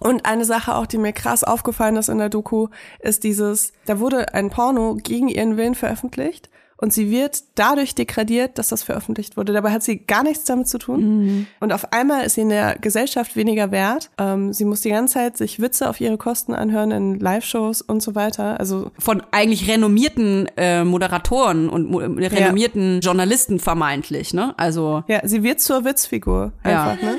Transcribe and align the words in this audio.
Und 0.00 0.26
eine 0.26 0.44
Sache 0.44 0.74
auch, 0.74 0.86
die 0.86 0.98
mir 0.98 1.12
krass 1.12 1.44
aufgefallen 1.44 1.96
ist 1.96 2.08
in 2.08 2.18
der 2.18 2.28
Doku, 2.28 2.68
ist 3.00 3.24
dieses, 3.24 3.72
da 3.86 3.98
wurde 3.98 4.32
ein 4.34 4.50
Porno 4.50 4.96
gegen 4.96 5.28
ihren 5.28 5.56
Willen 5.56 5.74
veröffentlicht 5.74 6.48
und 6.80 6.92
sie 6.92 7.10
wird 7.10 7.42
dadurch 7.56 7.96
degradiert, 7.96 8.56
dass 8.56 8.68
das 8.68 8.84
veröffentlicht 8.84 9.36
wurde. 9.36 9.52
Dabei 9.52 9.72
hat 9.72 9.82
sie 9.82 9.98
gar 9.98 10.22
nichts 10.22 10.44
damit 10.44 10.68
zu 10.68 10.78
tun. 10.78 11.00
Mhm. 11.00 11.46
Und 11.58 11.72
auf 11.72 11.92
einmal 11.92 12.24
ist 12.24 12.36
sie 12.36 12.42
in 12.42 12.50
der 12.50 12.78
Gesellschaft 12.78 13.34
weniger 13.34 13.72
wert. 13.72 14.10
Ähm, 14.16 14.52
sie 14.52 14.64
muss 14.64 14.82
die 14.82 14.90
ganze 14.90 15.14
Zeit 15.14 15.36
sich 15.36 15.60
Witze 15.60 15.90
auf 15.90 16.00
ihre 16.00 16.16
Kosten 16.16 16.54
anhören 16.54 16.92
in 16.92 17.18
Live-Shows 17.18 17.82
und 17.82 18.00
so 18.00 18.14
weiter. 18.14 18.60
Also 18.60 18.92
von 18.96 19.24
eigentlich 19.32 19.68
renommierten 19.68 20.48
äh, 20.56 20.84
Moderatoren 20.84 21.68
und 21.68 21.92
renommierten 22.16 22.94
ja. 22.94 23.00
Journalisten 23.00 23.58
vermeintlich, 23.58 24.32
ne? 24.32 24.54
Also 24.56 25.02
ja, 25.08 25.20
sie 25.24 25.42
wird 25.42 25.60
zur 25.60 25.84
Witzfigur 25.84 26.52
einfach, 26.62 27.02
ja. 27.02 27.10
ne? 27.10 27.18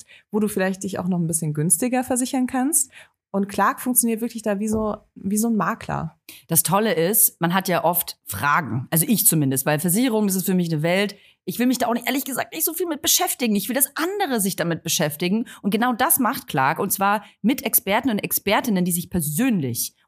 kannst, 0.01 0.05
wo 0.31 0.39
du 0.39 0.47
vielleicht 0.47 0.83
dich 0.83 0.99
auch 0.99 1.07
noch 1.07 1.19
ein 1.19 1.27
bisschen 1.27 1.53
günstiger 1.53 2.03
versichern 2.03 2.47
kannst. 2.47 2.91
Und 3.33 3.47
Clark 3.47 3.79
funktioniert 3.79 4.19
wirklich 4.19 4.43
da 4.43 4.59
wie 4.59 4.67
so, 4.67 4.97
wie 5.15 5.37
so 5.37 5.47
ein 5.47 5.55
Makler. 5.55 6.19
Das 6.47 6.63
Tolle 6.63 6.93
ist, 6.93 7.39
man 7.39 7.53
hat 7.53 7.69
ja 7.69 7.85
oft 7.85 8.19
Fragen. 8.25 8.87
Also 8.89 9.05
ich 9.07 9.25
zumindest, 9.25 9.65
weil 9.65 9.79
Versicherung, 9.79 10.27
ist 10.27 10.45
für 10.45 10.53
mich 10.53 10.69
eine 10.71 10.81
Welt. 10.81 11.15
Ich 11.45 11.57
will 11.57 11.65
mich 11.65 11.77
da 11.77 11.87
auch 11.87 11.93
nicht, 11.93 12.07
ehrlich 12.07 12.25
gesagt, 12.25 12.53
nicht 12.53 12.65
so 12.65 12.73
viel 12.73 12.87
mit 12.87 13.01
beschäftigen. 13.01 13.55
Ich 13.55 13.69
will, 13.69 13.75
dass 13.75 13.95
andere 13.95 14.41
sich 14.41 14.57
damit 14.57 14.83
beschäftigen. 14.83 15.47
Und 15.61 15.71
genau 15.71 15.93
das 15.93 16.19
macht 16.19 16.47
Clark. 16.47 16.77
Und 16.77 16.91
zwar 16.91 17.23
mit 17.41 17.63
Experten 17.63 18.09
und 18.09 18.19
Expertinnen, 18.19 18.83
die 18.83 18.91
sich 18.91 19.09
persönlich 19.09 19.95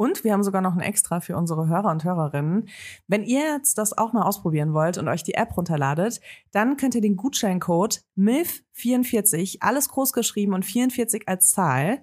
Und 0.00 0.24
wir 0.24 0.32
haben 0.32 0.42
sogar 0.42 0.62
noch 0.62 0.72
ein 0.72 0.80
Extra 0.80 1.20
für 1.20 1.36
unsere 1.36 1.68
Hörer 1.68 1.90
und 1.90 2.04
Hörerinnen. 2.04 2.70
Wenn 3.06 3.22
ihr 3.22 3.42
jetzt 3.52 3.76
das 3.76 3.98
auch 3.98 4.14
mal 4.14 4.22
ausprobieren 4.22 4.72
wollt 4.72 4.96
und 4.96 5.08
euch 5.08 5.24
die 5.24 5.34
App 5.34 5.54
runterladet, 5.58 6.22
dann 6.52 6.78
könnt 6.78 6.94
ihr 6.94 7.02
den 7.02 7.16
Gutscheincode 7.16 8.00
MILF44, 8.16 9.58
alles 9.60 9.90
groß 9.90 10.14
geschrieben 10.14 10.54
und 10.54 10.64
44 10.64 11.28
als 11.28 11.50
Zahl, 11.50 12.02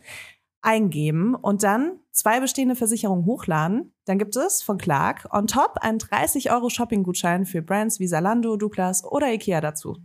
eingeben 0.62 1.34
und 1.34 1.64
dann 1.64 2.00
zwei 2.12 2.40
bestehende 2.40 2.76
Versicherungen 2.76 3.26
hochladen. 3.26 3.96
Dann 4.06 4.20
gibt 4.20 4.36
es 4.36 4.62
von 4.62 4.78
Clark 4.78 5.28
on 5.34 5.48
top 5.48 5.78
einen 5.82 5.98
30 5.98 6.52
Euro 6.52 6.70
Shopping-Gutschein 6.70 7.48
für 7.48 7.64
Brands 7.64 8.00
wie 8.00 8.08
Salando, 8.08 8.58
Douglas 8.58 9.04
oder 9.04 9.34
Ikea 9.34 9.60
dazu. 9.60 9.98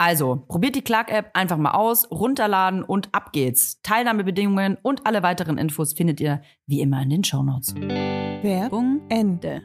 Also, 0.00 0.44
probiert 0.46 0.76
die 0.76 0.82
Clark-App 0.82 1.30
einfach 1.34 1.56
mal 1.56 1.72
aus, 1.72 2.08
runterladen 2.12 2.84
und 2.84 3.08
ab 3.12 3.32
geht's. 3.32 3.80
Teilnahmebedingungen 3.82 4.78
und 4.80 5.04
alle 5.08 5.24
weiteren 5.24 5.58
Infos 5.58 5.92
findet 5.92 6.20
ihr 6.20 6.40
wie 6.66 6.80
immer 6.80 7.02
in 7.02 7.10
den 7.10 7.24
Shownotes. 7.24 7.74
Werbung 7.74 9.00
Ende. 9.08 9.62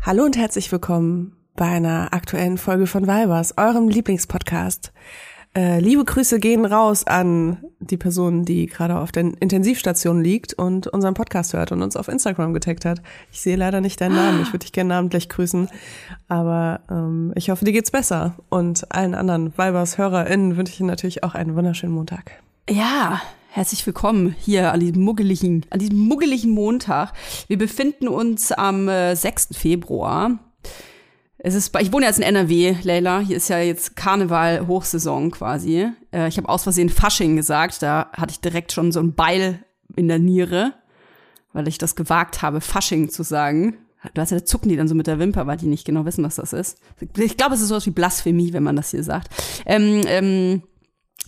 Hallo 0.00 0.24
und 0.24 0.38
herzlich 0.38 0.72
willkommen 0.72 1.36
bei 1.54 1.66
einer 1.66 2.14
aktuellen 2.14 2.56
Folge 2.56 2.86
von 2.86 3.06
Vibers, 3.06 3.58
eurem 3.58 3.88
Lieblingspodcast. 3.88 4.94
Äh, 5.56 5.78
liebe 5.78 6.04
Grüße 6.04 6.40
gehen 6.40 6.64
raus 6.64 7.06
an 7.06 7.58
die 7.78 7.96
Person, 7.96 8.44
die 8.44 8.66
gerade 8.66 8.98
auf 8.98 9.12
der 9.12 9.22
Intensivstation 9.38 10.20
liegt 10.20 10.54
und 10.54 10.88
unseren 10.88 11.14
Podcast 11.14 11.52
hört 11.52 11.70
und 11.70 11.80
uns 11.80 11.96
auf 11.96 12.08
Instagram 12.08 12.54
getaggt 12.54 12.84
hat. 12.84 13.00
Ich 13.30 13.40
sehe 13.40 13.56
leider 13.56 13.80
nicht 13.80 14.00
deinen 14.00 14.16
Namen. 14.16 14.42
Ich 14.42 14.48
würde 14.48 14.64
dich 14.64 14.72
gerne 14.72 14.88
namentlich 14.88 15.28
grüßen. 15.28 15.68
Aber 16.26 16.80
ähm, 16.90 17.32
ich 17.36 17.50
hoffe, 17.50 17.64
dir 17.64 17.72
geht's 17.72 17.92
besser. 17.92 18.34
Und 18.48 18.92
allen 18.92 19.14
anderen 19.14 19.56
Weibers 19.56 19.96
HörerInnen 19.96 20.56
wünsche 20.56 20.72
ich 20.72 20.80
Ihnen 20.80 20.88
natürlich 20.88 21.22
auch 21.22 21.34
einen 21.34 21.54
wunderschönen 21.54 21.94
Montag. 21.94 22.32
Ja, 22.68 23.20
Herzlich 23.54 23.86
willkommen 23.86 24.34
hier 24.36 24.72
an 24.72 24.80
diesem 24.80 25.04
muggeligen, 25.04 25.64
an 25.70 25.78
diesem 25.78 25.96
muggeligen 25.96 26.50
Montag. 26.50 27.12
Wir 27.46 27.56
befinden 27.56 28.08
uns 28.08 28.50
am 28.50 28.88
äh, 28.88 29.14
6. 29.14 29.50
Februar. 29.52 30.40
Es 31.46 31.54
ist, 31.54 31.78
ich 31.78 31.92
wohne 31.92 32.06
jetzt 32.06 32.16
in 32.16 32.22
NRW, 32.22 32.74
Leila. 32.84 33.18
Hier 33.18 33.36
ist 33.36 33.48
ja 33.50 33.58
jetzt 33.58 33.96
Karneval 33.96 34.66
Hochsaison 34.66 35.30
quasi. 35.30 35.90
Äh, 36.10 36.26
ich 36.26 36.38
habe 36.38 36.48
aus 36.48 36.62
Versehen 36.62 36.88
Fasching 36.88 37.36
gesagt. 37.36 37.82
Da 37.82 38.08
hatte 38.14 38.32
ich 38.32 38.40
direkt 38.40 38.72
schon 38.72 38.92
so 38.92 39.00
ein 39.00 39.12
Beil 39.12 39.62
in 39.94 40.08
der 40.08 40.18
Niere, 40.18 40.72
weil 41.52 41.68
ich 41.68 41.76
das 41.76 41.96
gewagt 41.96 42.40
habe, 42.40 42.62
Fasching 42.62 43.10
zu 43.10 43.22
sagen. 43.24 43.76
Du 44.14 44.22
hast 44.22 44.30
ja, 44.30 44.38
da 44.38 44.44
zucken 44.46 44.70
die 44.70 44.76
dann 44.76 44.88
so 44.88 44.94
mit 44.94 45.06
der 45.06 45.18
Wimper, 45.18 45.46
weil 45.46 45.58
die 45.58 45.66
nicht 45.66 45.84
genau 45.84 46.06
wissen, 46.06 46.24
was 46.24 46.36
das 46.36 46.54
ist. 46.54 46.78
Ich 47.18 47.36
glaube, 47.36 47.56
es 47.56 47.60
ist 47.60 47.68
sowas 47.68 47.84
wie 47.84 47.90
Blasphemie, 47.90 48.54
wenn 48.54 48.62
man 48.62 48.76
das 48.76 48.92
hier 48.92 49.02
sagt. 49.02 49.28
Ähm, 49.66 50.00
ähm, 50.06 50.62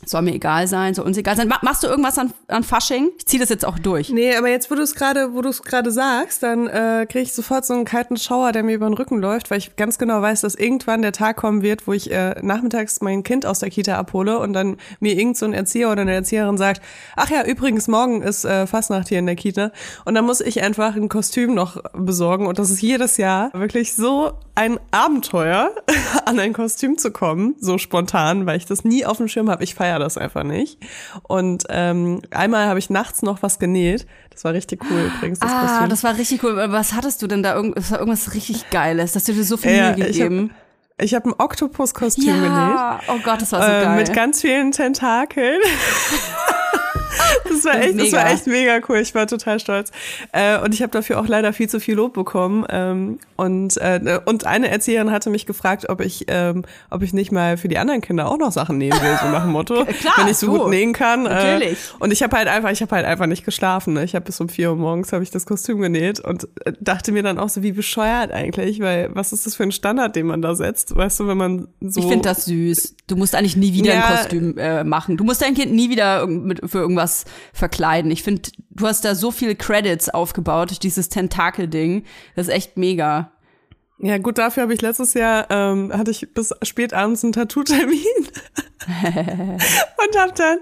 soll 0.05 0.23
mir 0.23 0.35
egal 0.35 0.69
sein, 0.69 0.95
soll 0.95 1.07
uns 1.07 1.17
egal 1.17 1.37
sein. 1.37 1.49
Machst 1.63 1.83
du 1.83 1.87
irgendwas 1.87 2.19
an, 2.19 2.33
an 2.49 2.63
Fasching? 2.63 3.11
Ich 3.19 3.27
zieh 3.27 3.39
das 3.39 3.49
jetzt 3.49 3.65
auch 3.65 3.79
durch. 3.79 4.11
Nee, 4.11 4.37
aber 4.37 4.49
jetzt, 4.49 4.71
wo 4.71 4.75
du 4.75 4.83
es 4.83 4.95
gerade, 4.95 5.35
wo 5.35 5.41
du 5.43 5.49
es 5.49 5.63
gerade 5.63 5.91
sagst, 5.91 6.43
dann 6.43 6.67
äh, 6.67 7.07
kriege 7.09 7.23
ich 7.23 7.33
sofort 7.33 7.65
so 7.65 7.75
einen 7.75 7.85
kalten 7.85 8.17
Schauer, 8.17 8.53
der 8.53 8.63
mir 8.63 8.75
über 8.75 8.87
den 8.87 8.95
Rücken 8.95 9.19
läuft, 9.19 9.51
weil 9.51 9.59
ich 9.59 9.75
ganz 9.77 9.99
genau 9.99 10.23
weiß, 10.23 10.43
dass 10.43 10.55
irgendwann 10.55 11.03
der 11.03 11.13
Tag 11.13 11.37
kommen 11.37 11.63
wird, 11.63 11.87
wo 11.87 11.93
ich 11.93 12.11
äh, 12.13 12.37
nachmittags 12.43 13.01
mein 13.01 13.23
Kind 13.23 13.47
aus 13.47 13.59
der 13.59 13.71
Kita 13.71 13.97
abhole 13.97 14.39
und 14.39 14.53
dann 14.53 14.77
mir 15.01 15.15
irgend 15.15 15.37
so 15.39 15.47
ein 15.47 15.53
Erzieher 15.53 15.91
oder 15.91 16.03
eine 16.03 16.15
Erzieherin 16.15 16.59
sagt, 16.59 16.83
ach 17.17 17.31
ja, 17.31 17.45
übrigens, 17.45 17.89
morgen 17.89 18.23
ist 18.23 18.45
äh, 18.45 18.67
Fastnacht 18.67 19.09
hier 19.09 19.19
in 19.19 19.27
der 19.27 19.37
Kita. 19.37 19.73
Und 20.05 20.15
dann 20.15 20.25
muss 20.25 20.41
ich 20.41 20.63
einfach 20.63 20.95
ein 20.95 21.09
Kostüm 21.09 21.55
noch 21.55 21.83
besorgen 21.95 22.47
und 22.47 22.59
das 22.59 22.71
ist 22.71 22.83
jedes 22.83 23.17
Jahr 23.17 23.51
wirklich 23.55 23.95
so 23.95 24.33
ein 24.55 24.81
Abenteuer, 24.91 25.71
an 26.25 26.39
ein 26.39 26.53
Kostüm 26.53 26.97
zu 26.99 27.11
kommen, 27.11 27.55
so 27.61 27.79
spontan, 27.79 28.47
weil 28.47 28.57
ich 28.57 28.67
das 28.67 28.85
nie 28.85 29.05
auf 29.05 29.19
dem 29.19 29.29
Schirm 29.29 29.51
habe. 29.51 29.63
Das 29.99 30.19
einfach 30.19 30.43
nicht. 30.43 30.79
Und 31.23 31.65
ähm, 31.69 32.23
einmal 32.31 32.67
habe 32.67 32.79
ich 32.79 32.91
nachts 32.91 33.23
noch 33.23 33.43
was 33.43 33.59
genäht. 33.59 34.07
Das 34.31 34.45
war 34.45 34.53
richtig 34.53 34.81
cool 34.91 35.11
übrigens. 35.15 35.39
Das 35.39 35.51
ah, 35.51 35.61
Kostüm. 35.61 35.89
das 35.89 36.05
war 36.05 36.19
richtig 36.19 36.43
cool. 36.43 36.57
Was 36.69 36.93
hattest 36.93 37.23
du 37.23 37.27
denn 37.27 37.43
da? 37.43 37.61
Das 37.63 37.91
war 37.91 37.99
irgendwas 37.99 38.35
richtig 38.35 38.71
Geiles. 38.71 39.13
Dass 39.13 39.25
du 39.25 39.33
dir 39.33 39.45
so 39.45 39.57
viel 39.57 39.73
ja, 39.73 39.93
Mühe 39.93 40.07
gegeben. 40.07 40.51
Ich 40.99 41.15
habe 41.15 41.29
hab 41.29 41.39
ein 41.39 41.45
Oktopus-Kostüm 41.45 42.27
ja. 42.27 42.99
genäht. 43.01 43.09
Oh 43.09 43.23
Gott, 43.23 43.43
das 43.43 43.53
war 43.53 43.63
so 43.63 43.69
äh, 43.69 43.85
geil. 43.85 43.97
Mit 43.97 44.13
ganz 44.15 44.41
vielen 44.41 44.73
Tentakeln. 44.73 45.61
Das 47.49 47.65
war 47.65 47.81
echt, 47.81 47.99
das 47.99 48.13
war 48.13 48.31
echt 48.31 48.47
mega 48.47 48.81
cool. 48.89 48.99
Ich 48.99 49.15
war 49.15 49.27
total 49.27 49.59
stolz. 49.61 49.91
Äh, 50.33 50.59
und 50.59 50.75
ich 50.75 50.83
habe 50.83 50.91
dafür 50.93 51.19
auch 51.21 51.27
leider 51.27 51.53
viel 51.53 51.69
zu 51.69 51.81
viel 51.81 51.95
Lob 51.95 52.13
bekommen. 52.15 52.65
Ähm, 52.69 53.19
und, 53.37 53.77
äh, 53.79 54.21
und 54.25 54.47
eine 54.47 54.69
Erzieherin 54.69 55.11
hatte 55.11 55.31
mich 55.31 55.47
gefragt, 55.47 55.89
ob 55.89 56.01
ich, 56.01 56.25
ähm, 56.29 56.65
ob 56.91 57.03
ich 57.03 57.13
nicht 57.13 57.33
mal 57.33 57.57
für 57.57 57.69
die 57.69 57.79
anderen 57.79 58.01
Kinder 58.01 58.29
auch 58.31 58.39
noch 58.39 58.53
Sachen 58.53 58.79
nähen 58.79 58.93
will, 59.01 59.19
so 59.23 59.29
nach 59.29 59.43
dem 59.43 59.53
Motto. 59.53 59.85
Klar, 59.85 60.15
wenn 60.19 60.29
ich 60.29 60.37
so 60.37 60.47
du. 60.47 60.59
gut 60.59 60.71
nähen 60.71 60.93
kann. 60.93 61.27
Äh, 61.27 61.29
Natürlich. 61.31 61.79
und 61.99 62.13
ich 62.13 62.23
habe 62.23 62.37
halt 62.37 62.49
einfach, 62.49 62.71
ich 62.71 62.83
habe 62.83 62.95
halt 62.95 63.07
einfach 63.07 63.27
nicht 63.27 63.45
geschlafen. 63.45 63.95
Ne? 63.95 64.05
Ich 64.05 64.15
habe 64.15 64.25
bis 64.25 64.41
um 64.41 64.49
vier 64.49 64.71
Uhr 64.71 64.77
morgens 64.77 65.13
habe 65.13 65.23
ich 65.23 65.31
das 65.31 65.47
Kostüm 65.47 65.81
genäht 65.81 66.21
und 66.21 66.49
äh, 66.65 66.73
dachte 66.81 67.13
mir 67.13 67.23
dann 67.23 67.39
auch 67.39 67.49
so, 67.49 67.63
wie 67.63 67.73
bescheuert 67.73 68.33
eigentlich, 68.33 68.81
weil 68.81 69.11
was 69.15 69.33
ist 69.33 69.47
das 69.47 69.55
für 69.57 69.63
ein 69.63 69.73
Standard, 69.73 70.17
den 70.17 70.27
man 70.27 70.43
da 70.43 70.55
setzt? 70.55 70.95
Weißt 70.97 71.21
du, 71.21 71.27
wenn 71.29 71.39
man 71.39 71.69
so. 71.81 72.01
Ich 72.01 72.07
finde 72.07 72.29
das 72.29 72.45
süß. 72.47 72.95
Du 73.07 73.17
musst 73.17 73.35
eigentlich 73.35 73.57
nie 73.57 73.73
wieder 73.73 73.95
Ja. 73.95 74.05
ein 74.07 74.17
Kostüm 74.17 74.59
äh, 74.59 74.85
machen. 74.85 75.17
Du 75.17 75.25
musst 75.25 75.43
dein 75.43 75.55
Kind 75.55 75.73
nie 75.73 75.91
wieder 75.91 76.27
mit, 76.27 76.61
für 76.69 76.79
irgendwas 76.79 77.06
verkleiden. 77.53 78.11
Ich 78.11 78.23
finde, 78.23 78.43
du 78.71 78.87
hast 78.87 79.05
da 79.05 79.15
so 79.15 79.31
viele 79.31 79.55
Credits 79.55 80.09
aufgebaut 80.09 80.83
dieses 80.83 81.09
Tentakel-Ding. 81.09 82.05
Das 82.35 82.49
ist 82.49 82.55
echt 82.55 82.77
mega. 82.77 83.33
Ja, 83.99 84.19
gut, 84.19 84.37
dafür 84.37 84.65
habe 84.65 84.75
ich 84.75 84.83
letztes 84.83 85.15
Jahr, 85.15 85.47
ähm, 85.49 85.91
hatte 85.91 86.11
ich 86.11 86.35
bis 86.35 86.53
spät 86.63 86.93
abends 86.93 87.25
einen 87.25 87.33
Tattoo-Termin. 87.33 88.29
und 88.87 90.19
habe 90.19 90.33
dann 90.37 90.59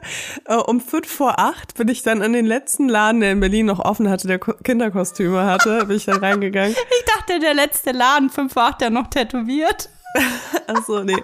äh, 0.47 0.55
um 0.55 0.81
fünf 0.81 1.09
vor 1.09 1.39
acht 1.39 1.75
bin 1.75 1.89
ich 1.89 2.03
dann 2.03 2.23
in 2.23 2.33
den 2.33 2.47
letzten 2.47 2.89
Laden, 2.89 3.21
der 3.21 3.33
in 3.33 3.41
Berlin 3.41 3.67
noch 3.67 3.81
offen 3.81 4.09
hatte, 4.09 4.29
der 4.29 4.39
Ko 4.39 4.55
Kinderkostüme 4.63 5.45
hatte, 5.45 5.85
bin 5.87 5.97
ich 5.97 6.05
dann 6.05 6.19
reingegangen. 6.19 6.73
Ich 6.73 7.05
dachte, 7.13 7.41
der 7.41 7.55
letzte 7.55 7.91
Laden, 7.91 8.31
5 8.31 8.53
vor 8.53 8.63
8, 8.63 8.81
der 8.83 8.91
noch 8.91 9.09
tätowiert. 9.09 9.91
Achso, 10.67 11.03
nee. 11.05 11.17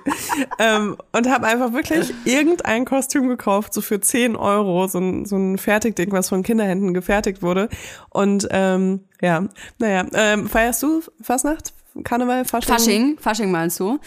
ähm, 0.59 0.97
und 1.13 1.29
habe 1.29 1.47
einfach 1.47 1.73
wirklich 1.73 2.13
irgendein 2.25 2.85
Kostüm 2.85 3.29
gekauft, 3.29 3.73
so 3.73 3.81
für 3.81 4.01
10 4.01 4.37
Euro, 4.37 4.87
so 4.89 4.99
ein, 4.99 5.27
so 5.27 5.37
ein 5.37 5.59
Fertigding, 5.59 6.13
was 6.13 6.29
von 6.29 6.43
Kinderhänden 6.43 6.93
gefertigt 6.93 7.43
wurde. 7.43 7.69
Und 8.11 8.49
ähm, 8.51 9.01
ja, 9.21 9.45
naja, 9.79 10.07
ähm, 10.15 10.49
feierst 10.49 10.83
du 10.83 11.03
Fastnacht? 11.23 11.73
Karneval, 12.05 12.45
Fasching? 12.45 12.73
Fasching, 12.73 13.19
Fasching 13.19 13.51
meinst 13.51 13.81
du? 13.81 13.99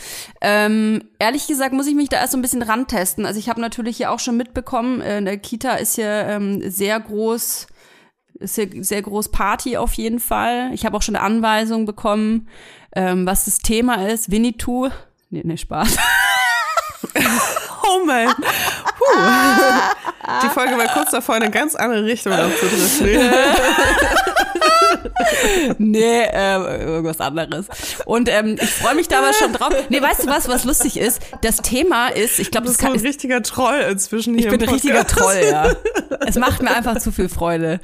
Ähm, 0.42 1.04
ehrlich 1.20 1.48
gesagt 1.48 1.74
muss 1.74 1.88
ich 1.88 1.96
mich 1.96 2.10
da 2.10 2.18
erst 2.18 2.32
so 2.32 2.38
ein 2.38 2.42
bisschen 2.42 2.62
rantesten. 2.62 3.26
Also 3.26 3.40
ich 3.40 3.50
habe 3.50 3.60
natürlich 3.62 3.98
hier 3.98 4.12
auch 4.12 4.20
schon 4.20 4.38
mitbekommen, 4.38 5.02
äh, 5.02 5.18
in 5.18 5.26
der 5.26 5.38
Kita 5.38 5.76
ist 5.76 5.96
hier 5.96 6.08
ähm, 6.28 6.70
sehr 6.70 7.00
groß, 7.00 7.68
ist 8.44 8.56
hier 8.56 8.68
sehr 8.84 9.02
groß 9.02 9.30
Party 9.30 9.78
auf 9.78 9.94
jeden 9.94 10.20
Fall. 10.20 10.72
Ich 10.74 10.86
habe 10.86 10.96
auch 10.98 11.02
schon 11.02 11.16
eine 11.16 11.26
Anweisung 11.26 11.86
bekommen, 11.86 12.48
ähm, 12.96 13.26
was 13.26 13.46
das 13.46 13.60
Thema 13.60 14.08
ist. 14.08 14.30
Winnetou. 14.32 14.90
Nee, 15.30 15.42
nee, 15.44 15.58
Spaß. 15.58 15.98
Oh 17.86 18.06
mein. 18.06 18.30
Puh. 18.30 19.06
Die 20.44 20.50
Folge 20.50 20.78
war 20.78 20.88
kurz 20.88 21.12
davor, 21.12 21.36
in 21.36 21.44
eine 21.44 21.52
ganz 21.52 21.76
andere 21.76 22.06
Richtung 22.06 22.32
abzudriften. 22.34 23.08
nee, 25.78 26.22
äh, 26.24 26.84
irgendwas 26.84 27.20
anderes. 27.20 27.68
Und 28.06 28.30
ähm, 28.30 28.58
ich 28.62 28.70
freue 28.70 28.96
mich 28.96 29.08
da 29.08 29.20
aber 29.20 29.34
schon 29.34 29.54
drauf. 29.54 29.74
Nee, 29.90 30.02
weißt 30.02 30.24
du 30.24 30.28
was, 30.28 30.48
was 30.48 30.64
lustig 30.64 30.98
ist? 30.98 31.22
Das 31.42 31.58
Thema 31.58 32.08
ist, 32.08 32.40
ich 32.40 32.52
glaube, 32.52 32.66
das 32.66 32.74
bist 32.74 32.82
so 32.82 32.88
kann, 32.88 32.96
ein 32.96 33.06
richtiger 33.06 33.42
Troll 33.44 33.80
inzwischen 33.92 34.36
hier 34.36 34.52
Ich 34.52 34.58
bin 34.58 34.68
ein 34.68 34.74
richtiger. 34.74 35.06
Troll, 35.06 35.42
ja. 35.50 35.74
Es 36.26 36.38
macht 36.38 36.62
mir 36.62 36.72
einfach 36.72 37.00
zu 37.00 37.12
viel 37.12 37.28
Freude. 37.28 37.80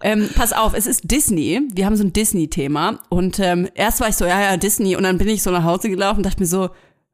Ähm, 0.00 0.30
pass 0.34 0.52
auf, 0.52 0.72
es 0.74 0.86
ist 0.86 1.10
Disney. 1.10 1.60
Wir 1.74 1.84
haben 1.84 1.96
so 1.96 2.04
ein 2.04 2.12
Disney-Thema. 2.12 3.00
Und 3.10 3.38
ähm, 3.38 3.68
erst 3.74 4.00
war 4.00 4.08
ich 4.08 4.16
so, 4.16 4.24
ja, 4.24 4.40
ja, 4.40 4.56
Disney. 4.56 4.96
Und 4.96 5.02
dann 5.02 5.18
bin 5.18 5.28
ich 5.28 5.42
so 5.42 5.50
nach 5.50 5.64
Hause 5.64 5.90
gelaufen 5.90 6.18
und 6.18 6.26
dachte 6.26 6.40
mir 6.40 6.46
so, 6.46 6.70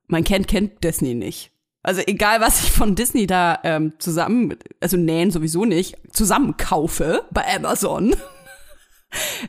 mein 0.06 0.24
Kind 0.24 0.46
kennt 0.46 0.84
Disney 0.84 1.14
nicht. 1.14 1.50
Also 1.82 2.02
egal, 2.06 2.40
was 2.40 2.62
ich 2.62 2.70
von 2.70 2.94
Disney 2.94 3.26
da 3.26 3.60
ähm, 3.64 3.92
zusammen, 3.98 4.56
also 4.80 4.96
nähen 4.96 5.30
sowieso 5.30 5.64
nicht, 5.64 5.96
zusammen 6.12 6.56
kaufe 6.56 7.22
bei 7.30 7.44
Amazon. 7.56 8.14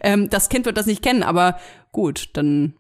Ähm, 0.01 0.29
das 0.29 0.49
Kind 0.49 0.65
wird 0.65 0.77
das 0.77 0.85
nicht 0.85 1.01
kennen, 1.03 1.23
aber 1.23 1.59
gut, 1.91 2.29
dann 2.33 2.73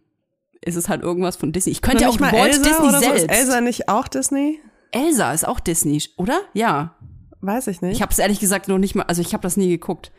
ist 0.61 0.75
es 0.75 0.89
halt 0.89 1.01
irgendwas 1.01 1.35
von 1.35 1.51
Disney. 1.51 1.71
Ich 1.71 1.81
könnte 1.81 2.03
ja 2.03 2.09
auch 2.09 2.19
mal 2.19 2.31
Walt 2.31 2.53
Elsa 2.53 2.63
Disney 2.63 2.87
oder 2.87 2.99
so? 2.99 3.05
selbst. 3.05 3.23
Ist 3.23 3.31
Elsa 3.31 3.61
nicht 3.61 3.89
auch 3.89 4.07
Disney? 4.07 4.59
Elsa 4.91 5.33
ist 5.33 5.47
auch 5.47 5.59
Disney, 5.59 6.01
oder? 6.17 6.41
Ja. 6.53 6.95
Weiß 7.41 7.67
ich 7.67 7.81
nicht. 7.81 7.93
Ich 7.93 8.01
habe 8.01 8.11
es 8.11 8.19
ehrlich 8.19 8.39
gesagt 8.39 8.67
noch 8.67 8.77
nicht 8.77 8.95
mal, 8.95 9.03
also 9.03 9.21
ich 9.21 9.33
habe 9.33 9.43
das 9.43 9.55
nie 9.55 9.69
geguckt. 9.69 10.11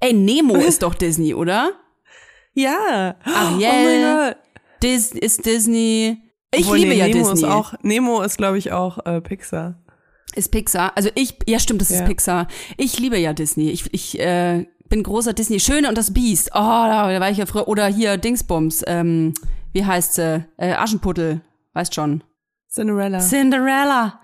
Ey, 0.00 0.12
Nemo 0.12 0.56
ist 0.56 0.82
doch 0.82 0.94
Disney, 0.94 1.34
oder? 1.34 1.72
ja. 2.54 3.16
Ariel. 3.24 3.68
Oh 3.70 3.84
mein 3.84 4.28
Gott. 4.28 4.36
Dis 4.82 5.12
ist 5.12 5.46
Disney. 5.46 6.22
Ich 6.54 6.64
Obwohl, 6.64 6.78
liebe 6.78 6.90
nee, 6.90 6.98
ja 6.98 7.08
Nemo 7.08 7.30
Disney. 7.30 7.46
Ist 7.46 7.52
auch, 7.52 7.74
Nemo 7.82 8.22
ist, 8.22 8.36
glaube 8.36 8.58
ich, 8.58 8.72
auch 8.72 9.04
äh, 9.06 9.20
Pixar. 9.20 9.78
Ist 10.34 10.50
Pixar. 10.50 10.92
Also 10.96 11.10
ich, 11.14 11.36
ja 11.46 11.58
stimmt, 11.58 11.82
das 11.82 11.90
ist 11.90 12.00
Ja. 12.00 12.06
Pixar. 12.06 12.48
Ich 12.78 12.98
liebe 12.98 13.18
ja 13.18 13.32
Disney. 13.32 13.70
Ich, 13.70 13.92
ich 13.92 14.18
äh, 14.18 14.66
bin 14.92 15.02
großer 15.02 15.32
Disney. 15.32 15.58
Schöne 15.58 15.88
und 15.88 15.96
das 15.96 16.12
Biest. 16.12 16.50
Oh, 16.52 16.58
da, 16.58 17.18
war 17.18 17.30
ich 17.30 17.38
ja 17.38 17.46
früher. 17.46 17.66
Oder 17.66 17.86
hier 17.86 18.18
Dingsbums. 18.18 18.84
Ähm, 18.86 19.32
wie 19.72 19.86
heißt 19.86 20.14
sie? 20.14 20.44
Äh, 20.58 20.74
Aschenputtel. 20.74 21.40
Weißt 21.72 21.94
schon. 21.94 22.22
Cinderella. 22.68 23.18
Cinderella. 23.20 24.20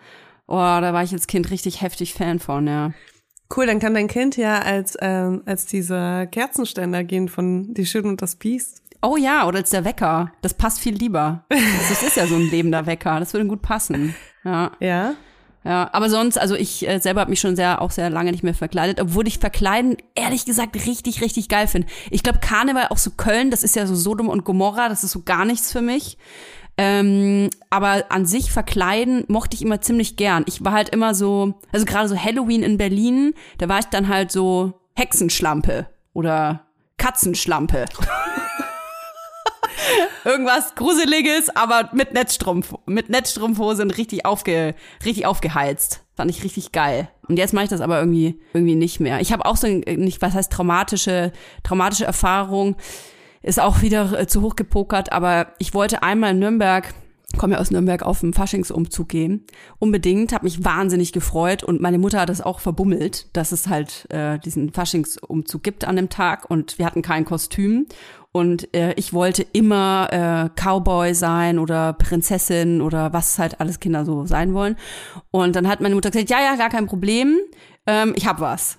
Oh, 0.47 0.57
da 0.57 0.93
war 0.93 1.03
ich 1.03 1.13
als 1.15 1.27
Kind 1.27 1.51
richtig 1.51 1.81
heftig 1.81 2.13
Fan 2.13 2.39
von, 2.39 2.67
ja. 2.67 2.93
Cool, 3.57 3.65
dann 3.65 3.79
kann 3.79 3.95
dein 3.95 4.09
Kind 4.09 4.37
ja 4.37 4.59
als, 4.59 4.95
ähm, 5.01 5.41
als 5.47 5.65
dieser 5.65 6.27
Kerzenständer 6.27 7.03
gehen 7.03 7.31
von 7.31 7.73
Die 7.73 7.87
Schöne 7.87 8.09
und 8.09 8.21
das 8.21 8.37
Biest. 8.37 8.83
Oh 9.01 9.17
ja, 9.17 9.47
oder 9.47 9.61
als 9.61 9.71
der 9.71 9.87
Wecker. 9.87 10.33
Das 10.43 10.53
passt 10.53 10.81
viel 10.81 10.95
lieber. 10.95 11.47
Das 11.49 12.03
ist 12.03 12.17
ja 12.19 12.27
so 12.27 12.35
ein 12.35 12.51
lebender 12.51 12.85
Wecker. 12.85 13.21
Das 13.21 13.33
würde 13.33 13.47
gut 13.47 13.63
passen. 13.63 14.15
Ja. 14.45 14.73
Ja. 14.81 15.15
Ja, 15.65 15.91
aber 15.93 16.09
sonst, 16.09 16.39
also 16.39 16.55
ich 16.55 16.89
äh, 16.89 16.99
selber 17.01 17.21
habe 17.21 17.31
mich 17.31 17.41
schon 17.41 17.57
sehr, 17.57 17.83
auch 17.83 17.91
sehr 17.91 18.11
lange 18.11 18.31
nicht 18.31 18.45
mehr 18.45 18.55
verkleidet, 18.55 19.01
obwohl 19.01 19.27
ich 19.27 19.39
Verkleiden 19.39 19.97
ehrlich 20.15 20.45
gesagt 20.45 20.77
richtig, 20.87 21.21
richtig 21.21 21.49
geil 21.49 21.67
finde. 21.67 21.89
Ich 22.11 22.23
glaube, 22.23 22.39
Karneval, 22.39 22.87
auch 22.91 22.99
so 22.99 23.11
Köln, 23.11 23.51
das 23.51 23.65
ist 23.65 23.77
ja 23.77 23.87
so 23.87 23.95
Sodom 23.95 24.29
und 24.29 24.45
Gomorra, 24.45 24.89
das 24.89 25.05
ist 25.05 25.11
so 25.11 25.23
gar 25.23 25.45
nichts 25.45 25.73
für 25.73 25.83
mich. 25.83 26.17
Ähm, 26.81 27.51
aber 27.71 28.05
an 28.09 28.25
sich 28.25 28.53
verkleiden 28.53 29.25
mochte 29.27 29.57
ich 29.57 29.63
immer 29.63 29.81
ziemlich 29.81 30.17
gern. 30.17 30.45
Ich 30.47 30.65
war 30.65 30.73
halt 30.73 30.91
immer 30.91 31.13
so, 31.15 31.55
also 31.73 31.85
gerade 31.85 32.09
so 32.09 32.17
Halloween 32.17 32.63
in 32.63 32.79
Berlin, 32.79 33.35
da 33.59 33.69
war 33.69 33.81
ich 33.81 33.87
dann 33.87 34.07
halt 34.07 34.31
so 34.31 34.75
Hexenschlampe 34.95 35.89
oder 36.13 36.67
Katzenschlampe. 36.97 37.85
Irgendwas 40.25 40.75
Gruseliges, 40.75 41.55
aber 41.55 41.91
mit 41.93 42.13
Netzstrumpf, 42.13 42.75
mit 42.87 43.09
Netzstrumpfhose 43.09 43.83
und 43.83 43.97
richtig 43.97 44.25
aufge, 44.27 44.75
richtig 45.05 45.27
aufgeheizt. 45.27 46.05
Fand 46.17 46.31
ich 46.31 46.43
richtig 46.43 46.73
geil. 46.73 47.09
Und 47.29 47.39
jetzt 47.39 47.55
mache 47.55 47.65
ich 47.65 47.71
das 47.71 47.81
aber 47.81 48.01
irgendwie, 48.01 48.41
irgendwie 48.53 48.75
nicht 48.75 48.99
mehr. 48.99 49.21
Ich 49.21 49.33
habe 49.33 49.47
auch 49.47 49.57
so 49.57 49.67
ein, 49.67 49.81
nicht, 49.81 50.21
was 50.21 50.35
heißt 50.35 50.53
traumatische, 50.53 51.33
traumatische 51.63 52.05
Erfahrung. 52.05 52.77
Ist 53.43 53.61
auch 53.61 53.83
wieder 53.83 54.19
äh, 54.19 54.27
zu 54.27 54.43
hoch 54.43 54.57
gepokert, 54.57 55.13
aber 55.13 55.53
ich 55.59 55.75
wollte 55.75 56.03
einmal 56.03 56.33
in 56.33 56.41
Nürnberg, 56.41 56.93
komme 57.37 57.55
ja 57.55 57.61
aus 57.61 57.71
Nürnberg, 57.71 58.03
auf 58.03 58.23
einen 58.23 58.33
Faschingsumzug 58.33 59.09
gehen. 59.09 59.47
Unbedingt, 59.79 60.33
habe 60.33 60.45
mich 60.45 60.65
wahnsinnig 60.65 61.13
gefreut 61.13 61.63
und 61.63 61.81
meine 61.81 61.99
Mutter 61.99 62.21
hat 62.21 62.31
es 62.31 62.41
auch 62.41 62.59
verbummelt, 62.59 63.29
dass 63.37 63.53
es 63.53 63.69
halt 63.69 64.11
äh, 64.11 64.39
diesen 64.39 64.73
Faschingsumzug 64.73 65.63
gibt 65.63 65.85
an 65.87 65.97
dem 65.97 66.09
Tag 66.09 66.51
und 66.51 66.79
wir 66.79 66.87
hatten 66.87 67.03
kein 67.03 67.25
Kostüm. 67.25 67.87
Und 68.33 68.75
äh, 68.75 68.93
ich 68.95 69.13
wollte 69.13 69.43
immer 69.43 70.09
äh, 70.13 70.61
Cowboy 70.61 71.15
sein 71.15 71.59
oder 71.59 71.95
Prinzessin 71.95 72.81
oder 72.81 73.13
was 73.13 73.39
halt 73.39 73.61
alles 73.61 73.81
Kinder 73.81 74.05
so 74.05 74.27
sein 74.27 74.55
wollen. 74.55 74.77
Und 75.31 75.57
dann 75.57 75.67
hat 75.67 75.81
meine 75.81 75.95
Mutter 75.95 76.11
gesagt, 76.11 76.31
ja, 76.31 76.41
ja, 76.41 76.57
gar 76.57 76.69
kein 76.69 76.87
Problem, 76.87 77.37
ähm, 77.87 78.13
ich 78.17 78.27
hab 78.27 78.41
was. 78.41 78.79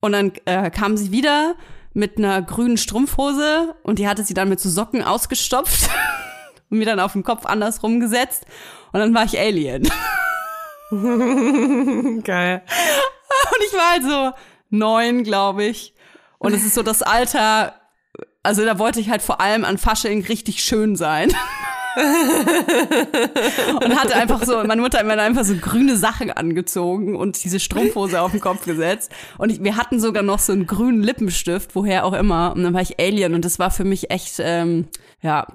Und 0.00 0.12
dann 0.12 0.32
äh, 0.44 0.70
kam 0.70 0.96
sie 0.96 1.10
wieder 1.10 1.54
mit 1.94 2.18
einer 2.18 2.42
grünen 2.42 2.76
Strumpfhose 2.76 3.74
und 3.82 3.98
die 3.98 4.08
hatte 4.08 4.24
sie 4.24 4.34
dann 4.34 4.48
mit 4.48 4.60
so 4.60 4.68
Socken 4.68 5.02
ausgestopft 5.02 5.88
und 6.70 6.78
mir 6.78 6.86
dann 6.86 7.00
auf 7.00 7.12
den 7.12 7.22
Kopf 7.22 7.46
andersrum 7.46 8.00
gesetzt. 8.00 8.44
Und 8.92 9.00
dann 9.00 9.14
war 9.14 9.24
ich 9.24 9.38
Alien. 9.38 9.88
Geil. 12.24 12.62
Und 13.50 13.64
ich 13.66 13.72
war 13.72 13.90
halt 13.92 14.02
so 14.02 14.32
neun, 14.68 15.24
glaube 15.24 15.64
ich. 15.64 15.94
Und 16.38 16.52
es 16.52 16.64
ist 16.64 16.74
so 16.74 16.82
das 16.82 17.02
Alter, 17.02 17.74
also 18.42 18.64
da 18.64 18.78
wollte 18.78 19.00
ich 19.00 19.10
halt 19.10 19.22
vor 19.22 19.40
allem 19.40 19.64
an 19.64 19.78
Fasching 19.78 20.24
richtig 20.26 20.62
schön 20.62 20.96
sein. 20.96 21.32
und 23.84 24.00
hatte 24.00 24.16
einfach 24.16 24.42
so, 24.44 24.64
meine 24.64 24.80
Mutter 24.80 24.98
hat 24.98 25.06
mir 25.06 25.16
dann 25.16 25.26
einfach 25.26 25.44
so 25.44 25.54
grüne 25.54 25.96
Sachen 25.96 26.30
angezogen 26.30 27.16
und 27.16 27.44
diese 27.44 27.60
Strumpfhose 27.60 28.20
auf 28.20 28.30
den 28.30 28.40
Kopf 28.40 28.64
gesetzt. 28.64 29.12
Und 29.38 29.50
ich, 29.50 29.62
wir 29.62 29.76
hatten 29.76 30.00
sogar 30.00 30.22
noch 30.22 30.38
so 30.38 30.52
einen 30.52 30.66
grünen 30.66 31.02
Lippenstift, 31.02 31.74
woher 31.74 32.06
auch 32.06 32.14
immer. 32.14 32.52
Und 32.54 32.62
dann 32.62 32.72
war 32.72 32.80
ich 32.80 32.98
Alien 32.98 33.34
und 33.34 33.44
das 33.44 33.58
war 33.58 33.70
für 33.70 33.84
mich 33.84 34.10
echt, 34.10 34.36
ähm, 34.38 34.88
ja, 35.20 35.46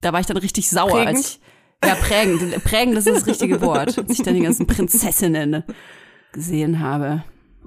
da 0.00 0.12
war 0.12 0.20
ich 0.20 0.26
dann 0.26 0.38
richtig 0.38 0.70
sauer. 0.70 0.90
Prägend? 0.90 1.08
Als 1.08 1.20
ich, 1.20 1.40
ja, 1.84 1.94
prägend. 1.94 2.64
Prägend 2.64 2.96
das 2.96 3.06
ist 3.06 3.18
das 3.18 3.26
richtige 3.26 3.60
Wort. 3.60 3.98
Als 3.98 4.10
ich 4.10 4.22
dann 4.22 4.34
die 4.34 4.40
ganzen 4.42 4.66
Prinzessinnen 4.66 5.62
gesehen 6.32 6.80
habe. 6.80 7.22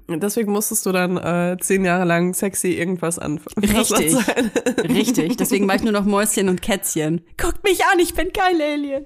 Deswegen 0.08 0.52
musstest 0.52 0.86
du 0.86 0.92
dann 0.92 1.18
äh, 1.18 1.58
zehn 1.60 1.84
Jahre 1.84 2.06
lang 2.06 2.34
sexy 2.34 2.74
irgendwas 2.74 3.18
anfangen. 3.18 3.76
Richtig. 3.76 4.16
Richtig. 4.84 5.38
Deswegen 5.38 5.68
war 5.68 5.76
ich 5.76 5.84
nur 5.84 5.94
noch 5.94 6.06
Mäuschen 6.06 6.50
und 6.50 6.62
Kätzchen. 6.62 7.22
Guckt 7.38 7.64
mich 7.64 7.84
an, 7.86 8.00
ich 8.00 8.14
bin 8.14 8.32
kein 8.32 8.62
Alien. 8.62 9.06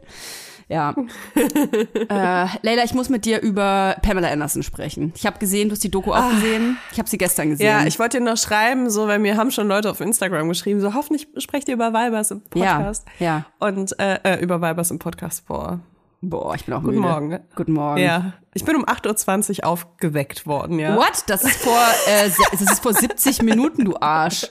Ja. 0.70 0.96
äh, 1.36 2.48
Leila, 2.62 2.84
ich 2.84 2.94
muss 2.94 3.10
mit 3.10 3.26
dir 3.26 3.42
über 3.42 3.96
Pamela 4.04 4.30
Anderson 4.30 4.62
sprechen. 4.62 5.12
Ich 5.16 5.26
habe 5.26 5.40
gesehen, 5.40 5.68
du 5.70 5.74
hast 5.74 5.84
die 5.84 5.90
Doku 5.90 6.14
auch 6.14 6.30
gesehen. 6.30 6.78
Ich 6.92 7.00
habe 7.00 7.10
sie 7.10 7.18
gestern 7.18 7.50
gesehen. 7.50 7.66
Ja, 7.66 7.86
ich 7.86 7.98
wollte 7.98 8.20
dir 8.20 8.24
noch 8.24 8.38
schreiben, 8.38 8.90
so, 8.92 9.08
weil 9.08 9.18
mir 9.18 9.36
haben 9.36 9.50
schon 9.50 9.68
Leute 9.68 9.90
auf 9.90 10.00
Instagram 10.00 10.48
geschrieben, 10.48 10.80
so 10.80 10.94
hoffentlich 10.94 11.28
sprecht 11.38 11.68
ihr 11.70 11.74
über 11.74 11.92
Weibers 11.92 12.30
im 12.30 12.42
Podcast. 12.42 13.06
Ja, 13.18 13.46
ja. 13.60 13.68
Und 13.68 14.00
äh, 14.00 14.20
äh, 14.24 14.44
über 14.44 14.62
Weibers 14.62 14.92
im 14.92 15.00
Podcast 15.00 15.44
vor. 15.48 15.80
Boah, 16.22 16.54
ich 16.56 16.66
bin 16.66 16.74
auch 16.74 16.82
Guten 16.82 16.96
müde. 16.96 17.08
Morgen. 17.08 17.40
Guten 17.56 17.72
Morgen. 17.74 18.02
Ja, 18.02 18.34
ich 18.54 18.66
bin 18.66 18.76
um 18.76 18.86
8.20 18.86 19.60
Uhr 19.60 19.68
aufgeweckt 19.68 20.46
worden, 20.46 20.78
ja. 20.80 20.96
What? 20.96 21.24
Das 21.28 21.44
ist 21.44 21.58
vor, 21.64 21.80
äh, 22.08 22.30
das 22.52 22.62
ist 22.62 22.84
vor 22.84 22.94
70 22.94 23.42
Minuten, 23.44 23.86
du 23.86 23.96
Arsch. 24.00 24.48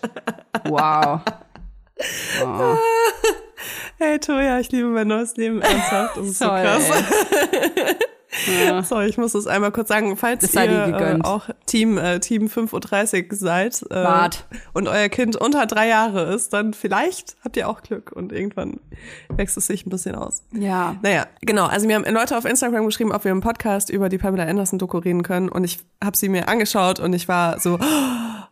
Wow. 0.64 1.20
Oh. 2.44 2.76
Hey 4.00 4.20
Toja, 4.20 4.60
ich 4.60 4.70
liebe 4.70 4.86
mein 4.86 5.08
neues 5.08 5.36
Leben 5.36 5.60
ernsthaft. 5.60 6.16
Das 6.16 6.26
ist 6.26 6.38
so 6.38 6.44
Toll, 6.46 6.62
krass. 6.62 6.84
Ja. 8.66 8.82
Sorry, 8.82 9.06
ich 9.06 9.18
muss 9.18 9.32
das 9.32 9.46
einmal 9.46 9.72
kurz 9.72 9.88
sagen. 9.88 10.16
Falls 10.16 10.54
ihr 10.54 10.62
äh, 10.62 11.18
auch 11.22 11.48
Team, 11.66 11.98
äh, 11.98 12.20
Team 12.20 12.46
5.30 12.46 13.30
Uhr 13.30 13.36
seid 13.36 13.84
äh, 13.90 14.28
und 14.72 14.88
euer 14.88 15.08
Kind 15.08 15.36
unter 15.36 15.66
drei 15.66 15.88
Jahre 15.88 16.34
ist, 16.34 16.52
dann 16.52 16.74
vielleicht 16.74 17.36
habt 17.44 17.56
ihr 17.56 17.68
auch 17.68 17.82
Glück 17.82 18.12
und 18.12 18.32
irgendwann 18.32 18.80
wächst 19.28 19.56
es 19.56 19.66
sich 19.66 19.86
ein 19.86 19.90
bisschen 19.90 20.14
aus. 20.14 20.42
Ja. 20.52 20.96
Naja, 21.02 21.26
genau. 21.40 21.66
Also 21.66 21.86
mir 21.86 21.96
haben 21.96 22.04
Leute 22.12 22.36
auf 22.36 22.44
Instagram 22.44 22.86
geschrieben, 22.86 23.12
ob 23.12 23.24
wir 23.24 23.32
im 23.32 23.40
Podcast 23.40 23.90
über 23.90 24.08
die 24.08 24.18
Pamela 24.18 24.44
Anderson 24.44 24.78
Doku 24.78 24.98
reden 24.98 25.22
können. 25.22 25.48
Und 25.48 25.64
ich 25.64 25.80
habe 26.02 26.16
sie 26.16 26.28
mir 26.28 26.48
angeschaut 26.48 27.00
und 27.00 27.12
ich 27.12 27.28
war 27.28 27.60
so, 27.60 27.78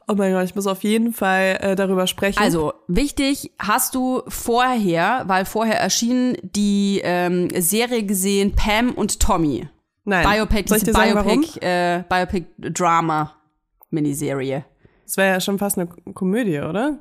oh 0.08 0.14
mein 0.14 0.32
Gott, 0.32 0.44
ich 0.44 0.54
muss 0.54 0.66
auf 0.66 0.82
jeden 0.82 1.12
Fall 1.12 1.58
äh, 1.60 1.76
darüber 1.76 2.06
sprechen. 2.06 2.38
Also, 2.38 2.72
wichtig, 2.86 3.52
hast 3.58 3.94
du 3.94 4.22
vorher, 4.28 5.24
weil 5.26 5.44
vorher 5.44 5.80
erschien 5.80 6.36
die 6.42 7.00
ähm, 7.02 7.48
Serie 7.56 8.04
gesehen, 8.04 8.54
Pam 8.54 8.92
und 8.92 9.20
Tommy. 9.20 9.68
Nein. 10.06 10.24
Biopic, 10.24 10.68
Soll 10.68 10.78
ich 10.78 10.84
dir 10.84 10.92
sagen? 10.92 11.12
Biopic, 11.12 11.58
äh, 11.60 12.04
Biopic-Drama-Miniserie. 12.08 14.64
Das 15.04 15.16
wäre 15.16 15.32
ja 15.34 15.40
schon 15.40 15.58
fast 15.58 15.78
eine 15.78 15.88
Komödie, 16.14 16.60
oder? 16.60 17.00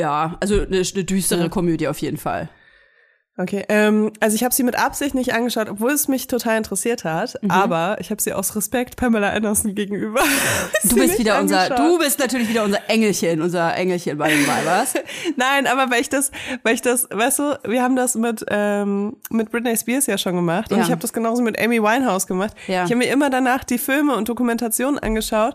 Ja, 0.00 0.38
also 0.40 0.62
eine, 0.62 0.78
eine 0.78 1.04
düstere 1.04 1.50
Komödie 1.50 1.86
auf 1.86 1.98
jeden 1.98 2.16
Fall. 2.16 2.48
Okay, 3.40 3.64
ähm, 3.68 4.10
also 4.18 4.34
ich 4.34 4.42
habe 4.42 4.52
sie 4.52 4.64
mit 4.64 4.76
Absicht 4.76 5.14
nicht 5.14 5.32
angeschaut, 5.32 5.68
obwohl 5.70 5.92
es 5.92 6.08
mich 6.08 6.26
total 6.26 6.56
interessiert 6.58 7.04
hat. 7.04 7.38
Aber 7.48 7.96
ich 8.00 8.10
habe 8.10 8.20
sie 8.20 8.32
aus 8.32 8.56
Respekt 8.56 8.96
Pamela 8.96 9.30
Anderson 9.30 9.74
gegenüber. 9.76 10.20
Du 10.84 10.96
bist 10.96 11.18
wieder 11.18 11.38
unser, 11.40 11.68
du 11.70 11.98
bist 11.98 12.18
natürlich 12.18 12.48
wieder 12.48 12.64
unser 12.64 12.88
Engelchen, 12.88 13.40
unser 13.42 13.74
Engelchen 13.76 14.16
bei 14.18 14.28
den 14.30 14.46
Weibers. 14.46 14.94
Nein, 15.36 15.66
aber 15.66 15.90
weil 15.90 16.00
ich 16.00 16.08
das, 16.08 16.30
weil 16.62 16.74
ich 16.74 16.82
das, 16.82 17.06
weißt 17.10 17.38
du, 17.38 17.58
wir 17.64 17.82
haben 17.82 17.94
das 17.96 18.14
mit 18.14 18.44
ähm, 18.48 19.16
mit 19.30 19.50
Britney 19.50 19.76
Spears 19.76 20.06
ja 20.06 20.18
schon 20.18 20.34
gemacht 20.34 20.72
und 20.72 20.78
Ja. 20.78 20.84
ich 20.84 20.90
habe 20.90 21.00
das 21.00 21.12
genauso 21.12 21.42
mit 21.42 21.60
Amy 21.60 21.82
Winehouse 21.82 22.26
gemacht. 22.26 22.54
Ja. 22.66 22.84
Ich 22.84 22.90
habe 22.90 22.96
mir 22.96 23.10
immer 23.10 23.30
danach 23.30 23.64
die 23.64 23.78
Filme 23.78 24.16
und 24.16 24.28
Dokumentationen 24.28 24.98
angeschaut, 24.98 25.54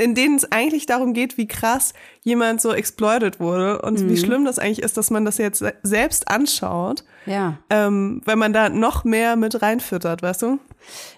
in 0.00 0.14
denen 0.14 0.36
es 0.36 0.50
eigentlich 0.50 0.86
darum 0.86 1.12
geht, 1.14 1.36
wie 1.36 1.46
krass 1.46 1.92
jemand 2.22 2.60
so 2.60 2.72
exploited 2.72 3.38
wurde 3.40 3.82
und 3.82 4.00
Mhm. 4.00 4.08
wie 4.08 4.16
schlimm 4.16 4.44
das 4.44 4.58
eigentlich 4.58 4.82
ist, 4.82 4.96
dass 4.96 5.10
man 5.10 5.24
das 5.24 5.38
jetzt 5.38 5.58
se- 5.58 5.74
selbst 5.82 6.28
anschaut, 6.28 7.04
Ja. 7.26 7.58
ähm, 7.70 8.22
wenn 8.24 8.38
man 8.38 8.52
da 8.52 8.68
noch 8.68 9.04
mehr 9.04 9.36
mit 9.36 9.60
reinfüttert, 9.62 10.22
weißt 10.22 10.42
du? 10.42 10.58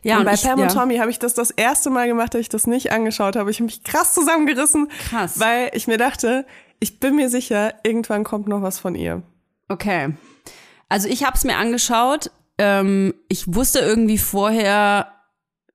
Ja, 0.02 0.18
und 0.18 0.24
bei 0.24 0.34
ich, 0.34 0.42
Pam 0.42 0.58
ja. 0.58 0.64
und 0.66 0.72
Tommy 0.74 0.96
habe 0.96 1.10
ich 1.10 1.18
das 1.18 1.34
das 1.34 1.50
erste 1.50 1.88
Mal 1.90 2.08
gemacht, 2.08 2.34
dass 2.34 2.40
ich 2.40 2.48
das 2.48 2.66
nicht 2.66 2.90
angeschaut 2.92 3.36
habe. 3.36 3.50
Ich 3.50 3.58
habe 3.58 3.66
mich 3.66 3.84
krass 3.84 4.12
zusammengerissen, 4.14 4.88
Krass. 5.08 5.38
weil 5.38 5.70
ich 5.74 5.86
mir 5.86 5.98
dachte, 5.98 6.44
ich 6.80 6.98
bin 6.98 7.14
mir 7.14 7.28
sicher, 7.30 7.74
irgendwann 7.84 8.24
kommt 8.24 8.48
noch 8.48 8.60
was 8.62 8.78
von 8.80 8.94
ihr. 8.96 9.22
Okay. 9.68 10.14
Also 10.88 11.08
ich 11.08 11.24
habe 11.24 11.36
es 11.36 11.44
mir 11.44 11.56
angeschaut. 11.56 12.30
Ähm, 12.58 13.14
ich 13.28 13.54
wusste 13.54 13.78
irgendwie 13.78 14.18
vorher 14.18 15.06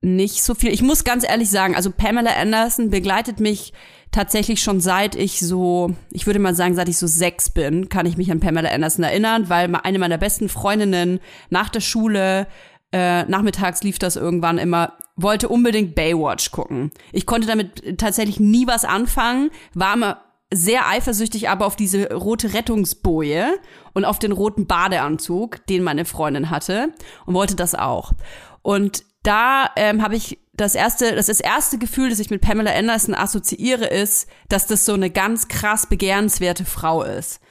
nicht 0.02 0.44
so 0.44 0.54
viel. 0.54 0.72
Ich 0.72 0.82
muss 0.82 1.04
ganz 1.04 1.28
ehrlich 1.28 1.50
sagen, 1.50 1.76
also 1.76 1.92
Pamela 1.92 2.36
Anderson 2.36 2.90
begleitet 2.90 3.40
mich 3.40 3.74
tatsächlich 4.12 4.62
schon 4.62 4.80
seit 4.80 5.16
ich 5.16 5.40
so, 5.40 5.96
ich 6.12 6.26
würde 6.26 6.40
mal 6.40 6.56
sagen, 6.56 6.76
seit 6.76 6.90
ich 6.90 6.98
so 6.98 7.08
sechs 7.08 7.50
bin, 7.50 7.90
kann 7.90 8.06
ich 8.06 8.18
mich 8.18 8.32
an 8.32 8.40
Pamela 8.40 8.70
Anderson 8.70 9.04
erinnern, 9.04 9.50
weil 9.50 9.74
eine 9.76 10.00
meiner 10.00 10.18
besten 10.18 10.50
Freundinnen 10.50 11.20
nach 11.50 11.70
der 11.70 11.82
Schule 11.82 12.48
äh, 12.94 13.24
nachmittags 13.24 13.84
lief 13.84 14.00
das 14.00 14.16
irgendwann 14.16 14.58
immer, 14.58 14.94
wollte 15.16 15.50
unbedingt 15.50 15.96
Baywatch 15.96 16.52
gucken. 16.52 16.92
Ich 17.12 17.26
konnte 17.26 17.48
damit 17.48 17.98
tatsächlich 17.98 18.40
nie 18.40 18.66
was 18.66 18.86
anfangen, 18.86 19.50
war 19.74 19.96
immer 19.96 20.22
sehr 20.54 20.88
eifersüchtig 20.88 21.50
aber 21.50 21.66
auf 21.66 21.76
diese 21.76 22.14
rote 22.14 22.54
Rettungsboje 22.54 23.60
und 23.94 24.06
auf 24.06 24.20
den 24.20 24.32
roten 24.32 24.66
Badeanzug, 24.66 25.66
den 25.68 25.84
meine 25.84 26.06
Freundin 26.06 26.50
hatte 26.50 26.94
und 27.26 27.34
wollte 27.34 27.56
das 27.56 27.76
auch. 27.76 28.14
Und 28.62 29.04
da 29.28 29.72
ähm, 29.76 30.02
habe 30.02 30.16
ich 30.16 30.40
das 30.54 30.74
erste, 30.74 31.14
das, 31.14 31.28
das 31.28 31.42
erste 31.42 31.78
Gefühl, 31.78 32.10
das 32.10 32.20
ich 32.20 32.30
mit 32.30 32.42
Pamela 32.42 32.72
Anderson 32.72 33.14
assoziiere, 33.14 33.86
ist, 33.86 34.30
dass 34.48 34.66
das 34.68 34.86
so 34.86 34.94
eine 34.94 35.10
ganz 35.10 35.50
krass 35.50 35.86
begehrenswerte 35.86 36.64
Frau 36.64 37.04
ist. 37.04 37.42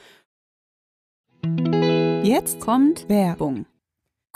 Jetzt 2.23 2.59
Kommt 2.59 3.07
Werbung. 3.07 3.65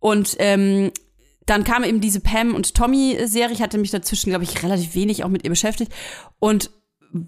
Und 0.00 0.36
ähm, 0.38 0.92
dann 1.46 1.64
kam 1.64 1.82
eben 1.82 2.00
diese 2.00 2.20
Pam 2.20 2.54
und 2.54 2.74
Tommy-Serie. 2.74 3.54
Ich 3.54 3.62
hatte 3.62 3.78
mich 3.78 3.90
dazwischen, 3.90 4.30
glaube 4.30 4.44
ich, 4.44 4.62
relativ 4.62 4.94
wenig 4.94 5.24
auch 5.24 5.28
mit 5.28 5.44
ihr 5.44 5.50
beschäftigt 5.50 5.92
und 6.38 6.70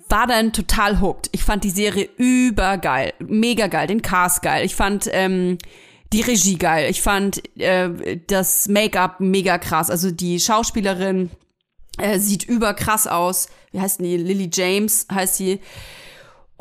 war 0.08 0.26
dann 0.26 0.52
total 0.52 1.00
hooked. 1.00 1.30
Ich 1.32 1.42
fand 1.42 1.64
die 1.64 1.70
Serie 1.70 2.08
übergeil, 2.18 3.14
mega 3.18 3.66
geil, 3.66 3.86
den 3.86 4.02
Cast 4.02 4.42
geil. 4.42 4.64
Ich 4.66 4.74
fand 4.74 5.08
ähm, 5.12 5.56
die 6.12 6.20
Regie 6.20 6.58
geil. 6.58 6.90
Ich 6.90 7.00
fand 7.00 7.42
äh, 7.58 8.18
das 8.26 8.68
Make-up 8.68 9.20
mega 9.20 9.58
krass. 9.58 9.90
Also 9.90 10.10
die 10.10 10.38
Schauspielerin 10.38 11.30
äh, 11.98 12.18
sieht 12.18 12.44
überkrass 12.44 13.06
aus. 13.06 13.48
Wie 13.72 13.80
heißt 13.80 14.00
die? 14.00 14.16
Lily 14.16 14.50
James 14.52 15.06
heißt 15.10 15.36
sie. 15.36 15.60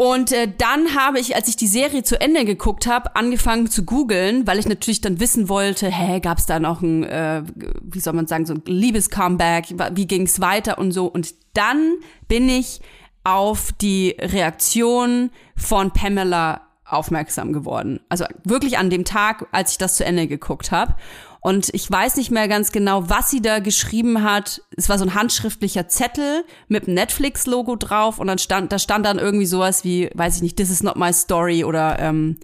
Und 0.02 0.32
äh, 0.32 0.48
dann 0.58 0.96
habe 0.96 1.20
ich, 1.20 1.36
als 1.36 1.50
ich 1.50 1.58
die 1.58 1.68
Serie 1.68 2.04
zu 2.04 2.22
Ende 2.22 2.46
geguckt 2.46 2.88
habe, 2.88 3.18
angefangen 3.18 3.70
zu 3.70 3.84
googeln, 3.84 4.48
weil 4.48 4.58
ich 4.58 4.66
natürlich 4.66 5.02
dann 5.02 5.20
wissen 5.20 5.50
wollte, 5.50 5.92
hä, 5.92 6.22
gab 6.22 6.38
es 6.38 6.46
da 6.46 6.58
noch 6.58 6.82
ein, 6.82 7.04
äh, 7.04 7.44
wie 7.82 8.00
soll 8.00 8.14
man 8.14 8.26
sagen, 8.26 8.46
so 8.46 8.54
ein 8.54 8.62
Liebescomeback, 8.66 9.66
wie 9.96 10.08
ging 10.08 10.22
es 10.22 10.40
weiter 10.40 10.78
und 10.78 10.94
so. 10.94 11.08
Und 11.08 11.36
dann 11.54 11.96
bin 12.30 12.48
ich 12.48 12.80
auf 13.26 13.74
die 13.74 14.16
Reaktion 14.18 15.32
von 15.58 15.92
Pamela 15.92 16.62
aufmerksam 16.86 17.52
geworden. 17.52 18.00
Also 18.08 18.24
wirklich 18.46 18.78
an 18.78 18.90
dem 18.90 19.04
Tag, 19.04 19.48
als 19.52 19.74
ich 19.74 19.80
das 19.80 19.98
zu 19.98 20.06
Ende 20.06 20.28
geguckt 20.28 20.72
habe. 20.72 20.96
Und 21.42 21.74
ich 21.74 21.90
weiß 21.90 22.18
nicht 22.18 22.32
mehr 22.32 22.48
ganz 22.48 22.72
genau, 22.72 23.10
was 23.10 23.32
sie 23.32 23.42
da 23.42 23.60
geschrieben 23.60 24.24
hat. 24.24 24.62
Es 24.76 24.90
war 24.90 24.98
so 24.98 25.06
ein 25.06 25.14
handschriftlicher 25.14 25.88
Zettel 25.88 26.44
mit 26.68 26.86
einem 26.86 26.96
Netflix-Logo 26.96 27.78
drauf 27.78 28.20
und 28.20 28.28
dann 28.28 28.40
stand, 28.40 28.72
da 28.72 28.80
stand 28.80 29.06
dann 29.06 29.20
irgendwie 29.20 29.46
sowas 29.46 29.84
wie, 29.86 30.10
weiß 30.14 30.38
ich 30.38 30.42
nicht, 30.42 30.58
This 30.58 30.70
is 30.70 30.84
not 30.84 30.98
my 30.98 31.14
story 31.14 31.64
oder 31.64 31.98
ähm, 32.00 32.38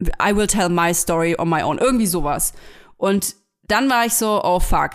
I 0.00 0.34
will 0.34 0.48
tell 0.48 0.68
my 0.68 0.92
story 0.92 1.36
on 1.38 1.48
my 1.48 1.62
own. 1.62 1.78
Irgendwie 1.78 2.06
sowas. 2.06 2.54
Und 2.96 3.36
dann 3.62 3.88
war 3.88 4.04
ich 4.04 4.14
so, 4.14 4.42
oh 4.42 4.58
fuck, 4.58 4.90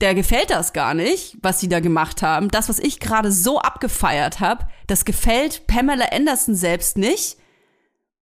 der 0.00 0.14
gefällt 0.14 0.50
das 0.50 0.72
gar 0.72 0.94
nicht, 0.94 1.36
was 1.42 1.60
sie 1.60 1.68
da 1.68 1.80
gemacht 1.80 2.22
haben. 2.22 2.50
Das, 2.50 2.70
was 2.70 2.78
ich 2.78 2.98
gerade 2.98 3.30
so 3.30 3.58
abgefeiert 3.58 4.40
habe, 4.40 4.66
das 4.86 5.04
gefällt 5.04 5.66
Pamela 5.66 6.06
Anderson 6.12 6.54
selbst 6.54 6.96
nicht. 6.96 7.36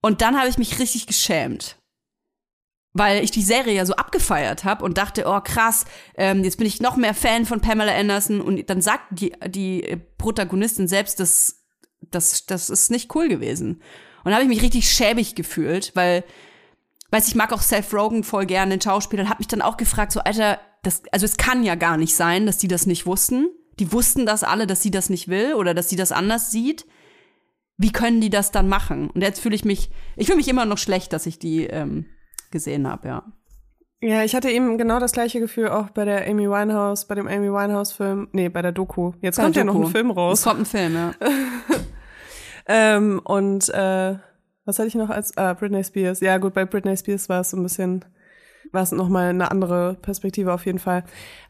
Und 0.02 0.20
dann 0.20 0.36
habe 0.36 0.48
ich 0.48 0.58
mich 0.58 0.80
richtig 0.80 1.06
geschämt 1.06 1.76
weil 2.98 3.22
ich 3.22 3.30
die 3.30 3.42
Serie 3.42 3.74
ja 3.74 3.84
so 3.84 3.94
abgefeiert 3.94 4.64
habe 4.64 4.84
und 4.84 4.96
dachte, 4.96 5.24
oh 5.26 5.40
krass, 5.40 5.84
ähm, 6.16 6.42
jetzt 6.44 6.56
bin 6.56 6.66
ich 6.66 6.80
noch 6.80 6.96
mehr 6.96 7.14
Fan 7.14 7.44
von 7.44 7.60
Pamela 7.60 7.94
Anderson 7.94 8.40
und 8.40 8.68
dann 8.70 8.80
sagt 8.80 9.04
die, 9.10 9.32
die 9.48 9.98
Protagonistin 10.16 10.88
selbst, 10.88 11.20
das, 11.20 11.64
das, 12.10 12.46
das 12.46 12.70
ist 12.70 12.90
nicht 12.90 13.14
cool 13.14 13.28
gewesen. 13.28 13.82
Und 14.24 14.30
da 14.30 14.34
habe 14.34 14.42
ich 14.42 14.48
mich 14.48 14.62
richtig 14.62 14.90
schäbig 14.90 15.34
gefühlt, 15.34 15.92
weil, 15.94 16.24
weiß 17.10 17.28
ich 17.28 17.34
mag 17.34 17.52
auch 17.52 17.60
Seth 17.60 17.92
Rogen 17.92 18.24
voll 18.24 18.46
gerne, 18.46 18.76
den 18.76 18.80
Schauspieler, 18.80 19.24
und 19.24 19.28
habe 19.28 19.40
mich 19.40 19.48
dann 19.48 19.62
auch 19.62 19.76
gefragt, 19.76 20.12
so 20.12 20.20
Alter, 20.20 20.58
das, 20.82 21.02
also 21.12 21.26
es 21.26 21.36
kann 21.36 21.64
ja 21.64 21.74
gar 21.74 21.98
nicht 21.98 22.16
sein, 22.16 22.46
dass 22.46 22.58
die 22.58 22.68
das 22.68 22.86
nicht 22.86 23.04
wussten. 23.04 23.48
Die 23.78 23.92
wussten 23.92 24.24
das 24.24 24.42
alle, 24.42 24.66
dass 24.66 24.82
sie 24.82 24.90
das 24.90 25.10
nicht 25.10 25.28
will 25.28 25.54
oder 25.54 25.74
dass 25.74 25.90
sie 25.90 25.96
das 25.96 26.12
anders 26.12 26.50
sieht. 26.50 26.86
Wie 27.76 27.92
können 27.92 28.22
die 28.22 28.30
das 28.30 28.52
dann 28.52 28.68
machen? 28.68 29.10
Und 29.10 29.20
jetzt 29.20 29.40
fühle 29.40 29.54
ich 29.54 29.66
mich, 29.66 29.90
ich 30.16 30.26
fühle 30.26 30.38
mich 30.38 30.48
immer 30.48 30.64
noch 30.64 30.78
schlecht, 30.78 31.12
dass 31.12 31.26
ich 31.26 31.38
die 31.38 31.66
ähm, 31.66 32.06
gesehen 32.56 32.88
habe, 32.88 33.08
ja. 33.08 33.22
Ja, 34.00 34.22
ich 34.24 34.34
hatte 34.34 34.50
eben 34.50 34.76
genau 34.76 34.98
das 35.00 35.12
gleiche 35.12 35.40
Gefühl 35.40 35.68
auch 35.68 35.90
bei 35.90 36.04
der 36.04 36.28
Amy 36.28 36.48
Winehouse, 36.48 37.06
bei 37.06 37.14
dem 37.14 37.26
Amy 37.26 37.50
Winehouse-Film, 37.50 38.28
nee, 38.32 38.48
bei 38.48 38.60
der 38.60 38.72
Doku. 38.72 39.12
Jetzt 39.20 39.38
kommt 39.38 39.56
ja 39.56 39.64
noch 39.64 39.74
ein 39.74 39.86
Film 39.86 40.10
raus. 40.10 40.40
Es 40.40 40.44
kommt 40.44 40.60
ein 40.60 40.66
Film, 40.66 40.94
ja. 40.94 41.12
ähm, 42.66 43.20
und 43.24 43.68
äh, 43.70 44.16
was 44.66 44.78
hatte 44.78 44.88
ich 44.88 44.94
noch 44.94 45.10
als 45.10 45.36
ah, 45.38 45.54
Britney 45.54 45.82
Spears? 45.82 46.20
Ja, 46.20 46.36
gut, 46.38 46.52
bei 46.52 46.66
Britney 46.66 46.96
Spears 46.96 47.28
war 47.28 47.40
es 47.40 47.50
so 47.50 47.56
ein 47.56 47.62
bisschen, 47.62 48.04
war 48.72 48.82
es 48.82 48.92
nochmal 48.92 49.30
eine 49.30 49.50
andere 49.50 49.96
Perspektive 50.02 50.52
auf 50.52 50.66
jeden 50.66 50.78
Fall. 50.78 51.04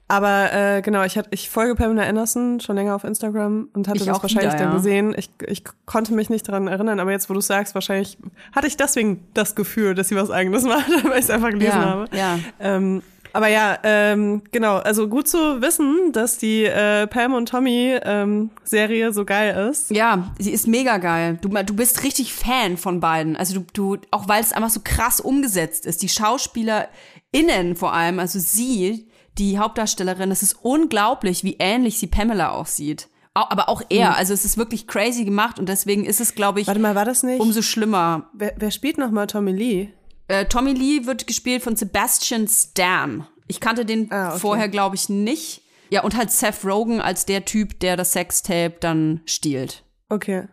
Aber 0.08 0.52
äh, 0.52 0.82
genau, 0.82 1.02
ich 1.02 1.18
hatte, 1.18 1.30
ich 1.32 1.50
folge 1.50 1.74
Pamela 1.74 2.04
Anderson 2.04 2.60
schon 2.60 2.76
länger 2.76 2.94
auf 2.94 3.02
Instagram 3.02 3.68
und 3.72 3.88
hatte 3.88 3.98
ich 3.98 4.04
das 4.04 4.22
wahrscheinlich 4.22 4.52
wieder, 4.52 4.64
dann 4.64 4.70
ja. 4.70 4.76
gesehen. 4.76 5.14
Ich, 5.18 5.30
ich 5.46 5.64
konnte 5.84 6.14
mich 6.14 6.30
nicht 6.30 6.48
daran 6.48 6.68
erinnern, 6.68 7.00
aber 7.00 7.10
jetzt, 7.10 7.28
wo 7.28 7.34
du 7.34 7.40
sagst, 7.40 7.74
wahrscheinlich 7.74 8.16
hatte 8.54 8.68
ich 8.68 8.76
deswegen 8.76 9.26
das 9.34 9.56
Gefühl, 9.56 9.94
dass 9.94 10.08
sie 10.08 10.16
was 10.16 10.30
Eigenes 10.30 10.62
macht, 10.64 10.88
weil 11.04 11.18
ich 11.18 11.24
es 11.24 11.30
einfach 11.30 11.50
gelesen 11.50 11.80
ja, 11.80 11.84
habe. 11.84 12.16
Ja. 12.16 12.38
Ähm, 12.60 13.02
aber 13.32 13.48
ja, 13.48 13.78
ähm, 13.82 14.42
genau, 14.50 14.76
also 14.76 15.08
gut 15.08 15.28
zu 15.28 15.60
wissen, 15.60 16.12
dass 16.12 16.38
die 16.38 16.64
äh, 16.64 17.06
Pam 17.06 17.34
und 17.34 17.50
Tommy 17.50 17.98
ähm, 18.02 18.48
Serie 18.64 19.12
so 19.12 19.26
geil 19.26 19.68
ist. 19.68 19.90
Ja, 19.90 20.32
sie 20.38 20.52
ist 20.52 20.66
mega 20.66 20.96
geil. 20.96 21.38
Du, 21.42 21.48
du 21.50 21.74
bist 21.74 22.02
richtig 22.02 22.32
Fan 22.32 22.78
von 22.78 22.98
beiden. 22.98 23.36
Also 23.36 23.60
du, 23.60 23.66
du 23.74 23.98
auch 24.10 24.26
weil 24.26 24.40
es 24.40 24.54
einfach 24.54 24.70
so 24.70 24.80
krass 24.82 25.20
umgesetzt 25.20 25.84
ist. 25.84 26.00
Die 26.00 26.08
SchauspielerInnen 26.08 27.76
vor 27.76 27.92
allem, 27.92 28.20
also 28.20 28.38
sie, 28.38 29.05
die 29.38 29.58
Hauptdarstellerin, 29.58 30.30
es 30.30 30.42
ist 30.42 30.56
unglaublich, 30.62 31.44
wie 31.44 31.56
ähnlich 31.58 31.98
sie 31.98 32.06
Pamela 32.06 32.50
aussieht. 32.50 33.08
Aber 33.34 33.68
auch 33.68 33.82
er, 33.90 34.10
mhm. 34.10 34.16
also 34.16 34.32
es 34.32 34.46
ist 34.46 34.56
wirklich 34.56 34.86
crazy 34.86 35.26
gemacht 35.26 35.58
und 35.58 35.68
deswegen 35.68 36.06
ist 36.06 36.20
es, 36.20 36.34
glaube 36.34 36.60
ich, 36.60 36.66
Warte 36.66 36.80
mal, 36.80 36.94
war 36.94 37.04
das 37.04 37.22
nicht? 37.22 37.38
umso 37.38 37.60
schlimmer. 37.60 38.30
Wer, 38.32 38.54
wer 38.56 38.70
spielt 38.70 38.96
nochmal 38.96 39.26
Tommy 39.26 39.52
Lee? 39.52 39.90
Äh, 40.28 40.46
Tommy 40.46 40.72
Lee 40.72 41.04
wird 41.04 41.26
gespielt 41.26 41.62
von 41.62 41.76
Sebastian 41.76 42.48
Stan. 42.48 43.26
Ich 43.46 43.60
kannte 43.60 43.84
den 43.84 44.10
ah, 44.10 44.30
okay. 44.30 44.38
vorher, 44.38 44.68
glaube 44.68 44.96
ich, 44.96 45.10
nicht. 45.10 45.62
Ja, 45.90 46.02
und 46.02 46.16
halt 46.16 46.30
Seth 46.30 46.64
Rogen 46.64 47.00
als 47.00 47.26
der 47.26 47.44
Typ, 47.44 47.78
der 47.80 47.96
das 47.96 48.12
Sextape 48.12 48.76
dann 48.80 49.20
stiehlt. 49.26 49.84
Okay. 50.08 50.48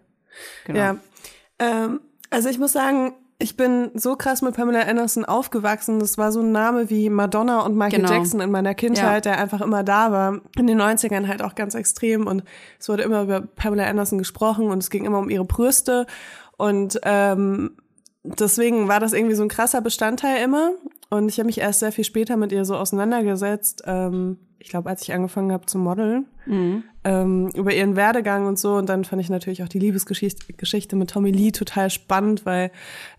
Genau. 0.65 0.79
Ja. 0.79 0.97
Ähm, 1.59 2.01
also 2.29 2.49
ich 2.49 2.59
muss 2.59 2.73
sagen, 2.73 3.13
ich 3.43 3.57
bin 3.57 3.91
so 3.93 4.15
krass 4.15 4.41
mit 4.41 4.55
Pamela 4.55 4.83
Anderson 4.83 5.25
aufgewachsen. 5.25 5.99
Das 5.99 6.17
war 6.17 6.31
so 6.31 6.39
ein 6.39 6.53
Name 6.53 6.89
wie 6.89 7.09
Madonna 7.09 7.59
und 7.65 7.75
Michael 7.75 8.03
genau. 8.03 8.13
Jackson 8.13 8.39
in 8.39 8.49
meiner 8.49 8.73
Kindheit, 8.73 9.25
ja. 9.25 9.33
der 9.33 9.37
einfach 9.37 9.59
immer 9.59 9.83
da 9.83 10.13
war. 10.13 10.39
In 10.57 10.65
den 10.65 10.81
90ern 10.81 11.27
halt 11.27 11.41
auch 11.41 11.53
ganz 11.53 11.75
extrem. 11.75 12.25
Und 12.25 12.45
es 12.79 12.87
wurde 12.87 13.03
immer 13.03 13.23
über 13.23 13.41
Pamela 13.41 13.83
Anderson 13.83 14.17
gesprochen 14.17 14.67
und 14.67 14.77
es 14.77 14.89
ging 14.89 15.03
immer 15.03 15.19
um 15.19 15.29
ihre 15.29 15.43
Brüste. 15.43 16.07
Und 16.55 17.01
ähm, 17.03 17.71
deswegen 18.23 18.87
war 18.87 19.01
das 19.01 19.11
irgendwie 19.11 19.35
so 19.35 19.43
ein 19.43 19.49
krasser 19.49 19.81
Bestandteil 19.81 20.41
immer. 20.41 20.71
Und 21.09 21.27
ich 21.27 21.37
habe 21.37 21.47
mich 21.47 21.59
erst 21.59 21.81
sehr 21.81 21.91
viel 21.91 22.05
später 22.05 22.37
mit 22.37 22.53
ihr 22.53 22.63
so 22.63 22.77
auseinandergesetzt. 22.77 23.83
Ähm, 23.85 24.37
ich 24.63 24.69
glaube, 24.69 24.89
als 24.89 25.01
ich 25.01 25.13
angefangen 25.13 25.51
habe 25.51 25.65
zu 25.65 25.77
modeln, 25.77 26.25
mhm. 26.45 26.83
ähm, 27.03 27.49
über 27.53 27.73
ihren 27.73 27.97
Werdegang 27.97 28.47
und 28.47 28.57
so. 28.57 28.75
Und 28.75 28.87
dann 28.87 29.03
fand 29.03 29.21
ich 29.21 29.29
natürlich 29.29 29.61
auch 29.61 29.67
die 29.67 29.77
Liebesgeschichte 29.77 30.53
Geschichte 30.53 30.95
mit 30.95 31.09
Tommy 31.09 31.31
Lee 31.31 31.51
total 31.51 31.89
spannend, 31.89 32.45
weil 32.45 32.71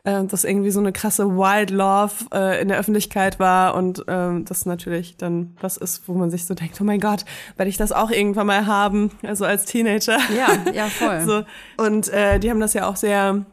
äh, 0.04 0.24
das 0.24 0.44
irgendwie 0.44 0.70
so 0.70 0.80
eine 0.80 0.90
krasse 0.90 1.28
Wild 1.36 1.70
Love 1.70 2.14
äh, 2.32 2.62
in 2.62 2.68
der 2.68 2.78
Öffentlichkeit 2.78 3.38
war 3.38 3.74
und 3.74 4.04
ähm, 4.08 4.46
das 4.46 4.64
natürlich 4.64 5.18
dann 5.18 5.54
was 5.60 5.76
ist, 5.76 6.08
wo 6.08 6.14
man 6.14 6.30
sich 6.30 6.46
so 6.46 6.54
denkt, 6.54 6.80
oh 6.80 6.84
mein 6.84 6.98
Gott, 6.98 7.26
werde 7.56 7.68
ich 7.68 7.76
das 7.76 7.92
auch 7.92 8.10
irgendwann 8.10 8.46
mal 8.46 8.64
haben, 8.64 9.10
also 9.22 9.44
als 9.44 9.66
Teenager. 9.66 10.18
Ja, 10.34 10.72
ja, 10.72 10.86
voll. 10.86 11.20
so. 11.26 11.84
Und 11.84 12.08
äh, 12.08 12.40
die 12.40 12.48
haben 12.48 12.60
das 12.60 12.72
ja 12.72 12.88
auch 12.88 12.96
sehr, 12.96 13.44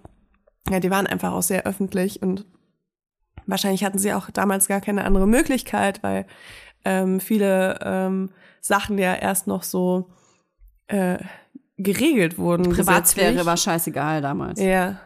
ja, 0.69 0.79
die 0.79 0.91
waren 0.91 1.07
einfach 1.07 1.33
auch 1.33 1.43
sehr 1.43 1.65
öffentlich 1.65 2.21
und 2.21 2.45
wahrscheinlich 3.47 3.83
hatten 3.83 3.99
sie 3.99 4.13
auch 4.13 4.29
damals 4.29 4.69
gar 4.69 4.79
keine 4.79 5.03
andere 5.03 5.27
Möglichkeit, 5.27 6.01
weil 6.03 6.25
ähm, 6.85 7.19
viele 7.19 7.79
ähm, 7.83 8.29
Sachen 8.59 8.97
ja 8.97 9.15
erst 9.15 9.47
noch 9.47 9.63
so 9.63 10.09
äh, 10.87 11.17
geregelt 11.77 12.37
wurden. 12.37 12.69
Privatsphäre 12.69 13.45
war 13.45 13.57
scheißegal 13.57 14.21
damals. 14.21 14.59
Ja, 14.59 14.99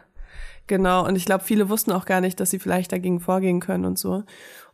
genau. 0.66 1.06
Und 1.06 1.16
ich 1.16 1.24
glaube, 1.24 1.44
viele 1.44 1.68
wussten 1.68 1.92
auch 1.92 2.04
gar 2.04 2.20
nicht, 2.20 2.40
dass 2.40 2.50
sie 2.50 2.58
vielleicht 2.58 2.92
dagegen 2.92 3.20
vorgehen 3.20 3.60
können 3.60 3.84
und 3.84 3.98
so. 3.98 4.24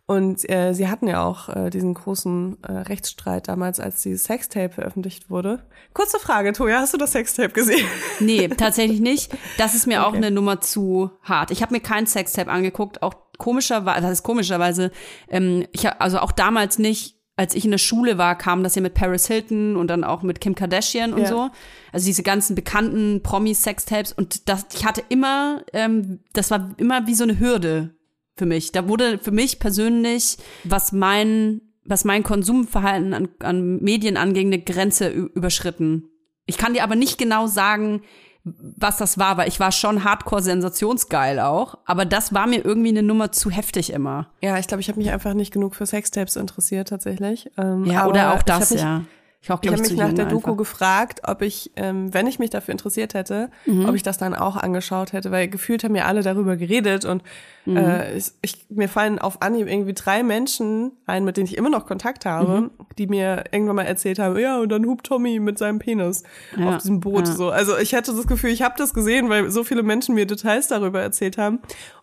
Und 0.06 0.48
äh, 0.50 0.72
sie 0.74 0.88
hatten 0.88 1.06
ja 1.06 1.24
auch 1.24 1.48
äh, 1.48 1.70
diesen 1.70 1.94
großen 1.94 2.58
äh, 2.64 2.72
Rechtsstreit 2.72 3.46
damals, 3.48 3.78
als 3.78 4.02
dieses 4.02 4.24
Sextape 4.24 4.70
veröffentlicht 4.70 5.30
wurde. 5.30 5.64
Kurze 5.94 6.18
Frage, 6.18 6.52
Toja, 6.52 6.80
hast 6.80 6.92
du 6.92 6.98
das 6.98 7.12
Sextape 7.12 7.50
gesehen? 7.50 7.86
Nee, 8.20 8.48
tatsächlich 8.48 9.00
nicht. 9.00 9.32
Das 9.58 9.74
ist 9.74 9.86
mir 9.86 10.00
okay. 10.00 10.08
auch 10.08 10.14
eine 10.14 10.30
Nummer 10.30 10.60
zu 10.60 11.10
hart. 11.22 11.50
Ich 11.50 11.62
habe 11.62 11.72
mir 11.72 11.80
kein 11.80 12.06
Sextape 12.06 12.50
angeguckt, 12.50 13.02
auch 13.02 13.14
komischerweise, 13.38 14.02
das 14.02 14.12
ist 14.12 14.22
komischerweise, 14.22 14.90
ähm, 15.28 15.66
ich 15.72 15.88
also 15.88 16.18
auch 16.18 16.32
damals 16.32 16.78
nicht, 16.78 17.16
als 17.36 17.54
ich 17.54 17.64
in 17.64 17.70
der 17.70 17.78
Schule 17.78 18.18
war, 18.18 18.36
kam 18.36 18.62
das 18.62 18.74
ja 18.74 18.82
mit 18.82 18.94
Paris 18.94 19.26
Hilton 19.26 19.76
und 19.76 19.88
dann 19.88 20.04
auch 20.04 20.22
mit 20.22 20.40
Kim 20.40 20.54
Kardashian 20.54 21.14
und 21.14 21.22
ja. 21.22 21.28
so. 21.28 21.50
Also 21.92 22.06
diese 22.06 22.22
ganzen 22.22 22.54
bekannten 22.54 23.22
Promi-Sextapes 23.22 24.12
und 24.12 24.48
das, 24.48 24.66
ich 24.74 24.84
hatte 24.84 25.02
immer, 25.08 25.62
ähm, 25.72 26.20
das 26.34 26.50
war 26.50 26.74
immer 26.76 27.06
wie 27.06 27.14
so 27.14 27.24
eine 27.24 27.38
Hürde 27.38 27.94
für 28.36 28.46
mich. 28.46 28.72
Da 28.72 28.88
wurde 28.88 29.18
für 29.18 29.30
mich 29.30 29.58
persönlich, 29.58 30.38
was 30.64 30.92
mein, 30.92 31.60
was 31.84 32.04
mein 32.04 32.22
Konsumverhalten 32.22 33.14
an, 33.14 33.28
an 33.40 33.82
Medien 33.82 34.16
anging, 34.16 34.48
eine 34.48 34.62
Grenze 34.62 35.08
überschritten. 35.08 36.08
Ich 36.46 36.58
kann 36.58 36.74
dir 36.74 36.82
aber 36.82 36.96
nicht 36.96 37.18
genau 37.18 37.46
sagen, 37.46 38.02
was 38.44 38.96
das 38.96 39.18
war, 39.18 39.36
weil 39.36 39.48
ich 39.48 39.60
war 39.60 39.70
schon 39.70 40.02
hardcore 40.02 40.42
sensationsgeil 40.42 41.38
auch, 41.38 41.78
aber 41.84 42.04
das 42.04 42.34
war 42.34 42.48
mir 42.48 42.64
irgendwie 42.64 42.88
eine 42.88 43.04
Nummer 43.04 43.30
zu 43.30 43.50
heftig 43.50 43.92
immer. 43.92 44.32
Ja, 44.40 44.58
ich 44.58 44.66
glaube, 44.66 44.80
ich 44.80 44.88
habe 44.88 44.98
mich 44.98 45.10
einfach 45.10 45.34
nicht 45.34 45.52
genug 45.52 45.76
für 45.76 45.86
Sextapes 45.86 46.34
interessiert 46.34 46.88
tatsächlich. 46.88 47.50
Ähm, 47.56 47.84
ja, 47.84 48.06
oder 48.06 48.34
auch 48.34 48.42
das, 48.42 48.70
ja. 48.70 49.04
Ich, 49.44 49.50
auch, 49.50 49.58
ich 49.60 49.72
habe 49.72 49.82
mich 49.82 49.96
nach 49.96 50.12
der 50.12 50.26
Doku 50.26 50.50
einfach. 50.50 50.56
gefragt, 50.56 51.22
ob 51.24 51.42
ich, 51.42 51.72
ähm, 51.74 52.14
wenn 52.14 52.28
ich 52.28 52.38
mich 52.38 52.50
dafür 52.50 52.70
interessiert 52.70 53.12
hätte, 53.12 53.50
mhm. 53.66 53.88
ob 53.88 53.96
ich 53.96 54.04
das 54.04 54.16
dann 54.16 54.36
auch 54.36 54.56
angeschaut 54.56 55.12
hätte, 55.12 55.32
weil 55.32 55.48
gefühlt 55.48 55.82
haben 55.82 55.96
ja 55.96 56.04
alle 56.04 56.22
darüber 56.22 56.56
geredet 56.56 57.04
und 57.04 57.24
mhm. 57.64 57.76
äh, 57.76 58.16
ich, 58.16 58.30
ich, 58.40 58.66
mir 58.68 58.88
fallen 58.88 59.18
auf 59.18 59.42
Anhieb 59.42 59.66
irgendwie 59.66 59.94
drei 59.94 60.22
Menschen 60.22 60.92
ein, 61.06 61.24
mit 61.24 61.36
denen 61.36 61.48
ich 61.48 61.56
immer 61.56 61.70
noch 61.70 61.86
Kontakt 61.86 62.24
habe, 62.24 62.60
mhm. 62.60 62.70
die 62.98 63.08
mir 63.08 63.42
irgendwann 63.50 63.74
mal 63.74 63.82
erzählt 63.82 64.20
haben, 64.20 64.38
ja, 64.38 64.60
und 64.60 64.68
dann 64.68 64.86
hupt 64.86 65.06
Tommy 65.06 65.40
mit 65.40 65.58
seinem 65.58 65.80
Penis 65.80 66.22
ja. 66.56 66.68
auf 66.68 66.78
diesem 66.78 67.00
Boot. 67.00 67.26
Ja. 67.26 67.34
So. 67.34 67.50
Also 67.50 67.76
ich 67.76 67.96
hatte 67.96 68.14
das 68.14 68.28
Gefühl, 68.28 68.50
ich 68.50 68.62
habe 68.62 68.76
das 68.78 68.94
gesehen, 68.94 69.28
weil 69.28 69.50
so 69.50 69.64
viele 69.64 69.82
Menschen 69.82 70.14
mir 70.14 70.26
Details 70.26 70.68
darüber 70.68 71.02
erzählt 71.02 71.36
haben. 71.36 71.58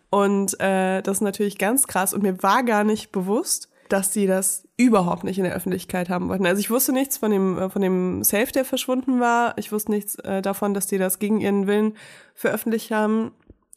Und 0.10 0.60
äh, 0.60 1.02
das 1.04 1.18
ist 1.18 1.22
natürlich 1.22 1.58
ganz 1.58 1.88
krass 1.88 2.14
und 2.14 2.22
mir 2.22 2.44
war 2.44 2.64
gar 2.64 2.84
nicht 2.84 3.14
bewusst, 3.14 3.70
dass 3.88 4.12
sie 4.12 4.28
das 4.28 4.68
überhaupt 4.80 5.26
nicht 5.26 5.38
in 5.38 5.44
der 5.44 5.54
Öffentlichkeit 5.54 6.10
haben 6.10 6.30
wollten. 6.30 6.46
Also 6.46 6.62
ich 6.62 6.70
wusste 6.70 6.94
nichts 6.94 7.18
von 7.18 7.32
dem, 7.32 7.58
äh, 7.58 7.70
von 7.70 7.82
dem 7.82 8.24
Safe, 8.24 8.52
der 8.52 8.64
verschwunden 8.64 9.20
war. 9.20 9.54
Ich 9.58 9.74
wusste 9.74 9.92
nichts 9.92 10.16
äh, 10.16 10.42
davon, 10.42 10.74
dass 10.74 10.88
die 10.88 10.98
das 10.98 11.20
gegen 11.20 11.42
ihren 11.42 11.68
Willen 11.68 11.98
veröffentlicht 12.34 12.90
haben. 12.90 13.32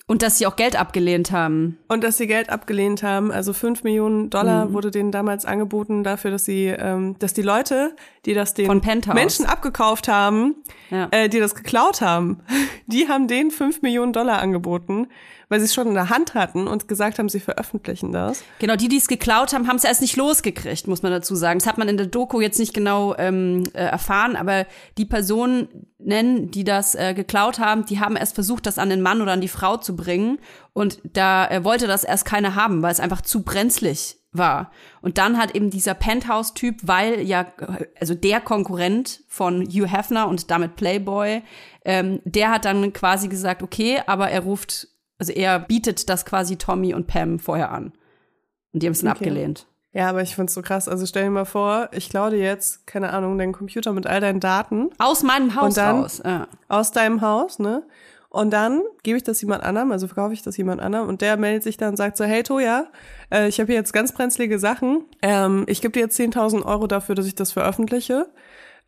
Und 0.06 0.22
dass 0.22 0.38
sie 0.38 0.46
auch 0.46 0.56
Geld 0.56 0.78
abgelehnt 0.78 1.32
haben. 1.32 1.78
Und 1.88 2.04
dass 2.04 2.18
sie 2.18 2.26
Geld 2.26 2.50
abgelehnt 2.50 3.02
haben. 3.02 3.32
Also 3.32 3.52
fünf 3.52 3.82
Millionen 3.82 4.30
Dollar 4.30 4.66
mhm. 4.66 4.74
wurde 4.74 4.90
denen 4.90 5.10
damals 5.10 5.44
angeboten 5.44 6.04
dafür, 6.04 6.30
dass 6.30 6.44
sie, 6.44 6.66
ähm, 6.66 7.16
dass 7.18 7.34
die 7.34 7.42
Leute, 7.42 7.96
die 8.24 8.34
das 8.34 8.54
den 8.54 8.80
Menschen 9.14 9.46
abgekauft 9.46 10.06
haben, 10.06 10.56
ja. 10.90 11.08
äh, 11.10 11.28
die 11.28 11.40
das 11.40 11.54
geklaut 11.54 12.00
haben, 12.00 12.42
die 12.86 13.08
haben 13.08 13.28
denen 13.28 13.50
fünf 13.50 13.82
Millionen 13.82 14.12
Dollar 14.12 14.40
angeboten, 14.40 15.08
weil 15.48 15.60
sie 15.60 15.66
es 15.66 15.74
schon 15.74 15.88
in 15.88 15.94
der 15.94 16.08
Hand 16.08 16.34
hatten 16.34 16.66
und 16.66 16.88
gesagt 16.88 17.18
haben, 17.18 17.28
sie 17.28 17.40
veröffentlichen 17.40 18.12
das. 18.12 18.42
Genau, 18.58 18.76
die, 18.76 18.88
die 18.88 18.96
es 18.96 19.08
geklaut 19.08 19.52
haben, 19.52 19.68
haben 19.68 19.76
es 19.76 19.84
erst 19.84 20.00
nicht 20.00 20.16
losgekriegt, 20.16 20.86
muss 20.88 21.02
man 21.02 21.12
dazu 21.12 21.34
sagen. 21.34 21.58
Das 21.58 21.68
hat 21.68 21.78
man 21.78 21.88
in 21.88 21.96
der 21.96 22.06
Doku 22.06 22.40
jetzt 22.40 22.58
nicht 22.58 22.72
genau 22.74 23.14
ähm, 23.16 23.64
äh, 23.74 23.84
erfahren, 23.84 24.36
aber 24.36 24.66
die 24.98 25.04
Personen 25.04 25.68
nennen, 25.98 26.50
die 26.50 26.64
das 26.64 26.94
äh, 26.94 27.14
geklaut 27.14 27.58
haben, 27.58 27.84
die 27.84 28.00
haben 28.00 28.16
erst 28.16 28.34
versucht, 28.34 28.66
das 28.66 28.78
an 28.78 28.90
den 28.90 29.02
Mann 29.02 29.20
oder 29.20 29.32
an 29.32 29.40
die 29.40 29.48
Frau 29.48 29.76
zu 29.76 29.94
bringen. 29.94 30.38
Und 30.72 31.00
da 31.04 31.46
äh, 31.48 31.64
wollte 31.64 31.86
das 31.86 32.04
erst 32.04 32.24
keiner 32.24 32.54
haben, 32.54 32.82
weil 32.82 32.92
es 32.92 33.00
einfach 33.00 33.20
zu 33.20 33.42
brenzlig 33.42 34.21
war. 34.32 34.70
Und 35.00 35.18
dann 35.18 35.38
hat 35.38 35.54
eben 35.54 35.70
dieser 35.70 35.94
Penthouse-Typ, 35.94 36.76
weil 36.82 37.20
ja, 37.20 37.46
also 38.00 38.14
der 38.14 38.40
Konkurrent 38.40 39.22
von 39.28 39.62
Hugh 39.66 39.86
Hefner 39.86 40.28
und 40.28 40.50
damit 40.50 40.76
Playboy, 40.76 41.42
ähm, 41.84 42.20
der 42.24 42.50
hat 42.50 42.64
dann 42.64 42.92
quasi 42.92 43.28
gesagt, 43.28 43.62
okay, 43.62 44.00
aber 44.06 44.30
er 44.30 44.40
ruft 44.40 44.88
also 45.22 45.32
er 45.32 45.60
bietet 45.60 46.08
das 46.08 46.24
quasi 46.24 46.56
Tommy 46.56 46.94
und 46.94 47.06
Pam 47.06 47.38
vorher 47.38 47.70
an. 47.70 47.92
Und 48.72 48.82
die 48.82 48.86
haben 48.86 48.92
es 48.92 49.02
dann 49.02 49.12
okay. 49.12 49.26
abgelehnt. 49.28 49.68
Ja, 49.92 50.08
aber 50.08 50.20
ich 50.20 50.34
find's 50.34 50.52
so 50.52 50.62
krass. 50.62 50.88
Also 50.88 51.06
stell 51.06 51.22
dir 51.22 51.30
mal 51.30 51.44
vor, 51.44 51.90
ich 51.92 52.10
klaue 52.10 52.30
dir 52.30 52.38
jetzt, 52.38 52.88
keine 52.88 53.12
Ahnung, 53.12 53.38
deinen 53.38 53.52
Computer 53.52 53.92
mit 53.92 54.04
all 54.08 54.20
deinen 54.20 54.40
Daten. 54.40 54.90
Aus 54.98 55.22
meinem 55.22 55.54
Haus 55.54 55.64
und 55.64 55.76
dann, 55.76 56.00
raus. 56.00 56.22
Ja. 56.24 56.48
Aus 56.66 56.90
deinem 56.90 57.20
Haus, 57.20 57.60
ne? 57.60 57.84
Und 58.32 58.50
dann 58.50 58.80
gebe 59.02 59.18
ich 59.18 59.24
das 59.24 59.42
jemand 59.42 59.62
anderem, 59.62 59.92
also 59.92 60.06
verkaufe 60.06 60.32
ich 60.32 60.40
das 60.40 60.56
jemand 60.56 60.80
anderem 60.80 61.06
und 61.06 61.20
der 61.20 61.36
meldet 61.36 61.62
sich 61.62 61.76
dann 61.76 61.90
und 61.90 61.96
sagt 61.96 62.16
so, 62.16 62.24
hey 62.24 62.42
Toja, 62.42 62.86
äh, 63.30 63.46
ich 63.46 63.60
habe 63.60 63.66
hier 63.66 63.74
jetzt 63.74 63.92
ganz 63.92 64.12
brenzlige 64.12 64.58
Sachen. 64.58 65.04
Ähm, 65.20 65.64
ich 65.68 65.82
gebe 65.82 65.92
dir 65.92 66.00
jetzt 66.00 66.18
10.000 66.18 66.64
Euro 66.64 66.86
dafür, 66.86 67.14
dass 67.14 67.26
ich 67.26 67.34
das 67.34 67.52
veröffentliche. 67.52 68.30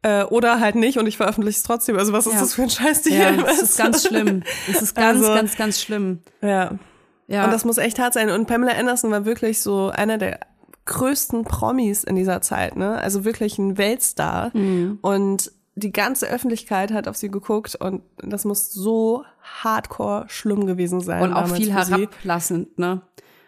Äh, 0.01 0.25
oder 0.25 0.61
halt 0.61 0.77
nicht 0.77 0.99
und 0.99 1.07
ich 1.07 1.19
veröffentliche 1.19 1.59
es 1.59 1.63
trotzdem. 1.63 1.99
Also 1.99 2.15
was 2.15 2.27
ist 2.27 2.33
ja. 2.33 2.41
das 2.41 2.55
für 2.55 2.63
ein 2.63 2.71
Scheißdeal? 2.71 3.37
Ja, 3.37 3.43
das 3.43 3.61
ist 3.61 3.77
ganz 3.77 4.07
schlimm. 4.07 4.45
Das 4.67 4.81
ist 4.81 4.95
ganz, 4.95 5.19
also, 5.19 5.35
ganz, 5.35 5.57
ganz 5.59 5.79
schlimm. 5.79 6.21
Ja. 6.41 6.79
ja. 7.27 7.45
Und 7.45 7.53
das 7.53 7.67
muss 7.67 7.77
echt 7.77 7.99
hart 7.99 8.15
sein. 8.15 8.31
Und 8.31 8.47
Pamela 8.47 8.73
Anderson 8.73 9.11
war 9.11 9.27
wirklich 9.27 9.61
so 9.61 9.91
einer 9.91 10.17
der 10.17 10.41
größten 10.87 11.45
Promis 11.45 12.03
in 12.03 12.17
dieser 12.17 12.41
Zeit, 12.41 12.77
ne? 12.77 12.97
Also 12.97 13.27
wirklich 13.27 13.59
ein 13.59 13.77
Weltstar. 13.77 14.57
Mhm. 14.57 15.01
Und 15.03 15.53
die 15.75 15.93
ganze 15.93 16.29
Öffentlichkeit 16.29 16.93
hat 16.93 17.09
auf 17.09 17.17
sie 17.17 17.31
geguckt 17.31 17.75
und 17.75 18.03
das 18.19 18.45
muss 18.45 18.73
so 18.73 19.25
hardcore 19.45 20.27
schlimm 20.29 20.67
gewesen 20.67 21.01
sein. 21.01 21.23
Und 21.23 21.33
auch 21.33 21.55
viel 21.55 21.73
herablassend, 21.73 22.79
ne? 22.79 23.03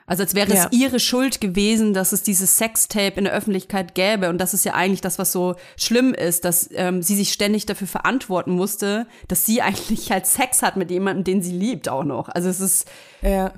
Also 0.07 0.23
als 0.23 0.37
wäre 0.37 0.55
ja. 0.55 0.69
es 0.71 0.79
ihre 0.79 1.01
Schuld 1.01 1.41
gewesen, 1.41 1.93
dass 1.93 2.13
es 2.13 2.23
dieses 2.23 2.57
Sextape 2.57 3.15
in 3.17 3.25
der 3.25 3.33
Öffentlichkeit 3.33 3.97
gäbe. 3.97 4.31
Und 4.31 4.39
das 4.39 4.55
ist 4.55 4.65
ja 4.65 4.75
eigentlich 4.75 5.01
das, 5.01 5.19
was 5.19 5.33
so 5.33 5.57
schlimm 5.77 6.15
ist, 6.15 6.45
dass 6.45 6.71
ähm, 6.73 7.03
sie 7.03 7.17
sich 7.17 7.33
ständig 7.33 7.67
dafür 7.67 7.89
verantworten 7.89 8.53
musste, 8.53 9.09
dass 9.27 9.45
sie 9.45 9.63
eigentlich 9.63 10.13
halt 10.13 10.27
Sex 10.27 10.63
hat 10.63 10.77
mit 10.77 10.91
jemandem, 10.91 11.25
den 11.25 11.43
sie 11.43 11.53
liebt 11.53 11.89
auch 11.89 12.05
noch. 12.05 12.29
Also 12.29 12.49
es 12.49 12.61
ist 12.61 12.89
ja. 13.21 13.53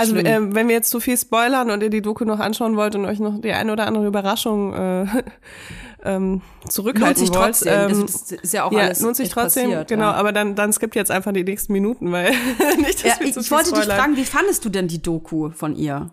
Also 0.00 0.16
äh, 0.16 0.54
wenn 0.54 0.68
wir 0.68 0.74
jetzt 0.74 0.90
zu 0.90 1.00
viel 1.00 1.16
spoilern 1.16 1.70
und 1.70 1.82
ihr 1.82 1.90
die 1.90 2.02
Doku 2.02 2.24
noch 2.24 2.40
anschauen 2.40 2.76
wollt 2.76 2.94
und 2.94 3.04
euch 3.04 3.20
noch 3.20 3.40
die 3.40 3.52
eine 3.52 3.72
oder 3.72 3.86
andere 3.86 4.06
Überraschung 4.06 4.72
äh, 4.72 5.06
ähm, 6.04 6.40
zurückhalten 6.68 7.06
lohnt 7.06 7.18
sich 7.18 7.28
wollt, 7.30 7.46
trotzdem. 7.46 7.90
Ähm, 7.90 8.06
das 8.06 8.32
ist 8.32 8.54
ja 8.54 8.64
auch 8.64 8.72
ja, 8.72 8.78
alles 8.80 9.00
lohnt 9.00 9.16
sich 9.16 9.28
trotzdem, 9.28 9.64
passiert, 9.66 9.88
genau. 9.88 10.06
Ja. 10.06 10.12
Aber 10.12 10.32
dann 10.32 10.54
dann 10.54 10.72
skippt 10.72 10.96
jetzt 10.96 11.10
einfach 11.10 11.32
die 11.32 11.44
nächsten 11.44 11.72
Minuten, 11.72 12.10
weil 12.12 12.30
nicht, 12.78 13.04
dass 13.04 13.18
ja, 13.18 13.20
wir 13.20 13.32
zu 13.32 13.40
Ich 13.40 13.50
wollte 13.50 13.68
spoilern. 13.68 13.88
dich 13.88 13.96
fragen, 13.96 14.16
wie 14.16 14.24
fandest 14.24 14.64
du 14.64 14.68
denn 14.68 14.88
die 14.88 15.02
Doku 15.02 15.50
von 15.50 15.76
ihr? 15.76 16.10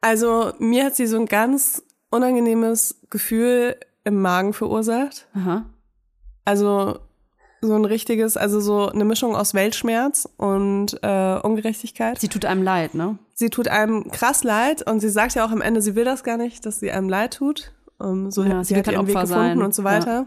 Also 0.00 0.52
mir 0.58 0.84
hat 0.84 0.96
sie 0.96 1.06
so 1.06 1.16
ein 1.18 1.26
ganz 1.26 1.82
unangenehmes 2.10 3.00
Gefühl 3.10 3.76
im 4.04 4.22
Magen 4.22 4.52
verursacht. 4.52 5.26
Aha. 5.34 5.66
Also 6.44 7.00
so 7.60 7.74
ein 7.74 7.84
richtiges, 7.84 8.36
also 8.36 8.60
so 8.60 8.88
eine 8.88 9.04
Mischung 9.04 9.34
aus 9.34 9.54
Weltschmerz 9.54 10.28
und 10.36 10.98
äh, 11.02 11.38
Ungerechtigkeit. 11.40 12.20
Sie 12.20 12.28
tut 12.28 12.44
einem 12.44 12.62
leid, 12.62 12.94
ne? 12.94 13.18
Sie 13.34 13.50
tut 13.50 13.68
einem 13.68 14.10
krass 14.10 14.44
leid 14.44 14.82
und 14.88 15.00
sie 15.00 15.08
sagt 15.08 15.34
ja 15.34 15.44
auch 15.44 15.50
am 15.50 15.60
Ende, 15.60 15.82
sie 15.82 15.94
will 15.94 16.04
das 16.04 16.24
gar 16.24 16.36
nicht, 16.36 16.64
dass 16.66 16.80
sie 16.80 16.90
einem 16.90 17.08
leid 17.08 17.34
tut. 17.34 17.72
Um, 17.98 18.26
ähm, 18.26 18.30
so 18.30 18.44
ja, 18.44 18.62
sie, 18.62 18.74
sie 18.74 18.78
hat 18.78 18.86
ihren 18.86 18.96
Opfer 18.96 19.08
Weg 19.08 19.20
gefunden 19.22 19.28
sein. 19.28 19.62
und 19.62 19.74
so 19.74 19.84
weiter. 19.84 20.12
Ja. 20.12 20.26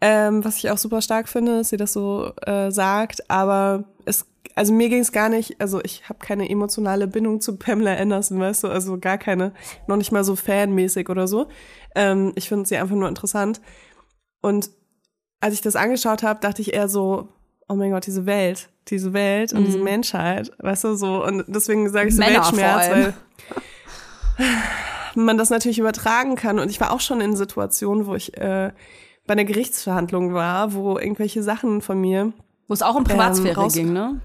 Ähm, 0.00 0.44
was 0.44 0.56
ich 0.56 0.68
auch 0.70 0.78
super 0.78 1.00
stark 1.00 1.28
finde, 1.28 1.58
dass 1.58 1.68
sie 1.68 1.76
das 1.76 1.92
so 1.92 2.32
äh, 2.44 2.72
sagt, 2.72 3.30
aber 3.30 3.84
es 4.04 4.26
also 4.54 4.72
mir 4.72 4.88
ging 4.88 5.00
es 5.00 5.12
gar 5.12 5.28
nicht, 5.28 5.60
also 5.60 5.80
ich 5.82 6.08
habe 6.08 6.18
keine 6.18 6.48
emotionale 6.48 7.06
Bindung 7.06 7.40
zu 7.40 7.56
Pamela 7.56 7.94
Anderson, 7.94 8.38
weißt 8.38 8.64
du, 8.64 8.68
also 8.68 8.98
gar 8.98 9.18
keine, 9.18 9.52
noch 9.86 9.96
nicht 9.96 10.12
mal 10.12 10.24
so 10.24 10.36
fanmäßig 10.36 11.08
oder 11.08 11.26
so. 11.26 11.48
Ähm, 11.94 12.32
ich 12.34 12.48
finde 12.48 12.68
sie 12.68 12.76
einfach 12.76 12.96
nur 12.96 13.08
interessant. 13.08 13.60
Und 14.40 14.70
als 15.42 15.54
ich 15.54 15.60
das 15.60 15.74
angeschaut 15.74 16.22
habe, 16.22 16.40
dachte 16.40 16.62
ich 16.62 16.72
eher 16.72 16.88
so, 16.88 17.28
oh 17.68 17.74
mein 17.74 17.90
Gott, 17.90 18.06
diese 18.06 18.26
Welt, 18.26 18.68
diese 18.88 19.12
Welt 19.12 19.52
und 19.52 19.64
diese 19.64 19.78
mhm. 19.78 19.84
Menschheit, 19.84 20.52
weißt 20.58 20.84
du, 20.84 20.94
so. 20.94 21.24
Und 21.24 21.44
deswegen 21.48 21.90
sage 21.90 22.08
ich 22.08 22.14
so 22.14 22.20
Männer 22.20 22.44
Weltschmerz, 22.44 22.90
weil 22.90 23.14
man 25.16 25.36
das 25.36 25.50
natürlich 25.50 25.80
übertragen 25.80 26.36
kann. 26.36 26.60
Und 26.60 26.70
ich 26.70 26.80
war 26.80 26.92
auch 26.92 27.00
schon 27.00 27.20
in 27.20 27.34
Situationen, 27.34 28.06
wo 28.06 28.14
ich 28.14 28.36
äh, 28.38 28.70
bei 29.26 29.32
einer 29.32 29.44
Gerichtsverhandlung 29.44 30.32
war, 30.32 30.74
wo 30.74 30.96
irgendwelche 30.96 31.42
Sachen 31.42 31.82
von 31.82 32.00
mir. 32.00 32.32
Wo 32.68 32.74
es 32.74 32.82
auch 32.82 32.94
um 32.94 33.02
Privatsphäre 33.02 33.62
ähm, 33.62 33.68
ging, 33.68 33.92
ne? 33.92 34.20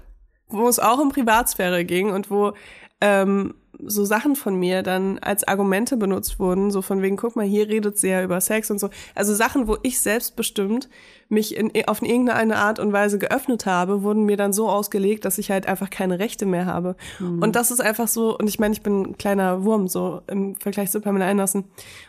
Wo 0.46 0.68
es 0.68 0.78
auch 0.78 0.98
um 0.98 1.08
Privatsphäre 1.10 1.84
ging 1.84 2.10
und 2.10 2.30
wo 2.30 2.52
ähm, 3.00 3.54
so 3.84 4.04
Sachen 4.04 4.36
von 4.36 4.56
mir 4.56 4.82
dann 4.82 5.18
als 5.18 5.46
Argumente 5.46 5.96
benutzt 5.96 6.38
wurden, 6.38 6.70
so 6.70 6.82
von 6.82 7.02
wegen, 7.02 7.16
guck 7.16 7.36
mal, 7.36 7.44
hier 7.44 7.68
redet 7.68 7.98
sie 7.98 8.08
ja 8.08 8.22
über 8.22 8.40
Sex 8.40 8.70
und 8.70 8.78
so. 8.78 8.90
Also 9.14 9.34
Sachen, 9.34 9.68
wo 9.68 9.76
ich 9.82 10.00
selbstbestimmt 10.00 10.88
mich 11.28 11.56
in, 11.56 11.70
auf 11.86 12.02
irgendeine 12.02 12.56
Art 12.56 12.78
und 12.78 12.92
Weise 12.92 13.18
geöffnet 13.18 13.66
habe, 13.66 14.02
wurden 14.02 14.24
mir 14.24 14.36
dann 14.36 14.52
so 14.52 14.68
ausgelegt, 14.68 15.24
dass 15.24 15.38
ich 15.38 15.50
halt 15.50 15.66
einfach 15.66 15.90
keine 15.90 16.18
Rechte 16.18 16.46
mehr 16.46 16.66
habe. 16.66 16.96
Mhm. 17.18 17.42
Und 17.42 17.56
das 17.56 17.70
ist 17.70 17.80
einfach 17.80 18.08
so, 18.08 18.36
und 18.36 18.48
ich 18.48 18.58
meine, 18.58 18.72
ich 18.72 18.82
bin 18.82 19.02
ein 19.02 19.18
kleiner 19.18 19.64
Wurm, 19.64 19.88
so 19.88 20.22
im 20.26 20.54
Vergleich 20.56 20.90
zu 20.90 21.00
Pamela 21.00 21.28
Anderson. 21.28 21.64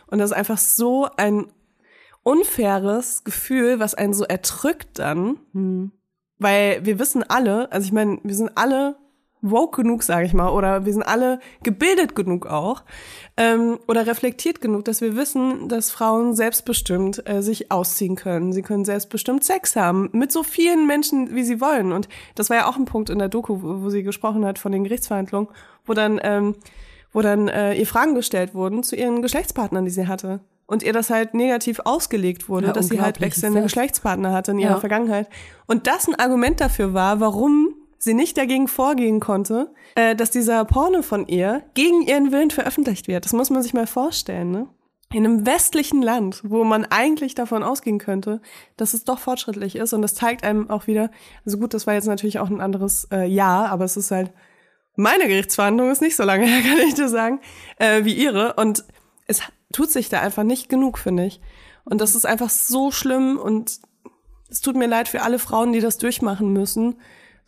Und 0.06 0.18
das 0.18 0.30
ist 0.30 0.36
einfach 0.36 0.58
so 0.58 1.08
ein 1.16 1.46
unfaires 2.22 3.24
Gefühl, 3.24 3.78
was 3.80 3.94
einen 3.94 4.14
so 4.14 4.24
erdrückt 4.24 4.98
dann. 4.98 5.38
Mhm. 5.52 5.92
Weil 6.38 6.84
wir 6.86 6.98
wissen 6.98 7.22
alle, 7.22 7.70
also 7.70 7.84
ich 7.84 7.92
meine, 7.92 8.18
wir 8.22 8.34
sind 8.34 8.52
alle 8.56 8.96
woke 9.42 9.82
genug, 9.82 10.02
sage 10.02 10.26
ich 10.26 10.34
mal, 10.34 10.50
oder 10.50 10.84
wir 10.84 10.92
sind 10.92 11.02
alle 11.02 11.40
gebildet 11.62 12.14
genug 12.14 12.46
auch 12.46 12.82
ähm, 13.36 13.78
oder 13.88 14.06
reflektiert 14.06 14.60
genug, 14.60 14.84
dass 14.84 15.00
wir 15.00 15.16
wissen, 15.16 15.68
dass 15.68 15.90
Frauen 15.90 16.34
selbstbestimmt 16.34 17.28
äh, 17.28 17.42
sich 17.42 17.72
ausziehen 17.72 18.16
können. 18.16 18.52
Sie 18.52 18.62
können 18.62 18.84
selbstbestimmt 18.84 19.44
Sex 19.44 19.76
haben 19.76 20.10
mit 20.12 20.32
so 20.32 20.42
vielen 20.42 20.86
Menschen, 20.86 21.34
wie 21.34 21.44
sie 21.44 21.60
wollen. 21.60 21.92
Und 21.92 22.08
das 22.34 22.50
war 22.50 22.56
ja 22.56 22.68
auch 22.68 22.76
ein 22.76 22.84
Punkt 22.84 23.10
in 23.10 23.18
der 23.18 23.28
Doku, 23.28 23.62
wo, 23.62 23.82
wo 23.82 23.90
sie 23.90 24.02
gesprochen 24.02 24.44
hat 24.44 24.58
von 24.58 24.72
den 24.72 24.84
Gerichtsverhandlungen, 24.84 25.48
wo 25.84 25.94
dann 25.94 26.20
ähm, 26.22 26.54
wo 27.12 27.22
dann 27.22 27.48
äh, 27.48 27.74
ihr 27.74 27.86
Fragen 27.86 28.14
gestellt 28.14 28.54
wurden 28.54 28.82
zu 28.82 28.96
ihren 28.96 29.22
Geschlechtspartnern, 29.22 29.84
die 29.84 29.90
sie 29.90 30.06
hatte. 30.06 30.40
Und 30.66 30.84
ihr 30.84 30.92
das 30.92 31.10
halt 31.10 31.34
negativ 31.34 31.80
ausgelegt 31.80 32.48
wurde, 32.48 32.68
ja, 32.68 32.72
dass 32.72 32.88
sie 32.88 33.00
halt 33.00 33.20
wechselnde 33.20 33.60
Geschlechtspartner 33.62 34.32
hatte 34.32 34.52
in 34.52 34.60
ihrer 34.60 34.74
ja. 34.74 34.80
Vergangenheit. 34.80 35.28
Und 35.66 35.88
das 35.88 36.06
ein 36.06 36.14
Argument 36.14 36.60
dafür 36.60 36.94
war, 36.94 37.18
warum 37.18 37.74
sie 38.02 38.14
nicht 38.14 38.36
dagegen 38.36 38.66
vorgehen 38.66 39.20
konnte, 39.20 39.72
äh, 39.94 40.16
dass 40.16 40.30
dieser 40.30 40.64
Porno 40.64 41.02
von 41.02 41.28
ihr 41.28 41.62
gegen 41.74 42.02
ihren 42.02 42.32
Willen 42.32 42.50
veröffentlicht 42.50 43.06
wird. 43.06 43.24
Das 43.24 43.32
muss 43.32 43.50
man 43.50 43.62
sich 43.62 43.74
mal 43.74 43.86
vorstellen, 43.86 44.50
ne? 44.50 44.68
In 45.12 45.24
einem 45.26 45.44
westlichen 45.44 46.02
Land, 46.02 46.40
wo 46.44 46.62
man 46.62 46.84
eigentlich 46.84 47.34
davon 47.34 47.64
ausgehen 47.64 47.98
könnte, 47.98 48.40
dass 48.76 48.94
es 48.94 49.02
doch 49.02 49.18
fortschrittlich 49.18 49.74
ist. 49.74 49.92
Und 49.92 50.02
das 50.02 50.14
zeigt 50.14 50.44
einem 50.44 50.70
auch 50.70 50.86
wieder, 50.86 51.10
also 51.44 51.58
gut, 51.58 51.74
das 51.74 51.88
war 51.88 51.94
jetzt 51.94 52.06
natürlich 52.06 52.38
auch 52.38 52.48
ein 52.48 52.60
anderes 52.60 53.08
äh, 53.10 53.26
Jahr, 53.26 53.70
aber 53.70 53.84
es 53.84 53.96
ist 53.96 54.12
halt, 54.12 54.32
meine 54.94 55.26
Gerichtsverhandlung 55.26 55.90
ist 55.90 56.00
nicht 56.00 56.14
so 56.14 56.22
lange 56.22 56.46
her, 56.46 56.62
kann 56.68 56.78
ich 56.86 56.94
dir 56.94 57.08
sagen, 57.08 57.40
äh, 57.76 58.04
wie 58.04 58.14
ihre. 58.14 58.54
Und 58.54 58.84
es 59.26 59.42
tut 59.72 59.90
sich 59.90 60.08
da 60.08 60.20
einfach 60.20 60.44
nicht 60.44 60.68
genug, 60.68 60.96
finde 60.96 61.26
ich. 61.26 61.40
Und 61.84 62.00
das 62.00 62.14
ist 62.14 62.24
einfach 62.24 62.50
so 62.50 62.92
schlimm 62.92 63.36
und 63.36 63.80
es 64.48 64.60
tut 64.60 64.76
mir 64.76 64.86
leid 64.86 65.08
für 65.08 65.22
alle 65.22 65.40
Frauen, 65.40 65.72
die 65.72 65.80
das 65.80 65.98
durchmachen 65.98 66.52
müssen. 66.52 67.00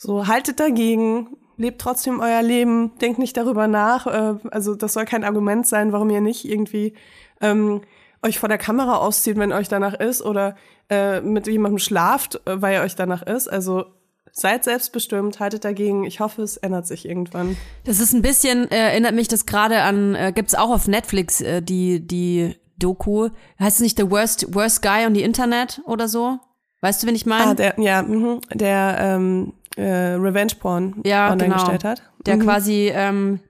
So, 0.05 0.27
haltet 0.27 0.59
dagegen, 0.59 1.37
lebt 1.57 1.81
trotzdem 1.81 2.19
euer 2.19 2.43
Leben, 2.43 2.91
denkt 2.99 3.21
nicht 3.21 3.37
darüber 3.37 3.69
nach. 3.69 4.09
Äh, 4.09 4.35
also 4.51 4.75
das 4.75 4.95
soll 4.95 5.05
kein 5.05 5.23
Argument 5.23 5.65
sein, 5.65 5.93
warum 5.93 6.11
ihr 6.11 6.21
nicht 6.21 6.45
irgendwie 6.45 6.95
ähm, 7.41 7.83
euch 8.21 8.41
vor 8.41 8.49
der 8.49 8.59
Kamera 8.59 8.97
auszieht, 8.97 9.37
wenn 9.37 9.53
euch 9.53 9.69
danach 9.69 9.95
ist, 9.95 10.21
oder 10.21 10.57
äh, 10.91 11.21
mit 11.21 11.47
jemandem 11.47 11.79
schlaft, 11.79 12.41
äh, 12.49 12.61
weil 12.61 12.75
ihr 12.75 12.81
euch 12.81 12.97
danach 12.97 13.23
ist. 13.23 13.47
Also 13.47 13.85
seid 14.33 14.65
selbstbestimmt, 14.65 15.39
haltet 15.39 15.65
dagegen. 15.65 16.03
Ich 16.03 16.19
hoffe, 16.19 16.43
es 16.43 16.57
ändert 16.57 16.89
sich 16.89 17.09
irgendwann. 17.09 17.57
Das 17.85 18.01
ist 18.01 18.13
ein 18.13 18.23
bisschen, 18.23 18.69
äh, 18.73 18.91
erinnert 18.91 19.15
mich 19.15 19.29
das 19.29 19.47
gerade 19.47 19.83
an, 19.83 20.17
äh, 20.17 20.33
gibt's 20.35 20.57
auch 20.57 20.71
auf 20.71 20.89
Netflix 20.89 21.41
äh, 21.41 21.63
die, 21.63 22.05
die 22.05 22.57
Doku. 22.77 23.29
Heißt 23.61 23.77
es 23.77 23.83
nicht 23.83 23.99
The 23.99 24.11
Worst, 24.11 24.53
Worst 24.53 24.83
Guy 24.83 25.07
on 25.07 25.15
the 25.15 25.23
Internet 25.23 25.81
oder 25.87 26.09
so? 26.09 26.41
Weißt 26.83 27.03
du, 27.03 27.07
wen 27.07 27.15
ich 27.15 27.25
meine? 27.27 27.53
Ah, 27.53 27.55
der, 27.55 27.75
ja, 27.79 28.03
mh, 28.03 28.41
der 28.53 28.97
ähm, 29.01 29.55
äh, 29.77 29.83
Revenge 29.83 30.53
Porn 30.61 31.01
ja, 31.05 31.31
online 31.31 31.49
genau. 31.49 31.55
gestellt 31.61 31.85
hat. 31.85 32.03
Der 32.27 32.37
Mhm. 32.37 32.41
quasi 32.41 32.91
ähm, 32.95 33.41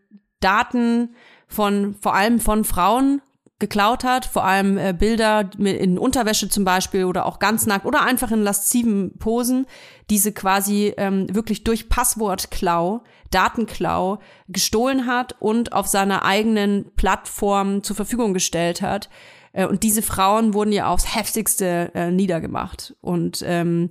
Daten 0.40 1.14
von, 1.49 1.97
vor 2.01 2.14
allem 2.14 2.38
von 2.40 2.62
Frauen 2.64 3.21
geklaut 3.59 4.03
hat, 4.05 4.25
vor 4.27 4.45
allem 4.45 4.77
äh, 4.77 4.92
Bilder 4.92 5.49
in 5.59 5.97
Unterwäsche 5.99 6.49
zum 6.49 6.64
Beispiel 6.64 7.05
oder 7.05 7.27
auch 7.27 7.38
ganz 7.38 7.64
nackt 7.66 7.87
oder 7.87 8.03
einfach 8.05 8.31
in 8.33 8.42
lasziven 8.42 9.16
Posen, 9.18 9.66
diese 10.11 10.33
quasi 10.33 10.92
ähm, 10.97 11.33
wirklich 11.35 11.62
durch 11.64 11.88
Passwortklau, 11.88 13.03
Datenklau 13.33 14.21
gestohlen 14.49 15.07
hat 15.07 15.35
und 15.40 15.73
auf 15.73 15.88
seiner 15.88 16.25
eigenen 16.25 16.92
Plattform 16.95 17.83
zur 17.83 17.97
Verfügung 17.97 18.35
gestellt 18.35 18.83
hat. 18.83 19.09
Äh, 19.53 19.66
und 19.66 19.83
diese 19.83 20.03
Frauen 20.03 20.55
wurden 20.55 20.73
ja 20.73 20.88
aufs 20.88 21.14
heftigste 21.14 21.90
äh, 21.95 22.11
niedergemacht. 22.11 22.95
Und 23.01 23.42
ähm, 23.47 23.90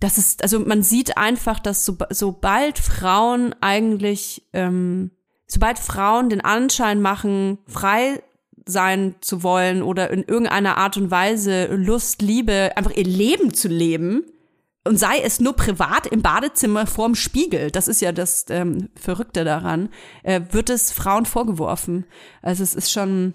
das 0.00 0.18
ist, 0.18 0.42
also 0.42 0.60
man 0.60 0.82
sieht 0.82 1.16
einfach, 1.16 1.58
dass 1.58 1.84
so, 1.84 1.96
sobald 2.10 2.78
Frauen 2.78 3.54
eigentlich, 3.60 4.46
ähm, 4.52 5.10
sobald 5.46 5.78
Frauen 5.78 6.28
den 6.28 6.40
Anschein 6.40 7.00
machen, 7.00 7.58
frei 7.66 8.22
sein 8.66 9.14
zu 9.20 9.42
wollen 9.42 9.82
oder 9.82 10.10
in 10.10 10.24
irgendeiner 10.24 10.76
Art 10.76 10.96
und 10.96 11.10
Weise 11.10 11.66
Lust, 11.66 12.20
Liebe, 12.20 12.72
einfach 12.76 12.90
ihr 12.90 13.04
Leben 13.04 13.54
zu 13.54 13.68
leben, 13.68 14.24
und 14.86 14.98
sei 14.98 15.18
es 15.20 15.40
nur 15.40 15.54
privat 15.54 16.06
im 16.06 16.22
Badezimmer 16.22 16.86
vorm 16.86 17.14
Spiegel, 17.14 17.70
das 17.70 17.88
ist 17.88 18.00
ja 18.00 18.12
das 18.12 18.46
ähm, 18.50 18.88
Verrückte 18.98 19.44
daran, 19.44 19.90
äh, 20.22 20.40
wird 20.50 20.70
es 20.70 20.92
Frauen 20.92 21.26
vorgeworfen. 21.26 22.06
Also 22.42 22.62
es 22.62 22.74
ist 22.74 22.90
schon, 22.90 23.34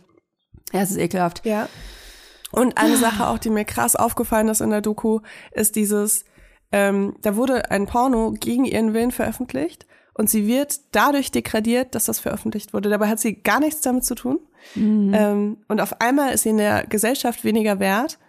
ja, 0.73 0.81
es 0.81 0.91
ist 0.91 0.97
ekelhaft. 0.97 1.45
Ja. 1.45 1.67
Und 2.51 2.77
eine 2.77 2.97
Sache 2.97 3.27
auch, 3.27 3.37
die 3.37 3.49
mir 3.49 3.65
krass 3.65 3.95
aufgefallen 3.95 4.49
ist 4.49 4.61
in 4.61 4.71
der 4.71 4.81
Doku, 4.81 5.19
ist 5.51 5.75
dieses, 5.75 6.25
ähm, 6.71 7.15
da 7.21 7.35
wurde 7.35 7.71
ein 7.71 7.85
Porno 7.85 8.33
gegen 8.37 8.65
ihren 8.65 8.93
Willen 8.93 9.11
veröffentlicht 9.11 9.85
und 10.13 10.29
sie 10.29 10.47
wird 10.47 10.79
dadurch 10.91 11.31
degradiert, 11.31 11.95
dass 11.95 12.05
das 12.05 12.19
veröffentlicht 12.19 12.73
wurde. 12.73 12.89
Dabei 12.89 13.07
hat 13.07 13.19
sie 13.19 13.35
gar 13.35 13.59
nichts 13.59 13.81
damit 13.81 14.05
zu 14.05 14.15
tun. 14.15 14.39
Ähm, 15.13 15.57
und 15.67 15.81
auf 15.81 16.01
einmal 16.01 16.33
ist 16.33 16.43
sie 16.43 16.49
in 16.49 16.57
der 16.57 16.85
Gesellschaft 16.85 17.43
weniger 17.43 17.79
wert. 17.79 18.19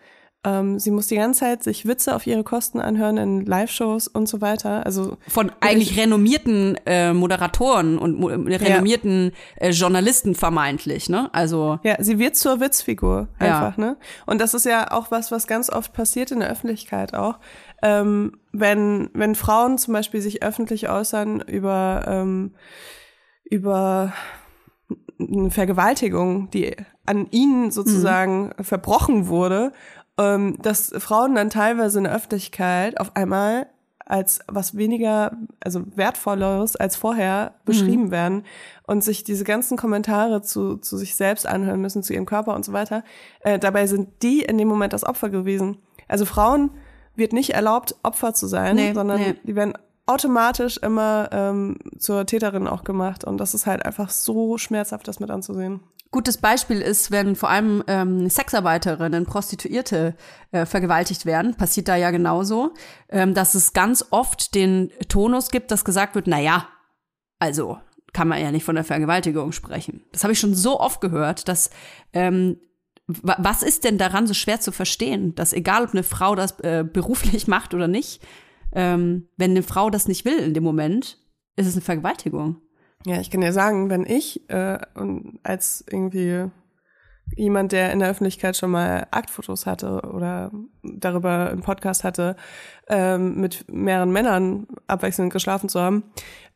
Ähm, 0.44 0.80
sie 0.80 0.90
muss 0.90 1.06
die 1.06 1.14
ganze 1.16 1.40
Zeit 1.40 1.62
sich 1.62 1.86
Witze 1.86 2.16
auf 2.16 2.26
ihre 2.26 2.42
Kosten 2.42 2.80
anhören 2.80 3.16
in 3.16 3.46
Live-Shows 3.46 4.08
und 4.08 4.28
so 4.28 4.40
weiter. 4.40 4.84
Also 4.84 5.16
Von 5.28 5.52
eigentlich 5.60 5.96
renommierten 5.96 6.76
äh, 6.84 7.12
Moderatoren 7.12 7.96
und 7.96 8.18
mo 8.18 8.26
renommierten 8.26 9.32
äh, 9.56 9.70
Journalisten 9.70 10.34
vermeintlich, 10.34 11.08
ne? 11.08 11.30
Also 11.32 11.78
Ja, 11.84 12.02
sie 12.02 12.18
wird 12.18 12.34
zur 12.34 12.58
Witzfigur 12.58 13.28
Ja. 13.40 13.46
einfach, 13.46 13.76
ne? 13.76 13.96
Und 14.26 14.40
das 14.40 14.52
ist 14.54 14.66
ja 14.66 14.90
auch 14.90 15.12
was, 15.12 15.30
was 15.30 15.46
ganz 15.46 15.70
oft 15.70 15.92
passiert 15.92 16.32
in 16.32 16.40
der 16.40 16.50
Öffentlichkeit 16.50 17.14
auch. 17.14 17.38
Ähm, 17.80 18.38
wenn, 18.52 19.10
wenn 19.14 19.36
Frauen 19.36 19.78
zum 19.78 19.94
Beispiel 19.94 20.20
sich 20.20 20.42
öffentlich 20.42 20.88
äußern 20.88 21.40
über, 21.40 22.04
ähm, 22.08 22.54
über 23.44 24.12
eine 25.20 25.50
Vergewaltigung, 25.52 26.50
die 26.50 26.74
an 27.06 27.28
ihnen 27.30 27.70
sozusagen 27.70 28.52
verbrochen 28.60 29.28
wurde, 29.28 29.72
ähm, 30.18 30.58
dass 30.60 30.92
Frauen 30.98 31.34
dann 31.34 31.50
teilweise 31.50 31.98
in 31.98 32.04
der 32.04 32.14
Öffentlichkeit 32.14 33.00
auf 33.00 33.16
einmal 33.16 33.66
als 34.04 34.40
was 34.46 34.76
weniger, 34.76 35.36
also 35.60 35.84
wertvolleres 35.96 36.76
als 36.76 36.96
vorher 36.96 37.54
beschrieben 37.64 38.10
werden 38.10 38.44
und 38.86 39.02
sich 39.02 39.24
diese 39.24 39.44
ganzen 39.44 39.76
Kommentare 39.76 40.42
zu, 40.42 40.76
zu 40.76 40.96
sich 40.96 41.14
selbst 41.14 41.46
anhören 41.46 41.80
müssen, 41.80 42.02
zu 42.02 42.12
ihrem 42.12 42.26
Körper 42.26 42.54
und 42.54 42.64
so 42.64 42.72
weiter. 42.72 43.04
Äh, 43.40 43.58
dabei 43.58 43.86
sind 43.86 44.22
die 44.22 44.42
in 44.42 44.58
dem 44.58 44.68
Moment 44.68 44.92
das 44.92 45.04
Opfer 45.04 45.30
gewesen. 45.30 45.78
Also 46.08 46.24
Frauen 46.24 46.72
wird 47.14 47.32
nicht 47.32 47.50
erlaubt, 47.50 47.94
Opfer 48.02 48.34
zu 48.34 48.46
sein, 48.46 48.76
Nee, 48.76 48.92
sondern 48.92 49.20
nee. 49.20 49.34
die 49.44 49.54
werden 49.54 49.74
automatisch 50.06 50.78
immer 50.78 51.28
ähm, 51.32 51.78
zur 51.98 52.26
Täterin 52.26 52.66
auch 52.66 52.84
gemacht. 52.84 53.24
Und 53.24 53.38
das 53.38 53.54
ist 53.54 53.66
halt 53.66 53.84
einfach 53.84 54.10
so 54.10 54.58
schmerzhaft, 54.58 55.06
das 55.08 55.20
mit 55.20 55.30
anzusehen. 55.30 55.80
Gutes 56.12 56.36
Beispiel 56.36 56.80
ist, 56.80 57.10
wenn 57.10 57.34
vor 57.34 57.48
allem 57.48 57.82
ähm, 57.88 58.28
Sexarbeiterinnen, 58.28 59.24
Prostituierte 59.26 60.14
äh, 60.52 60.66
vergewaltigt 60.66 61.26
werden, 61.26 61.56
passiert 61.56 61.88
da 61.88 61.96
ja 61.96 62.10
genauso, 62.10 62.74
ähm, 63.08 63.32
dass 63.34 63.54
es 63.54 63.72
ganz 63.72 64.04
oft 64.10 64.54
den 64.54 64.92
Tonus 65.08 65.50
gibt, 65.50 65.70
dass 65.70 65.84
gesagt 65.84 66.14
wird, 66.14 66.26
na 66.26 66.38
ja, 66.38 66.68
also 67.38 67.78
kann 68.12 68.28
man 68.28 68.40
ja 68.42 68.52
nicht 68.52 68.64
von 68.64 68.74
der 68.74 68.84
Vergewaltigung 68.84 69.52
sprechen. 69.52 70.04
Das 70.12 70.22
habe 70.22 70.34
ich 70.34 70.38
schon 70.38 70.54
so 70.54 70.78
oft 70.78 71.00
gehört, 71.00 71.48
dass 71.48 71.70
ähm, 72.12 72.58
wa- 73.06 73.38
was 73.38 73.62
ist 73.62 73.84
denn 73.84 73.96
daran 73.96 74.26
so 74.26 74.34
schwer 74.34 74.60
zu 74.60 74.70
verstehen, 74.70 75.34
dass 75.34 75.54
egal 75.54 75.82
ob 75.84 75.92
eine 75.94 76.02
Frau 76.02 76.34
das 76.34 76.60
äh, 76.60 76.84
beruflich 76.84 77.46
macht 77.48 77.72
oder 77.72 77.88
nicht, 77.88 78.22
ähm, 78.74 79.28
wenn 79.38 79.52
eine 79.52 79.62
Frau 79.62 79.88
das 79.88 80.08
nicht 80.08 80.26
will 80.26 80.36
in 80.38 80.52
dem 80.52 80.62
Moment, 80.62 81.18
ist 81.56 81.66
es 81.66 81.72
eine 81.72 81.80
Vergewaltigung. 81.82 82.60
Ja, 83.06 83.20
ich 83.20 83.30
kann 83.30 83.40
dir 83.40 83.52
sagen, 83.52 83.90
wenn 83.90 84.06
ich 84.06 84.48
äh, 84.48 84.78
und 84.94 85.40
als 85.42 85.84
irgendwie 85.90 86.50
jemand, 87.34 87.72
der 87.72 87.92
in 87.92 88.00
der 88.00 88.10
Öffentlichkeit 88.10 88.56
schon 88.56 88.70
mal 88.70 89.06
Aktfotos 89.10 89.66
hatte 89.66 90.02
oder 90.12 90.50
darüber 90.82 91.50
einen 91.50 91.62
Podcast 91.62 92.04
hatte, 92.04 92.36
ähm, 92.88 93.40
mit 93.40 93.64
mehreren 93.68 94.12
Männern 94.12 94.66
abwechselnd 94.86 95.32
geschlafen 95.32 95.68
zu 95.68 95.80
haben, 95.80 96.04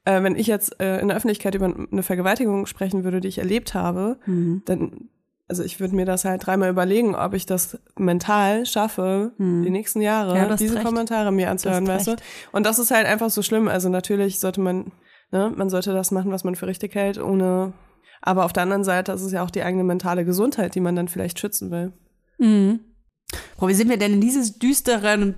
äh, 0.05 0.23
wenn 0.23 0.37
ich 0.37 0.47
jetzt 0.47 0.79
äh, 0.81 0.99
in 1.01 1.09
der 1.09 1.17
Öffentlichkeit 1.17 1.55
über 1.55 1.67
eine 1.91 2.03
Vergewaltigung 2.03 2.67
sprechen 2.67 3.05
würde, 3.05 3.21
die 3.21 3.29
ich 3.29 3.39
erlebt 3.39 3.75
habe, 3.75 4.19
dann, 4.67 5.09
also 5.49 5.63
ich 5.63 5.81
würde 5.81 5.97
mir 5.97 6.05
das 6.05 6.25
halt 6.25 6.47
dreimal 6.47 6.69
überlegen, 6.71 7.15
ob 7.15 7.33
ich 7.35 7.47
das 7.47 7.79
mental 7.97 8.67
schaffe, 8.67 9.33
die 9.39 9.71
nächsten 9.71 10.01
Jahre 10.01 10.37
Ja, 10.37 10.57
diese 10.57 10.75
recht. 10.77 10.85
Kommentare 10.85 11.33
mir 11.33 11.51
anzuhören, 11.51 11.87
weißt 11.87 12.09
du? 12.09 12.17
Und 12.53 12.67
das 12.67 12.79
ist 12.79 12.91
halt 12.91 13.07
einfach 13.07 13.31
so 13.31 13.43
schlimm. 13.43 13.69
Also 13.69 13.89
natürlich 13.89 14.41
sollte 14.41 14.61
man, 14.61 14.93
ne, 15.31 15.53
man 15.55 15.71
sollte 15.71 15.93
das 15.93 16.11
machen, 16.11 16.31
was 16.33 16.45
man 16.45 16.55
für 16.57 16.67
richtig 16.67 16.95
hält, 16.95 17.19
ohne. 17.19 17.73
Aber 18.23 18.45
auf 18.45 18.53
der 18.53 18.65
anderen 18.65 18.85
Seite 18.85 19.13
ist 19.13 19.23
es 19.23 19.33
ja 19.33 19.45
auch 19.45 19.51
die 19.51 19.63
eigene 19.63 19.85
mentale 19.85 20.25
Gesundheit, 20.25 20.75
die 20.75 20.81
man 20.81 20.97
dann 20.97 21.09
vielleicht 21.09 21.39
schützen 21.39 21.71
will. 21.71 21.93
Boah, 23.59 23.69
wie 23.69 23.75
sind 23.75 23.89
wir 23.89 23.99
denn 23.99 24.15
in 24.15 24.21
dieses 24.21 24.59
düsteren, 24.59 25.35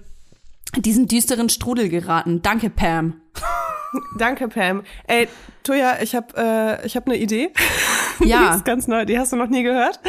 diesen 0.77 1.09
düsteren 1.09 1.49
Strudel 1.49 1.89
geraten? 1.89 2.43
Danke, 2.43 2.71
Pam. 2.71 3.21
Danke, 4.19 4.49
Pam. 4.49 4.83
Ey, 5.07 5.29
Toja, 5.69 5.99
ich 6.01 6.15
habe 6.15 6.29
äh, 6.37 6.87
ich 6.87 6.97
hab 6.97 7.07
eine 7.07 7.17
Idee. 7.17 7.53
Ja. 8.21 8.51
die 8.51 8.57
ist 8.57 8.65
ganz 8.65 8.89
neu, 8.89 9.05
die 9.05 9.17
hast 9.17 9.33
du 9.33 9.37
noch 9.37 9.47
nie 9.47 9.63
gehört. 9.63 10.01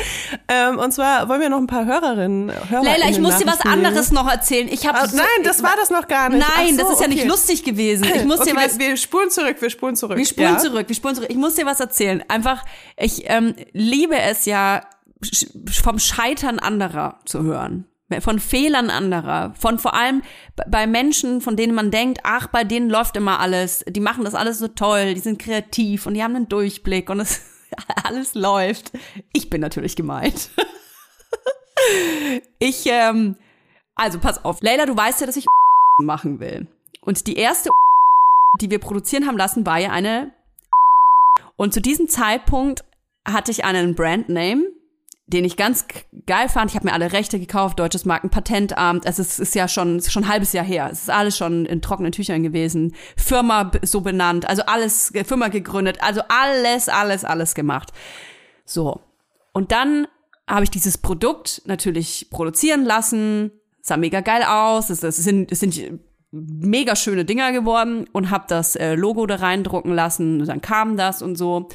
Ähm, 0.48 0.80
und 0.80 0.92
zwar 0.92 1.30
wollen 1.30 1.42
wir 1.42 1.50
noch 1.50 1.60
ein 1.60 1.68
paar 1.68 1.86
Hörerinnen. 1.86 2.52
Hörer 2.68 2.84
Leila, 2.84 3.08
ich 3.08 3.20
muss 3.20 3.38
dir 3.38 3.46
was 3.46 3.62
anderes 3.62 4.12
noch 4.12 4.28
erzählen. 4.28 4.68
Ich 4.68 4.88
habe 4.88 4.98
Ah, 4.98 5.08
nein, 5.13 5.44
das 5.44 5.62
war 5.62 5.76
das 5.80 5.92
noch 5.92 6.08
gar 6.08 6.30
nicht. 6.30 6.44
Nein, 6.58 6.76
so, 6.76 6.82
das 6.82 6.94
ist 6.94 7.02
ja 7.02 7.08
nicht 7.08 7.20
okay. 7.20 7.28
lustig 7.28 7.63
gewesen. 7.63 8.06
Ich 8.06 8.26
muss 8.26 8.39
okay, 8.42 8.50
dir 8.50 8.56
was. 8.56 8.80
Wir, 8.80 8.88
wir 8.88 8.98
spulen 8.98 9.30
zurück, 9.30 9.58
wir 9.60 9.70
spulen 9.70 9.96
zurück. 9.96 10.18
Wir 10.18 10.26
spulen 10.26 10.54
ja? 10.54 10.58
zurück, 10.58 10.88
wir 10.88 10.96
spulen 10.96 11.13
zurück. 11.13 11.30
Ich 11.30 11.38
muss 11.38 11.54
dir 11.54 11.68
was 11.68 11.80
erzählen. 11.80 12.24
Einfach, 12.28 12.65
ich 12.98 13.30
ähm, 13.30 13.54
liebe 13.74 14.18
es 14.20 14.46
ja, 14.46 14.82
vom 15.84 16.00
Scheitern 16.00 16.58
anderer 16.58 17.20
zu 17.26 17.44
hören. 17.44 17.86
Von 18.22 18.39
Fehlern 18.39 18.89
anderer. 18.89 19.54
Von 19.58 19.78
vor 19.78 19.93
allem 19.93 20.24
bei 20.67 20.88
Menschen, 20.88 21.41
von 21.41 21.56
denen 21.56 21.76
man 21.76 21.91
denkt, 21.91 22.22
ach, 22.24 22.48
bei 22.48 22.63
denen 22.63 22.89
läuft 22.89 23.15
immer 23.15 23.39
alles. 23.39 23.86
Die 23.88 24.00
machen 24.00 24.24
das 24.24 24.36
alles 24.36 24.60
so 24.60 24.67
toll, 24.67 25.13
die 25.13 25.19
sind 25.19 25.39
kreativ 25.39 26.06
und 26.06 26.15
die 26.15 26.24
haben 26.24 26.36
einen 26.36 26.50
Durchblick 26.50 27.10
und 27.10 27.19
es 27.19 27.41
alles 28.04 28.34
läuft. 28.34 28.91
Ich 29.34 29.50
bin 29.50 29.62
natürlich 29.62 29.95
gemeint. 29.95 30.50
Ich, 32.60 32.86
ähm, 32.88 33.38
also 33.95 34.19
pass 34.19 34.43
auf. 34.43 34.62
Leila, 34.62 34.86
du 34.86 34.98
weißt 34.98 35.22
ja, 35.22 35.28
dass 35.28 35.38
ich 35.38 35.45
machen 36.02 36.41
will. 36.41 36.67
Und 37.02 37.26
die 37.26 37.38
erste 37.38 37.69
die 38.60 38.69
wir 38.69 38.80
produzieren 38.80 39.28
haben 39.28 39.38
lassen, 39.38 39.65
war 39.65 39.78
ja 39.78 39.91
eine 39.91 40.34
und 41.56 41.74
zu 41.74 41.82
diesem 41.82 42.08
Zeitpunkt 42.08 42.86
hatte 43.28 43.52
ich 43.52 43.65
einen 43.65 43.95
Brandname, 43.95 44.63
den 45.30 45.46
ich 45.46 45.58
ganz 45.58 45.86
geil 46.26 46.50
fand. 46.50 46.72
Ich 46.72 46.76
habe 46.76 46.88
mir 46.88 46.94
alle 46.94 47.12
Rechte 47.12 47.39
gekauft, 47.39 47.80
deutsches 47.80 48.06
Markenpatentamt. 48.06 49.06
Es 49.06 49.20
ist, 49.20 49.39
ist 49.39 49.56
ja 49.56 49.68
schon, 49.68 49.98
ist 49.98 50.12
schon 50.12 50.24
ein 50.24 50.30
halbes 50.30 50.54
Jahr 50.54 50.65
her. 50.65 50.89
Es 50.92 51.04
ist 51.04 51.10
alles 51.10 51.38
schon 51.38 51.65
in 51.65 51.82
trockenen 51.82 52.12
Tüchern 52.12 52.44
gewesen. 52.44 52.96
Firma 53.15 53.72
so 53.84 54.02
benannt, 54.02 54.48
also 54.50 54.63
alles, 54.63 55.12
Firma 55.26 55.50
gegründet, 55.50 56.00
also 56.02 56.22
alles, 56.28 56.89
alles, 56.89 57.24
alles 57.24 57.56
gemacht. 57.56 57.92
So. 58.65 59.02
Und 59.54 59.72
dann 59.72 60.08
habe 60.48 60.63
ich 60.63 60.72
dieses 60.72 60.98
Produkt 60.98 61.62
natürlich 61.65 62.28
produzieren 62.32 62.84
lassen. 62.84 63.52
Sah 63.82 63.98
mega 63.98 64.22
geil 64.22 64.44
aus. 64.44 64.89
Es, 64.89 65.04
es 65.04 65.18
sind, 65.18 65.52
es 65.52 65.60
sind 65.60 66.00
mega 66.32 66.96
schöne 66.96 67.26
Dinger 67.26 67.52
geworden 67.52 68.08
und 68.12 68.30
habe 68.30 68.46
das 68.48 68.76
äh, 68.76 68.96
Logo 68.96 69.26
da 69.28 69.36
reindrucken 69.36 69.94
lassen. 69.94 70.42
Und 70.42 70.48
dann 70.48 70.62
kam 70.62 70.98
das 70.98 71.22
und 71.22 71.36
so. 71.36 71.70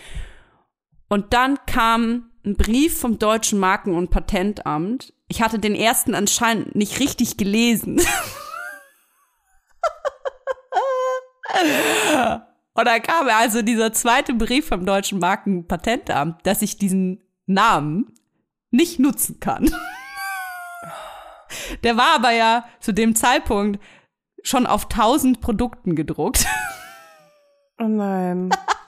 Und 1.08 1.32
dann 1.32 1.58
kam 1.66 2.30
ein 2.44 2.56
Brief 2.56 2.98
vom 2.98 3.18
Deutschen 3.18 3.58
Marken- 3.58 3.94
und 3.94 4.10
Patentamt. 4.10 5.12
Ich 5.28 5.42
hatte 5.42 5.58
den 5.58 5.74
ersten 5.74 6.14
anscheinend 6.14 6.74
nicht 6.74 7.00
richtig 7.00 7.36
gelesen. 7.36 7.96
und 12.74 12.84
dann 12.84 13.02
kam 13.02 13.28
also 13.28 13.62
dieser 13.62 13.92
zweite 13.92 14.34
Brief 14.34 14.68
vom 14.68 14.84
Deutschen 14.84 15.18
Marken- 15.18 15.58
und 15.58 15.68
Patentamt, 15.68 16.46
dass 16.46 16.62
ich 16.62 16.76
diesen 16.76 17.22
Namen 17.46 18.12
nicht 18.70 18.98
nutzen 18.98 19.40
kann. 19.40 19.74
Der 21.84 21.96
war 21.96 22.16
aber 22.16 22.32
ja 22.32 22.66
zu 22.80 22.92
dem 22.92 23.14
Zeitpunkt 23.14 23.80
schon 24.42 24.66
auf 24.66 24.88
tausend 24.88 25.40
Produkten 25.40 25.94
gedruckt. 25.94 26.46
Oh 27.78 27.88
nein. 27.88 28.50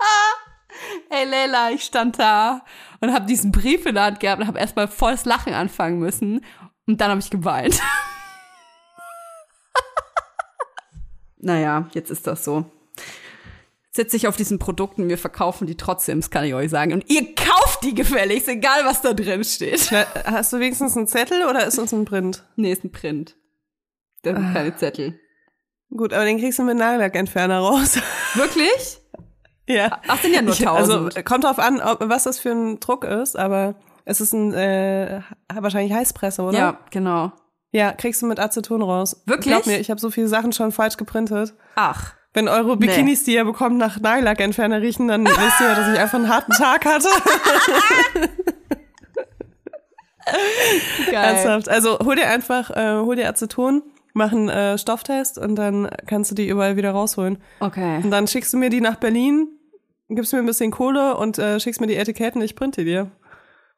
Hey 1.08 1.24
Leila, 1.24 1.70
ich 1.70 1.82
stand 1.82 2.18
da 2.18 2.64
und 3.00 3.12
habe 3.12 3.26
diesen 3.26 3.52
Brief 3.52 3.86
in 3.86 3.94
der 3.94 4.04
Hand 4.04 4.20
gehabt 4.20 4.40
und 4.40 4.48
habe 4.48 4.58
erstmal 4.58 4.88
volles 4.88 5.24
Lachen 5.24 5.54
anfangen 5.54 6.00
müssen 6.00 6.44
und 6.86 7.00
dann 7.00 7.10
habe 7.10 7.20
ich 7.20 7.30
geweint. 7.30 7.80
naja, 11.38 11.88
jetzt 11.92 12.10
ist 12.10 12.26
das 12.26 12.44
so. 12.44 12.64
Sitze 13.92 14.16
ich 14.16 14.26
auf 14.26 14.36
diesen 14.36 14.58
Produkten, 14.58 15.08
wir 15.08 15.16
verkaufen 15.16 15.66
die 15.66 15.76
trotzdem, 15.76 16.20
das 16.20 16.30
kann 16.30 16.44
ich 16.44 16.54
euch 16.54 16.70
sagen. 16.70 16.92
Und 16.92 17.08
ihr 17.08 17.34
kauft 17.34 17.84
die 17.84 17.94
gefälligst, 17.94 18.48
egal 18.48 18.84
was 18.84 19.00
da 19.00 19.14
drin 19.14 19.44
steht. 19.44 19.88
Na, 19.90 20.06
hast 20.24 20.52
du 20.52 20.58
wenigstens 20.58 20.96
einen 20.96 21.06
Zettel 21.06 21.46
oder 21.46 21.66
ist 21.66 21.78
uns 21.78 21.92
ein 21.92 22.04
Print? 22.04 22.44
Nee, 22.56 22.72
ist 22.72 22.84
ein 22.84 22.92
Print. 22.92 23.36
Das 24.22 24.36
sind 24.36 24.52
keine 24.52 24.76
Zettel. 24.76 25.18
Gut, 25.88 26.12
aber 26.12 26.24
den 26.24 26.38
kriegst 26.38 26.58
du 26.58 26.64
mit 26.64 26.76
Nagellackentferner 26.76 27.60
raus. 27.60 27.98
Wirklich? 28.34 29.00
Ja. 29.68 30.00
Ach, 30.08 30.20
sind 30.20 30.34
ja 30.34 30.42
nur 30.42 30.54
Ich, 30.54 30.66
also 30.68 31.04
tausend. 31.08 31.24
kommt 31.24 31.44
drauf 31.44 31.58
an, 31.58 31.80
ob, 31.80 32.08
was 32.08 32.24
das 32.24 32.38
für 32.38 32.50
ein 32.50 32.80
Druck 32.80 33.04
ist, 33.04 33.38
aber 33.38 33.74
es 34.04 34.20
ist 34.20 34.32
ein 34.32 34.52
äh, 34.54 35.20
wahrscheinlich 35.52 35.92
Heißpresse, 35.92 36.42
oder? 36.42 36.58
ja, 36.58 36.78
genau. 36.90 37.32
Ja, 37.72 37.92
kriegst 37.92 38.22
du 38.22 38.26
mit 38.26 38.40
Aceton 38.40 38.82
raus. 38.82 39.22
Wirklich? 39.26 39.52
Glaub 39.52 39.66
mir, 39.66 39.78
ich 39.78 39.90
habe 39.90 40.00
so 40.00 40.10
viele 40.10 40.28
Sachen 40.28 40.52
schon 40.52 40.72
falsch 40.72 40.96
geprintet. 40.96 41.54
Ach. 41.74 42.14
Wenn 42.32 42.48
eure 42.48 42.76
Bikinis, 42.76 43.24
die 43.24 43.34
ihr 43.34 43.44
bekommt, 43.44 43.78
nach 43.78 43.98
Nagellackentferner 43.98 44.80
riechen, 44.80 45.08
dann 45.08 45.24
wisst 45.26 45.60
ihr, 45.60 45.74
dass 45.74 45.92
ich 45.92 45.98
einfach 45.98 46.18
einen 46.18 46.28
harten 46.28 46.52
Tag 46.52 46.84
hatte. 46.84 47.08
Geil. 51.10 51.24
Ernsthaft. 51.34 51.68
Also 51.68 51.98
hol 52.00 52.16
dir 52.16 52.28
einfach, 52.28 52.70
äh, 52.70 52.98
hol 53.00 53.16
dir 53.16 53.28
Aceton, 53.28 53.82
mach 54.12 54.32
einen 54.32 54.48
äh, 54.48 54.78
Stofftest 54.78 55.38
und 55.38 55.56
dann 55.56 55.88
kannst 56.06 56.30
du 56.30 56.34
die 56.34 56.48
überall 56.48 56.76
wieder 56.76 56.90
rausholen. 56.90 57.38
Okay. 57.60 58.00
Und 58.02 58.10
dann 58.10 58.26
schickst 58.26 58.52
du 58.52 58.56
mir 58.56 58.70
die 58.70 58.80
nach 58.80 58.96
Berlin, 58.96 59.48
gibst 60.14 60.32
mir 60.32 60.38
ein 60.38 60.46
bisschen 60.46 60.70
Kohle 60.70 61.16
und 61.16 61.38
äh, 61.38 61.58
schickst 61.58 61.80
mir 61.80 61.86
die 61.86 61.96
Etiketten, 61.96 62.40
ich 62.42 62.54
printe 62.54 62.84
dir. 62.84 63.10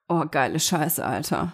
Oh, 0.09 0.25
geile 0.31 0.61
Scheiße, 0.61 1.05
Alter. 1.05 1.53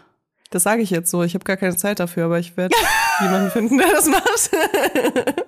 Das 0.51 0.63
sage 0.63 0.83
ich 0.83 0.91
jetzt 0.91 1.11
so. 1.11 1.23
Ich 1.23 1.35
habe 1.35 1.45
gar 1.45 1.57
keine 1.57 1.77
Zeit 1.77 1.99
dafür, 1.99 2.27
aber 2.27 2.39
ich 2.39 2.57
werde 2.57 2.77
jemanden 3.21 3.51
finden, 3.51 3.79
der 3.79 3.91
das 3.91 4.07
macht. 4.07 4.51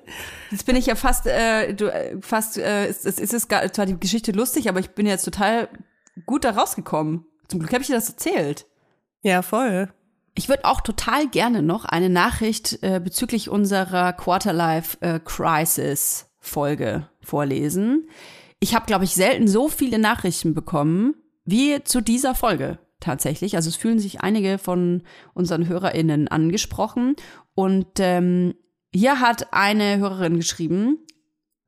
Jetzt 0.51 0.67
bin 0.67 0.77
ich 0.77 0.87
ja 0.87 0.95
fast, 0.95 1.27
äh, 1.27 1.75
du, 1.75 1.87
äh, 1.87 2.17
fast, 2.21 2.59
äh, 2.59 2.89
ist, 2.89 3.05
ist, 3.05 3.21
ist 3.21 3.35
es 3.35 3.49
gar, 3.49 3.73
zwar 3.73 3.87
die 3.87 3.99
Geschichte 3.99 4.33
lustig, 4.33 4.69
aber 4.69 4.81
ich 4.81 4.91
bin 4.91 5.07
jetzt 5.07 5.25
total 5.25 5.69
gut 6.25 6.45
da 6.45 6.51
rausgekommen. 6.51 7.25
Zum 7.49 7.59
Glück 7.61 7.73
habe 7.73 7.83
ich 7.83 7.89
dir 7.89 7.95
das 7.95 8.09
erzählt. 8.09 8.67
ja, 9.23 9.43
voll. 9.43 9.89
Ich 10.35 10.49
würde 10.49 10.67
auch 10.67 10.83
total 10.83 11.29
gerne 11.29 11.63
noch 11.63 11.87
eine 11.87 12.11
Nachricht 12.11 12.83
äh, 12.83 13.01
bezüglich 13.03 13.49
unserer 13.49 14.13
Quarterlife 14.13 14.99
äh, 15.01 15.19
Crisis 15.19 16.27
Folge 16.41 17.09
vorlesen. 17.23 18.09
Ich 18.61 18.75
habe, 18.75 18.87
glaube 18.87 19.05
ich, 19.05 19.15
selten 19.15 19.49
so 19.49 19.69
viele 19.69 19.99
Nachrichten 19.99 20.55
bekommen 20.55 21.15
wie 21.45 21.83
zu 21.85 22.01
dieser 22.01 22.35
Folge 22.35 22.79
tatsächlich. 23.01 23.57
Also 23.57 23.69
es 23.69 23.77
fühlen 23.77 23.99
sich 23.99 24.21
einige 24.21 24.59
von 24.59 25.03
unseren 25.35 25.69
HörerInnen 25.69 26.29
angesprochen. 26.29 27.17
Und 27.55 27.87
ähm, 27.99 28.55
hier 28.93 29.21
hat 29.21 29.53
eine 29.53 29.99
Hörerin 29.99 30.37
geschrieben, 30.37 30.99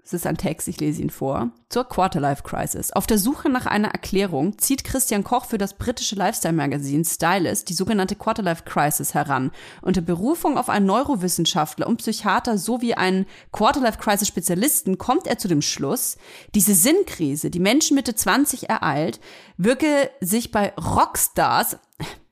es 0.09 0.15
ist 0.15 0.27
ein 0.27 0.39
Text, 0.39 0.69
ich 0.69 0.81
lese 0.81 1.03
ihn 1.03 1.11
vor. 1.11 1.51
Zur 1.69 1.85
Quarterlife 1.85 2.43
Crisis. 2.43 2.93
Auf 2.93 3.07
der 3.07 3.19
Suche 3.19 3.51
nach 3.51 3.67
einer 3.67 3.89
Erklärung 3.89 4.57
zieht 4.57 4.83
Christian 4.83 5.23
Koch 5.23 5.45
für 5.45 5.59
das 5.59 5.75
britische 5.75 6.17
Lifestyle-Magazin 6.17 7.05
Stylist 7.05 7.69
die 7.69 7.75
sogenannte 7.75 8.17
Quarterlife 8.17 8.63
Crisis 8.65 9.13
heran. 9.13 9.51
Unter 9.83 10.01
Berufung 10.01 10.57
auf 10.57 10.71
einen 10.71 10.87
Neurowissenschaftler 10.87 11.87
und 11.87 11.99
Psychiater 11.99 12.57
sowie 12.57 12.95
einen 12.95 13.27
Quarterlife 13.53 13.99
Crisis 13.99 14.29
Spezialisten 14.29 14.97
kommt 14.97 15.27
er 15.27 15.37
zu 15.37 15.47
dem 15.47 15.61
Schluss, 15.61 16.17
diese 16.55 16.75
Sinnkrise, 16.75 17.51
die 17.51 17.61
Menschen 17.61 17.95
Mitte 17.95 18.15
20 18.15 18.71
ereilt, 18.71 19.21
wirke 19.59 20.11
sich 20.23 20.53
bei 20.53 20.73
Rockstars 20.79 21.77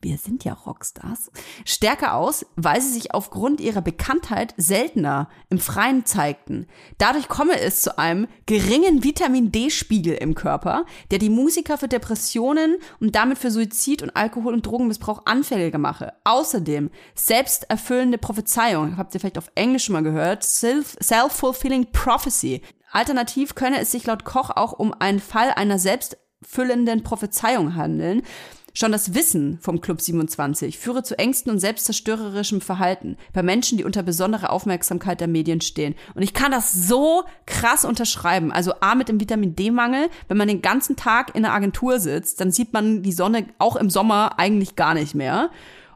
wir 0.07 0.19
sind 0.19 0.45
ja 0.45 0.53
Rockstars, 0.53 1.33
stärker 1.65 2.15
aus, 2.15 2.47
weil 2.55 2.81
sie 2.81 2.93
sich 2.93 3.13
aufgrund 3.13 3.61
ihrer 3.61 3.83
Bekanntheit 3.83 4.55
seltener 4.57 5.29
im 5.49 5.59
Freien 5.59 6.05
zeigten. 6.07 6.69
Dadurch 6.97 7.27
komme 7.27 7.59
es 7.59 7.83
zu 7.83 7.99
einem 7.99 8.29
geringen 8.47 9.03
Vitamin 9.03 9.51
D-Spiegel 9.51 10.15
im 10.15 10.37
Körper, 10.37 10.85
der 11.11 11.19
die 11.19 11.29
Musiker 11.29 11.77
für 11.77 11.89
Depressionen 11.89 12.77
und 13.01 13.17
damit 13.17 13.39
für 13.39 13.51
Suizid 13.51 14.01
und 14.01 14.15
Alkohol- 14.15 14.55
und 14.55 14.65
Drogenmissbrauch 14.65 15.23
anfälliger 15.27 15.79
mache. 15.79 16.13
Außerdem 16.23 16.91
selbsterfüllende 17.17 18.19
Prophezeiung, 18.19 18.99
habt 18.99 19.13
ihr 19.13 19.19
vielleicht 19.19 19.39
auf 19.39 19.51
Englisch 19.57 19.89
mal 19.89 20.05
gehört, 20.05 20.45
Self- 20.45 20.97
Self-Fulfilling 21.03 21.91
Prophecy. 21.91 22.63
Alternativ 22.93 23.57
könne 23.57 23.81
es 23.81 23.91
sich 23.91 24.07
laut 24.07 24.25
Koch 24.25 24.51
auch 24.51 24.73
um 24.73 24.95
einen 25.01 25.19
Fall 25.19 25.51
einer 25.51 25.81
selbstfüllenden 25.81 27.03
Prophezeiung 27.03 27.75
handeln. 27.75 28.23
Schon 28.79 28.93
das 28.93 29.15
Wissen 29.15 29.59
vom 29.63 29.81
Club 29.81 30.03
27 30.03 30.79
führe 30.79 31.03
zu 31.03 31.19
Ängsten 31.19 31.51
und 31.51 31.61
selbstzerstörerischem 31.61 32.61
Verhalten 32.61 33.17
bei 33.33 33.43
Menschen, 33.43 33.79
die 33.79 33.85
unter 33.85 34.03
besonderer 34.03 34.51
Aufmerksamkeit 34.51 35.19
der 35.19 35.29
Medien 35.29 35.63
stehen. 35.63 35.95
Und 36.15 36.21
ich 36.21 36.35
kann 36.35 36.53
das 36.53 36.75
so 36.75 37.25
krass 37.47 37.87
unterschreiben. 37.87 38.53
Also 38.53 38.75
A 38.81 38.95
mit 38.95 39.09
dem 39.09 39.19
Vitamin 39.19 39.57
D-Mangel, 39.57 40.11
wenn 40.29 40.37
man 40.37 40.47
den 40.47 40.61
ganzen 40.61 40.95
Tag 40.95 41.35
in 41.35 41.47
einer 41.47 41.55
Agentur 41.55 42.01
sitzt, 42.01 42.39
dann 42.43 42.53
sieht 42.53 42.75
man 42.75 43.03
die 43.03 43.13
Sonne 43.13 43.47
auch 43.57 43.77
im 43.77 43.89
Sommer 43.89 44.39
eigentlich 44.39 44.77
gar 44.77 44.93
nicht 44.93 45.15
mehr. 45.15 45.49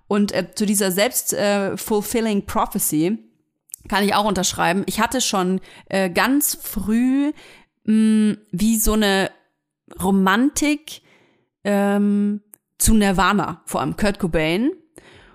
Und 0.08 0.32
äh, 0.32 0.54
zu 0.54 0.64
dieser 0.64 0.90
selbst-fulfilling 0.90 2.46
Prophecy 2.46 3.18
kann 3.90 4.04
ich 4.04 4.14
auch 4.14 4.24
unterschreiben. 4.24 4.84
Ich 4.86 5.00
hatte 5.00 5.20
schon 5.20 5.60
äh, 5.90 6.08
ganz 6.08 6.56
früh 6.58 7.32
mh, 7.84 8.38
wie 8.52 8.78
so 8.78 8.94
eine 8.94 9.30
Romantik 10.02 11.02
ähm, 11.62 12.40
zu 12.80 12.94
Nirvana, 12.94 13.62
vor 13.66 13.80
allem 13.80 13.96
Kurt 13.96 14.18
Cobain 14.18 14.72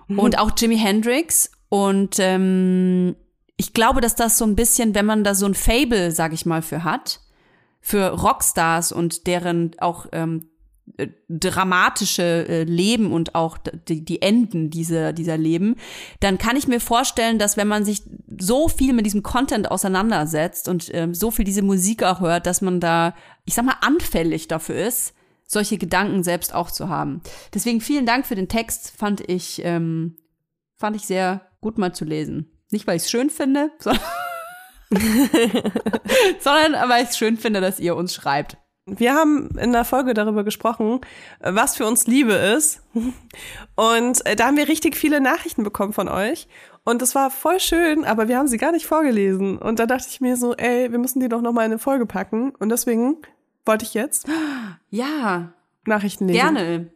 und 0.08 0.38
auch 0.38 0.50
Jimi 0.56 0.78
Hendrix. 0.78 1.50
Und 1.68 2.16
ähm, 2.18 3.16
ich 3.56 3.72
glaube, 3.72 4.00
dass 4.00 4.14
das 4.14 4.38
so 4.38 4.44
ein 4.44 4.56
bisschen, 4.56 4.94
wenn 4.94 5.06
man 5.06 5.24
da 5.24 5.34
so 5.34 5.46
ein 5.46 5.54
Fable, 5.54 6.10
sag 6.10 6.32
ich 6.32 6.46
mal, 6.46 6.62
für 6.62 6.84
hat, 6.84 7.20
für 7.80 8.08
Rockstars 8.08 8.92
und 8.92 9.26
deren 9.26 9.72
auch 9.78 10.06
ähm, 10.12 10.48
äh, 10.96 11.08
dramatische 11.28 12.46
äh, 12.48 12.64
Leben 12.64 13.12
und 13.12 13.34
auch 13.34 13.58
die, 13.58 14.04
die 14.04 14.22
Enden 14.22 14.70
dieser, 14.70 15.12
dieser 15.12 15.36
Leben, 15.36 15.76
dann 16.20 16.38
kann 16.38 16.56
ich 16.56 16.68
mir 16.68 16.80
vorstellen, 16.80 17.38
dass 17.38 17.56
wenn 17.56 17.68
man 17.68 17.84
sich 17.84 18.02
so 18.38 18.68
viel 18.68 18.92
mit 18.92 19.06
diesem 19.06 19.22
Content 19.22 19.70
auseinandersetzt 19.70 20.68
und 20.68 20.90
ähm, 20.94 21.14
so 21.14 21.30
viel 21.30 21.44
diese 21.44 21.62
Musik 21.62 22.02
auch 22.02 22.20
hört, 22.20 22.46
dass 22.46 22.60
man 22.60 22.80
da, 22.80 23.14
ich 23.44 23.54
sag 23.54 23.64
mal, 23.64 23.76
anfällig 23.80 24.48
dafür 24.48 24.76
ist, 24.86 25.14
solche 25.46 25.78
Gedanken 25.78 26.22
selbst 26.22 26.54
auch 26.54 26.70
zu 26.70 26.88
haben. 26.88 27.22
Deswegen 27.54 27.80
vielen 27.80 28.06
Dank 28.06 28.26
für 28.26 28.34
den 28.34 28.48
Text, 28.48 28.92
fand 28.96 29.28
ich, 29.28 29.62
ähm, 29.64 30.16
fand 30.76 30.96
ich 30.96 31.06
sehr 31.06 31.42
gut 31.60 31.78
mal 31.78 31.94
zu 31.94 32.04
lesen. 32.04 32.50
Nicht, 32.70 32.86
weil 32.86 32.96
ich 32.96 33.04
es 33.04 33.10
schön 33.10 33.30
finde, 33.30 33.70
sondern, 33.78 34.02
sondern 36.40 36.88
weil 36.88 37.04
ich 37.04 37.10
es 37.10 37.18
schön 37.18 37.36
finde, 37.36 37.60
dass 37.60 37.80
ihr 37.80 37.96
uns 37.96 38.14
schreibt. 38.14 38.56
Wir 38.88 39.14
haben 39.14 39.50
in 39.58 39.72
der 39.72 39.84
Folge 39.84 40.14
darüber 40.14 40.44
gesprochen, 40.44 41.00
was 41.40 41.74
für 41.76 41.86
uns 41.86 42.06
Liebe 42.06 42.34
ist. 42.34 42.82
Und 43.74 44.24
äh, 44.24 44.36
da 44.36 44.46
haben 44.46 44.56
wir 44.56 44.68
richtig 44.68 44.96
viele 44.96 45.20
Nachrichten 45.20 45.64
bekommen 45.64 45.92
von 45.92 46.08
euch. 46.08 46.46
Und 46.84 47.02
das 47.02 47.16
war 47.16 47.32
voll 47.32 47.58
schön, 47.58 48.04
aber 48.04 48.28
wir 48.28 48.38
haben 48.38 48.46
sie 48.46 48.58
gar 48.58 48.70
nicht 48.70 48.86
vorgelesen. 48.86 49.58
Und 49.58 49.80
da 49.80 49.86
dachte 49.86 50.06
ich 50.08 50.20
mir 50.20 50.36
so, 50.36 50.54
ey, 50.54 50.92
wir 50.92 51.00
müssen 51.00 51.18
die 51.18 51.28
doch 51.28 51.40
nochmal 51.40 51.66
in 51.66 51.72
eine 51.72 51.80
Folge 51.80 52.06
packen. 52.06 52.54
Und 52.54 52.68
deswegen 52.68 53.16
wollte 53.66 53.84
ich 53.84 53.94
jetzt 53.94 54.26
ja. 54.90 55.52
Nachrichten 55.84 56.26
lesen. 56.26 56.40
Gerne. 56.40 56.90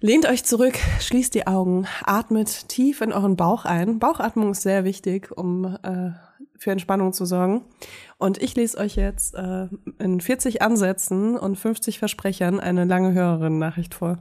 Lehnt 0.00 0.26
euch 0.26 0.44
zurück, 0.44 0.78
schließt 1.00 1.34
die 1.34 1.48
Augen, 1.48 1.86
atmet 2.04 2.68
tief 2.68 3.00
in 3.00 3.12
euren 3.12 3.36
Bauch 3.36 3.64
ein. 3.64 3.98
Bauchatmung 3.98 4.52
ist 4.52 4.62
sehr 4.62 4.84
wichtig, 4.84 5.36
um 5.36 5.76
äh, 5.82 6.10
für 6.56 6.70
Entspannung 6.70 7.12
zu 7.12 7.24
sorgen. 7.24 7.64
Und 8.16 8.40
ich 8.40 8.54
lese 8.54 8.78
euch 8.78 8.94
jetzt 8.94 9.34
äh, 9.34 9.66
in 9.98 10.20
40 10.20 10.62
Ansätzen 10.62 11.36
und 11.36 11.56
50 11.56 11.98
Versprechern 11.98 12.60
eine 12.60 12.84
lange 12.84 13.12
Hörerinnen-Nachricht 13.12 13.94
vor. 13.94 14.18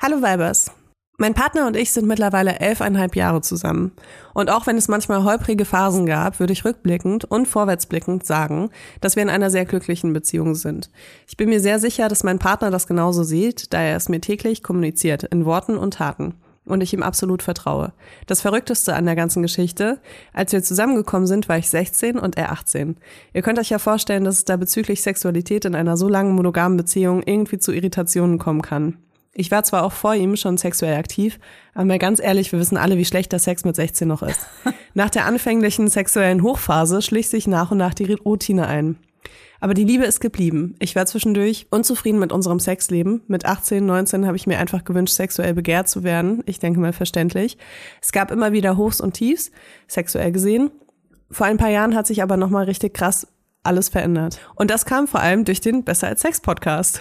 Hallo 0.00 0.22
Weibers. 0.22 0.72
Mein 1.18 1.34
Partner 1.34 1.66
und 1.66 1.76
ich 1.76 1.92
sind 1.92 2.08
mittlerweile 2.08 2.58
elfeinhalb 2.58 3.16
Jahre 3.16 3.42
zusammen. 3.42 3.92
Und 4.32 4.50
auch 4.50 4.66
wenn 4.66 4.78
es 4.78 4.88
manchmal 4.88 5.24
holprige 5.24 5.66
Phasen 5.66 6.06
gab, 6.06 6.40
würde 6.40 6.54
ich 6.54 6.64
rückblickend 6.64 7.26
und 7.26 7.46
vorwärtsblickend 7.46 8.24
sagen, 8.24 8.70
dass 9.02 9.14
wir 9.14 9.22
in 9.22 9.28
einer 9.28 9.50
sehr 9.50 9.66
glücklichen 9.66 10.14
Beziehung 10.14 10.54
sind. 10.54 10.90
Ich 11.28 11.36
bin 11.36 11.50
mir 11.50 11.60
sehr 11.60 11.78
sicher, 11.78 12.08
dass 12.08 12.24
mein 12.24 12.38
Partner 12.38 12.70
das 12.70 12.86
genauso 12.86 13.24
sieht, 13.24 13.74
da 13.74 13.80
er 13.80 13.96
es 13.96 14.08
mir 14.08 14.22
täglich 14.22 14.62
kommuniziert, 14.62 15.24
in 15.24 15.44
Worten 15.44 15.76
und 15.76 15.94
Taten. 15.94 16.34
Und 16.64 16.80
ich 16.80 16.94
ihm 16.94 17.02
absolut 17.02 17.42
vertraue. 17.42 17.92
Das 18.26 18.40
Verrückteste 18.40 18.94
an 18.94 19.04
der 19.04 19.16
ganzen 19.16 19.42
Geschichte, 19.42 20.00
als 20.32 20.52
wir 20.52 20.62
zusammengekommen 20.62 21.26
sind, 21.26 21.48
war 21.48 21.58
ich 21.58 21.68
16 21.68 22.18
und 22.18 22.36
er 22.38 22.52
18. 22.52 22.96
Ihr 23.34 23.42
könnt 23.42 23.58
euch 23.58 23.70
ja 23.70 23.78
vorstellen, 23.78 24.24
dass 24.24 24.36
es 24.38 24.44
da 24.44 24.56
bezüglich 24.56 25.02
Sexualität 25.02 25.64
in 25.66 25.74
einer 25.74 25.96
so 25.96 26.08
langen 26.08 26.34
monogamen 26.34 26.78
Beziehung 26.78 27.22
irgendwie 27.22 27.58
zu 27.58 27.72
Irritationen 27.72 28.38
kommen 28.38 28.62
kann. 28.62 28.96
Ich 29.34 29.50
war 29.50 29.64
zwar 29.64 29.84
auch 29.84 29.92
vor 29.92 30.14
ihm 30.14 30.36
schon 30.36 30.58
sexuell 30.58 30.96
aktiv, 30.96 31.38
aber 31.74 31.86
mal 31.86 31.98
ganz 31.98 32.20
ehrlich, 32.20 32.52
wir 32.52 32.58
wissen 32.58 32.76
alle, 32.76 32.98
wie 32.98 33.04
schlecht 33.04 33.32
der 33.32 33.38
Sex 33.38 33.64
mit 33.64 33.76
16 33.76 34.06
noch 34.06 34.22
ist. 34.22 34.40
Nach 34.94 35.08
der 35.08 35.24
anfänglichen 35.24 35.88
sexuellen 35.88 36.42
Hochphase 36.42 37.00
schlich 37.00 37.28
sich 37.30 37.46
nach 37.46 37.70
und 37.70 37.78
nach 37.78 37.94
die 37.94 38.12
Routine 38.12 38.66
ein. 38.66 38.98
Aber 39.58 39.72
die 39.72 39.84
Liebe 39.84 40.04
ist 40.04 40.20
geblieben. 40.20 40.74
Ich 40.80 40.96
war 40.96 41.06
zwischendurch 41.06 41.68
unzufrieden 41.70 42.18
mit 42.18 42.32
unserem 42.32 42.58
Sexleben. 42.58 43.22
Mit 43.28 43.46
18, 43.46 43.86
19 43.86 44.26
habe 44.26 44.36
ich 44.36 44.46
mir 44.46 44.58
einfach 44.58 44.84
gewünscht, 44.84 45.14
sexuell 45.14 45.54
begehrt 45.54 45.88
zu 45.88 46.02
werden. 46.02 46.42
Ich 46.46 46.58
denke 46.58 46.80
mal 46.80 46.92
verständlich. 46.92 47.56
Es 48.02 48.12
gab 48.12 48.32
immer 48.32 48.52
wieder 48.52 48.76
Hochs 48.76 49.00
und 49.00 49.14
Tiefs, 49.14 49.52
sexuell 49.86 50.32
gesehen. 50.32 50.72
Vor 51.30 51.46
ein 51.46 51.58
paar 51.58 51.70
Jahren 51.70 51.94
hat 51.94 52.08
sich 52.08 52.22
aber 52.22 52.36
nochmal 52.36 52.64
richtig 52.64 52.92
krass 52.92 53.28
alles 53.62 53.88
verändert. 53.88 54.40
Und 54.56 54.70
das 54.70 54.84
kam 54.84 55.06
vor 55.06 55.20
allem 55.20 55.44
durch 55.44 55.60
den 55.60 55.84
Besser 55.84 56.08
als 56.08 56.22
Sex 56.22 56.40
Podcast. 56.40 57.00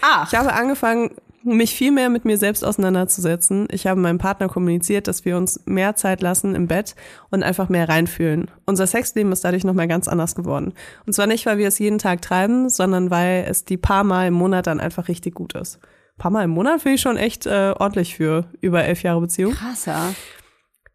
Ach. 0.00 0.26
Ich 0.32 0.38
habe 0.38 0.54
angefangen, 0.54 1.10
mich 1.42 1.74
viel 1.74 1.90
mehr 1.90 2.10
mit 2.10 2.24
mir 2.24 2.36
selbst 2.36 2.64
auseinanderzusetzen. 2.64 3.66
Ich 3.70 3.86
habe 3.86 4.00
meinem 4.00 4.18
Partner 4.18 4.48
kommuniziert, 4.48 5.08
dass 5.08 5.24
wir 5.24 5.36
uns 5.36 5.60
mehr 5.66 5.96
Zeit 5.96 6.20
lassen 6.20 6.54
im 6.54 6.66
Bett 6.66 6.94
und 7.30 7.42
einfach 7.42 7.68
mehr 7.68 7.88
reinfühlen. 7.88 8.50
Unser 8.66 8.86
Sexleben 8.86 9.32
ist 9.32 9.44
dadurch 9.44 9.64
nochmal 9.64 9.88
ganz 9.88 10.08
anders 10.08 10.34
geworden. 10.34 10.74
Und 11.06 11.12
zwar 11.12 11.26
nicht, 11.26 11.46
weil 11.46 11.58
wir 11.58 11.68
es 11.68 11.78
jeden 11.78 11.98
Tag 11.98 12.22
treiben, 12.22 12.68
sondern 12.68 13.10
weil 13.10 13.46
es 13.48 13.64
die 13.64 13.76
paar 13.76 14.04
Mal 14.04 14.28
im 14.28 14.34
Monat 14.34 14.66
dann 14.66 14.80
einfach 14.80 15.08
richtig 15.08 15.34
gut 15.34 15.54
ist. 15.54 15.78
Paar 16.18 16.30
Mal 16.30 16.44
im 16.44 16.50
Monat 16.50 16.82
finde 16.82 16.96
ich 16.96 17.00
schon 17.00 17.16
echt 17.16 17.46
äh, 17.46 17.72
ordentlich 17.78 18.14
für 18.14 18.44
über 18.60 18.84
elf 18.84 19.02
Jahre 19.02 19.22
Beziehung. 19.22 19.54
Krasser. 19.54 20.14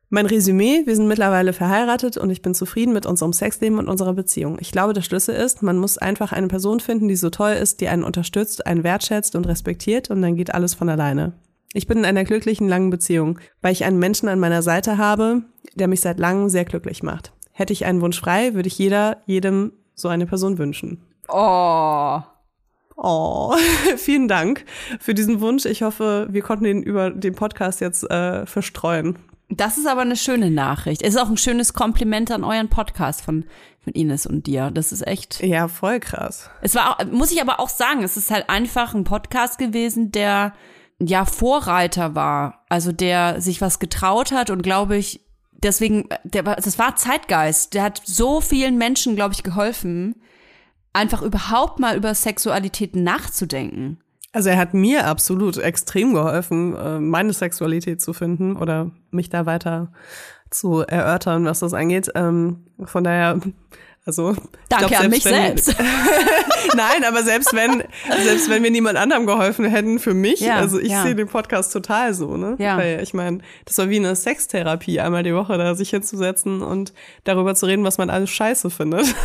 Mein 0.09 0.27
Resümee, 0.27 0.83
wir 0.85 0.95
sind 0.95 1.07
mittlerweile 1.07 1.51
verheiratet 1.51 2.17
und 2.17 2.29
ich 2.29 2.41
bin 2.41 2.53
zufrieden 2.53 2.93
mit 2.93 3.05
unserem 3.05 3.33
Sexleben 3.33 3.79
und 3.79 3.89
unserer 3.89 4.13
Beziehung. 4.13 4.57
Ich 4.59 4.71
glaube, 4.71 4.93
der 4.93 5.01
Schlüssel 5.01 5.35
ist, 5.35 5.63
man 5.63 5.77
muss 5.77 5.97
einfach 5.97 6.31
eine 6.31 6.47
Person 6.47 6.79
finden, 6.79 7.07
die 7.07 7.15
so 7.15 7.31
toll 7.31 7.53
ist, 7.53 7.81
die 7.81 7.87
einen 7.87 8.03
unterstützt, 8.03 8.67
einen 8.67 8.83
wertschätzt 8.83 9.35
und 9.35 9.47
respektiert 9.47 10.11
und 10.11 10.21
dann 10.21 10.35
geht 10.35 10.53
alles 10.53 10.75
von 10.75 10.89
alleine. 10.89 11.33
Ich 11.73 11.87
bin 11.87 11.97
in 11.97 12.05
einer 12.05 12.23
glücklichen, 12.23 12.69
langen 12.69 12.91
Beziehung, 12.91 13.39
weil 13.61 13.73
ich 13.73 13.83
einen 13.83 13.99
Menschen 13.99 14.29
an 14.29 14.39
meiner 14.39 14.61
Seite 14.61 14.97
habe, 14.97 15.41
der 15.73 15.87
mich 15.87 16.01
seit 16.01 16.19
langem 16.19 16.49
sehr 16.49 16.65
glücklich 16.65 17.01
macht. 17.01 17.33
Hätte 17.51 17.73
ich 17.73 17.85
einen 17.85 18.01
Wunsch 18.01 18.19
frei, 18.19 18.53
würde 18.53 18.67
ich 18.67 18.77
jeder, 18.77 19.17
jedem 19.25 19.73
so 19.95 20.07
eine 20.07 20.25
Person 20.25 20.57
wünschen. 20.57 21.01
Oh. 21.27 22.19
Oh, 22.95 23.53
vielen 23.97 24.27
Dank 24.27 24.65
für 24.99 25.13
diesen 25.13 25.41
Wunsch. 25.41 25.65
Ich 25.65 25.81
hoffe, 25.81 26.27
wir 26.29 26.41
konnten 26.43 26.65
ihn 26.65 26.83
über 26.83 27.09
den 27.09 27.33
Podcast 27.33 27.81
jetzt 27.81 28.09
äh, 28.09 28.45
verstreuen. 28.45 29.17
Das 29.49 29.77
ist 29.77 29.87
aber 29.87 30.01
eine 30.01 30.15
schöne 30.15 30.49
Nachricht. 30.49 31.01
Es 31.01 31.15
ist 31.15 31.21
auch 31.21 31.29
ein 31.29 31.37
schönes 31.37 31.73
Kompliment 31.73 32.31
an 32.31 32.43
euren 32.43 32.69
Podcast 32.69 33.21
von, 33.21 33.45
von 33.83 33.93
Ines 33.93 34.25
und 34.25 34.47
dir. 34.47 34.71
Das 34.71 34.91
ist 34.91 35.05
echt. 35.05 35.41
Ja, 35.43 35.67
voll 35.67 35.99
krass. 35.99 36.49
Es 36.61 36.73
war, 36.73 36.99
auch, 36.99 37.05
muss 37.05 37.31
ich 37.31 37.41
aber 37.41 37.59
auch 37.59 37.69
sagen, 37.69 38.03
es 38.03 38.17
ist 38.17 38.31
halt 38.31 38.49
einfach 38.49 38.93
ein 38.93 39.03
Podcast 39.03 39.57
gewesen, 39.59 40.11
der 40.11 40.53
ja 40.99 41.25
Vorreiter 41.25 42.15
war. 42.15 42.65
Also 42.69 42.91
der 42.91 43.39
sich 43.39 43.61
was 43.61 43.79
getraut 43.79 44.31
hat 44.31 44.49
und 44.49 44.63
glaube 44.63 44.97
ich, 44.97 45.21
deswegen, 45.51 46.09
der, 46.23 46.43
das 46.43 46.79
war 46.79 46.95
Zeitgeist. 46.95 47.73
Der 47.75 47.83
hat 47.83 48.01
so 48.03 48.41
vielen 48.41 48.77
Menschen, 48.77 49.15
glaube 49.15 49.33
ich, 49.33 49.43
geholfen, 49.43 50.15
einfach 50.93 51.21
überhaupt 51.21 51.79
mal 51.79 51.95
über 51.95 52.15
Sexualität 52.15 52.95
nachzudenken. 52.95 53.99
Also 54.35 54.49
er 54.49 54.57
hat 54.57 54.73
mir 54.73 55.07
absolut 55.07 55.57
extrem 55.57 56.13
geholfen, 56.13 56.75
äh, 56.75 56.99
meine 56.99 57.31
Sexualität 57.31 58.01
zu 58.01 58.11
finden 58.11 58.57
oder 58.57 58.91
mich 59.09 59.29
da 59.29 59.45
weiter 59.45 59.93
zu 60.49 60.81
erörtern, 60.81 61.45
was 61.45 61.59
das 61.59 61.73
angeht. 61.73 62.11
Ähm, 62.15 62.65
von 62.83 63.05
daher, 63.05 63.39
also 64.05 64.35
danke 64.67 64.87
glaub, 64.87 65.03
an 65.05 65.09
mich 65.09 65.23
wenn, 65.23 65.33
selbst. 65.33 65.77
Nein, 66.75 67.05
aber 67.07 67.23
selbst 67.23 67.53
wenn 67.53 67.85
selbst 68.25 68.49
wenn 68.49 68.61
wir 68.61 68.71
niemand 68.71 68.97
anderem 68.97 69.25
geholfen 69.25 69.63
hätten 69.63 69.99
für 69.99 70.13
mich, 70.13 70.41
ja, 70.41 70.57
also 70.57 70.79
ich 70.79 70.91
ja. 70.91 71.03
sehe 71.03 71.15
den 71.15 71.29
Podcast 71.29 71.71
total 71.71 72.13
so, 72.13 72.35
ne? 72.35 72.57
Ja. 72.59 72.77
Weil 72.77 72.99
ich 73.01 73.13
meine, 73.13 73.39
das 73.63 73.77
war 73.77 73.87
wie 73.89 73.99
eine 73.99 74.17
Sextherapie, 74.17 74.99
einmal 74.99 75.23
die 75.23 75.33
Woche 75.33 75.57
da 75.57 75.75
sich 75.75 75.91
hinzusetzen 75.91 76.61
und 76.61 76.93
darüber 77.23 77.55
zu 77.55 77.67
reden, 77.67 77.85
was 77.85 77.97
man 77.97 78.09
alles 78.09 78.31
scheiße 78.31 78.69
findet. 78.69 79.05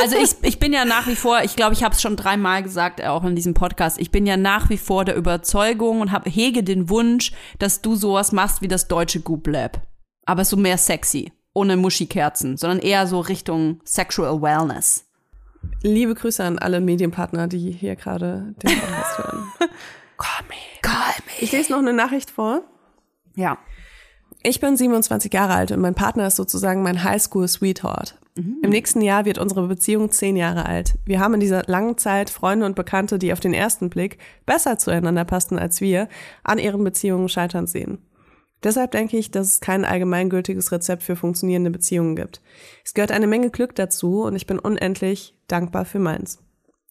Also 0.00 0.16
ich, 0.16 0.34
ich 0.42 0.58
bin 0.58 0.72
ja 0.72 0.84
nach 0.84 1.06
wie 1.06 1.16
vor, 1.16 1.42
ich 1.42 1.56
glaube, 1.56 1.72
ich 1.72 1.82
habe 1.82 1.94
es 1.94 2.02
schon 2.02 2.16
dreimal 2.16 2.62
gesagt, 2.62 3.02
auch 3.02 3.24
in 3.24 3.34
diesem 3.34 3.54
Podcast, 3.54 3.98
ich 3.98 4.10
bin 4.10 4.26
ja 4.26 4.36
nach 4.36 4.68
wie 4.68 4.78
vor 4.78 5.04
der 5.04 5.16
Überzeugung 5.16 6.00
und 6.00 6.12
hab, 6.12 6.26
hege 6.26 6.62
den 6.62 6.88
Wunsch, 6.90 7.32
dass 7.58 7.80
du 7.80 7.96
sowas 7.96 8.32
machst 8.32 8.60
wie 8.60 8.68
das 8.68 8.88
deutsche 8.88 9.20
Goop 9.20 9.46
Lab. 9.46 9.80
Aber 10.26 10.44
so 10.44 10.56
mehr 10.56 10.76
sexy, 10.76 11.32
ohne 11.54 11.76
Muschikerzen, 11.76 12.56
sondern 12.56 12.78
eher 12.80 13.06
so 13.06 13.20
Richtung 13.20 13.80
Sexual 13.84 14.42
Wellness. 14.42 15.06
Liebe 15.82 16.14
Grüße 16.14 16.44
an 16.44 16.58
alle 16.58 16.80
Medienpartner, 16.80 17.48
die 17.48 17.70
hier 17.72 17.96
gerade 17.96 18.54
den 18.62 18.78
Podcast 18.80 19.18
hören. 19.18 19.52
Call 20.18 20.44
me. 20.48 20.54
Call 20.82 21.14
me. 21.26 21.32
Ich 21.40 21.52
lese 21.52 21.72
noch 21.72 21.78
eine 21.78 21.92
Nachricht 21.92 22.30
vor. 22.30 22.62
Ja. 23.34 23.58
Ich 24.42 24.60
bin 24.60 24.76
27 24.76 25.32
Jahre 25.32 25.54
alt 25.54 25.72
und 25.72 25.80
mein 25.80 25.94
Partner 25.94 26.26
ist 26.26 26.36
sozusagen 26.36 26.82
mein 26.82 27.02
Highschool-Sweetheart. 27.02 28.16
Mhm. 28.36 28.58
Im 28.62 28.70
nächsten 28.70 29.00
Jahr 29.00 29.24
wird 29.24 29.38
unsere 29.38 29.66
Beziehung 29.66 30.10
zehn 30.10 30.36
Jahre 30.36 30.66
alt. 30.66 30.94
Wir 31.04 31.20
haben 31.20 31.34
in 31.34 31.40
dieser 31.40 31.64
langen 31.66 31.96
Zeit 31.96 32.30
Freunde 32.30 32.66
und 32.66 32.76
Bekannte, 32.76 33.18
die 33.18 33.32
auf 33.32 33.40
den 33.40 33.54
ersten 33.54 33.88
Blick 33.88 34.18
besser 34.44 34.78
zueinander 34.78 35.24
passten 35.24 35.58
als 35.58 35.80
wir, 35.80 36.08
an 36.44 36.58
ihren 36.58 36.84
Beziehungen 36.84 37.28
scheitern 37.28 37.66
sehen. 37.66 37.98
Deshalb 38.62 38.90
denke 38.90 39.16
ich, 39.16 39.30
dass 39.30 39.48
es 39.48 39.60
kein 39.60 39.84
allgemeingültiges 39.84 40.72
Rezept 40.72 41.02
für 41.02 41.16
funktionierende 41.16 41.70
Beziehungen 41.70 42.16
gibt. 42.16 42.40
Es 42.84 42.94
gehört 42.94 43.12
eine 43.12 43.26
Menge 43.26 43.50
Glück 43.50 43.74
dazu 43.74 44.22
und 44.24 44.36
ich 44.36 44.46
bin 44.46 44.58
unendlich 44.58 45.34
dankbar 45.46 45.84
für 45.84 45.98
meins. 45.98 46.42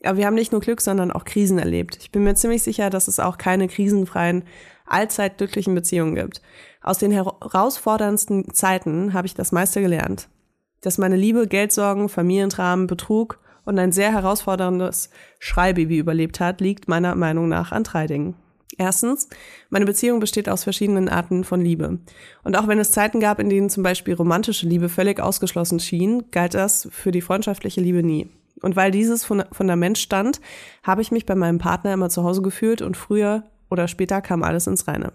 Aber 0.04 0.18
wir 0.18 0.28
haben 0.28 0.36
nicht 0.36 0.52
nur 0.52 0.62
Glück, 0.62 0.82
sondern 0.82 1.12
auch 1.12 1.26
Krisen 1.26 1.58
erlebt. 1.58 1.98
Ich 2.00 2.12
bin 2.12 2.24
mir 2.24 2.36
ziemlich 2.36 2.62
sicher, 2.62 2.90
dass 2.90 3.08
es 3.08 3.20
auch 3.20 3.38
keine 3.38 3.68
krisenfreien, 3.68 4.44
allzeit 4.86 5.38
glücklichen 5.38 5.74
Beziehungen 5.74 6.16
gibt. 6.16 6.42
Aus 6.82 7.00
den 7.00 7.12
herausforderndsten 7.12 8.54
Zeiten 8.54 9.14
habe 9.14 9.26
ich 9.26 9.34
das 9.34 9.52
meiste 9.52 9.82
gelernt 9.82 10.30
dass 10.82 10.98
meine 10.98 11.16
Liebe 11.16 11.48
Geldsorgen, 11.48 12.10
Familientramen, 12.10 12.88
Betrug 12.88 13.40
und 13.66 13.80
ein 13.80 13.92
sehr 13.92 14.12
herausforderndes 14.12 15.10
Schreibaby 15.40 15.98
überlebt 15.98 16.40
hat, 16.40 16.62
liegt 16.62 16.88
meiner 16.88 17.16
Meinung 17.16 17.48
nach 17.50 17.72
an 17.72 17.84
drei 17.84 18.08
Dingen. 18.08 18.36
Erstens, 18.78 19.30
meine 19.70 19.86
Beziehung 19.86 20.20
besteht 20.20 20.50
aus 20.50 20.64
verschiedenen 20.64 21.08
Arten 21.08 21.44
von 21.44 21.62
Liebe. 21.62 22.00
Und 22.44 22.58
auch 22.58 22.68
wenn 22.68 22.80
es 22.80 22.92
Zeiten 22.92 23.20
gab, 23.20 23.40
in 23.40 23.50
denen 23.50 23.70
zum 23.70 23.84
Beispiel 23.84 24.14
romantische 24.14 24.68
Liebe 24.68 24.90
völlig 24.90 25.20
ausgeschlossen 25.20 25.80
schien, 25.80 26.26
galt 26.32 26.54
das 26.54 26.88
für 26.92 27.12
die 27.12 27.22
freundschaftliche 27.22 27.80
Liebe 27.80 28.04
nie. 28.04 28.30
Und 28.62 28.76
weil 28.76 28.92
dieses 28.92 29.24
Fundament 29.26 29.98
stand, 29.98 30.42
habe 30.84 31.02
ich 31.02 31.12
mich 31.12 31.26
bei 31.26 31.36
meinem 31.36 31.60
Partner 31.60 31.94
immer 31.94 32.10
zu 32.10 32.24
Hause 32.24 32.42
gefühlt 32.42 32.82
und 32.82 32.98
früher 32.98 33.44
oder 33.70 33.88
später 33.88 34.22
kam 34.22 34.44
alles 34.44 34.68
ins 34.68 34.88
Reine. 34.88 35.14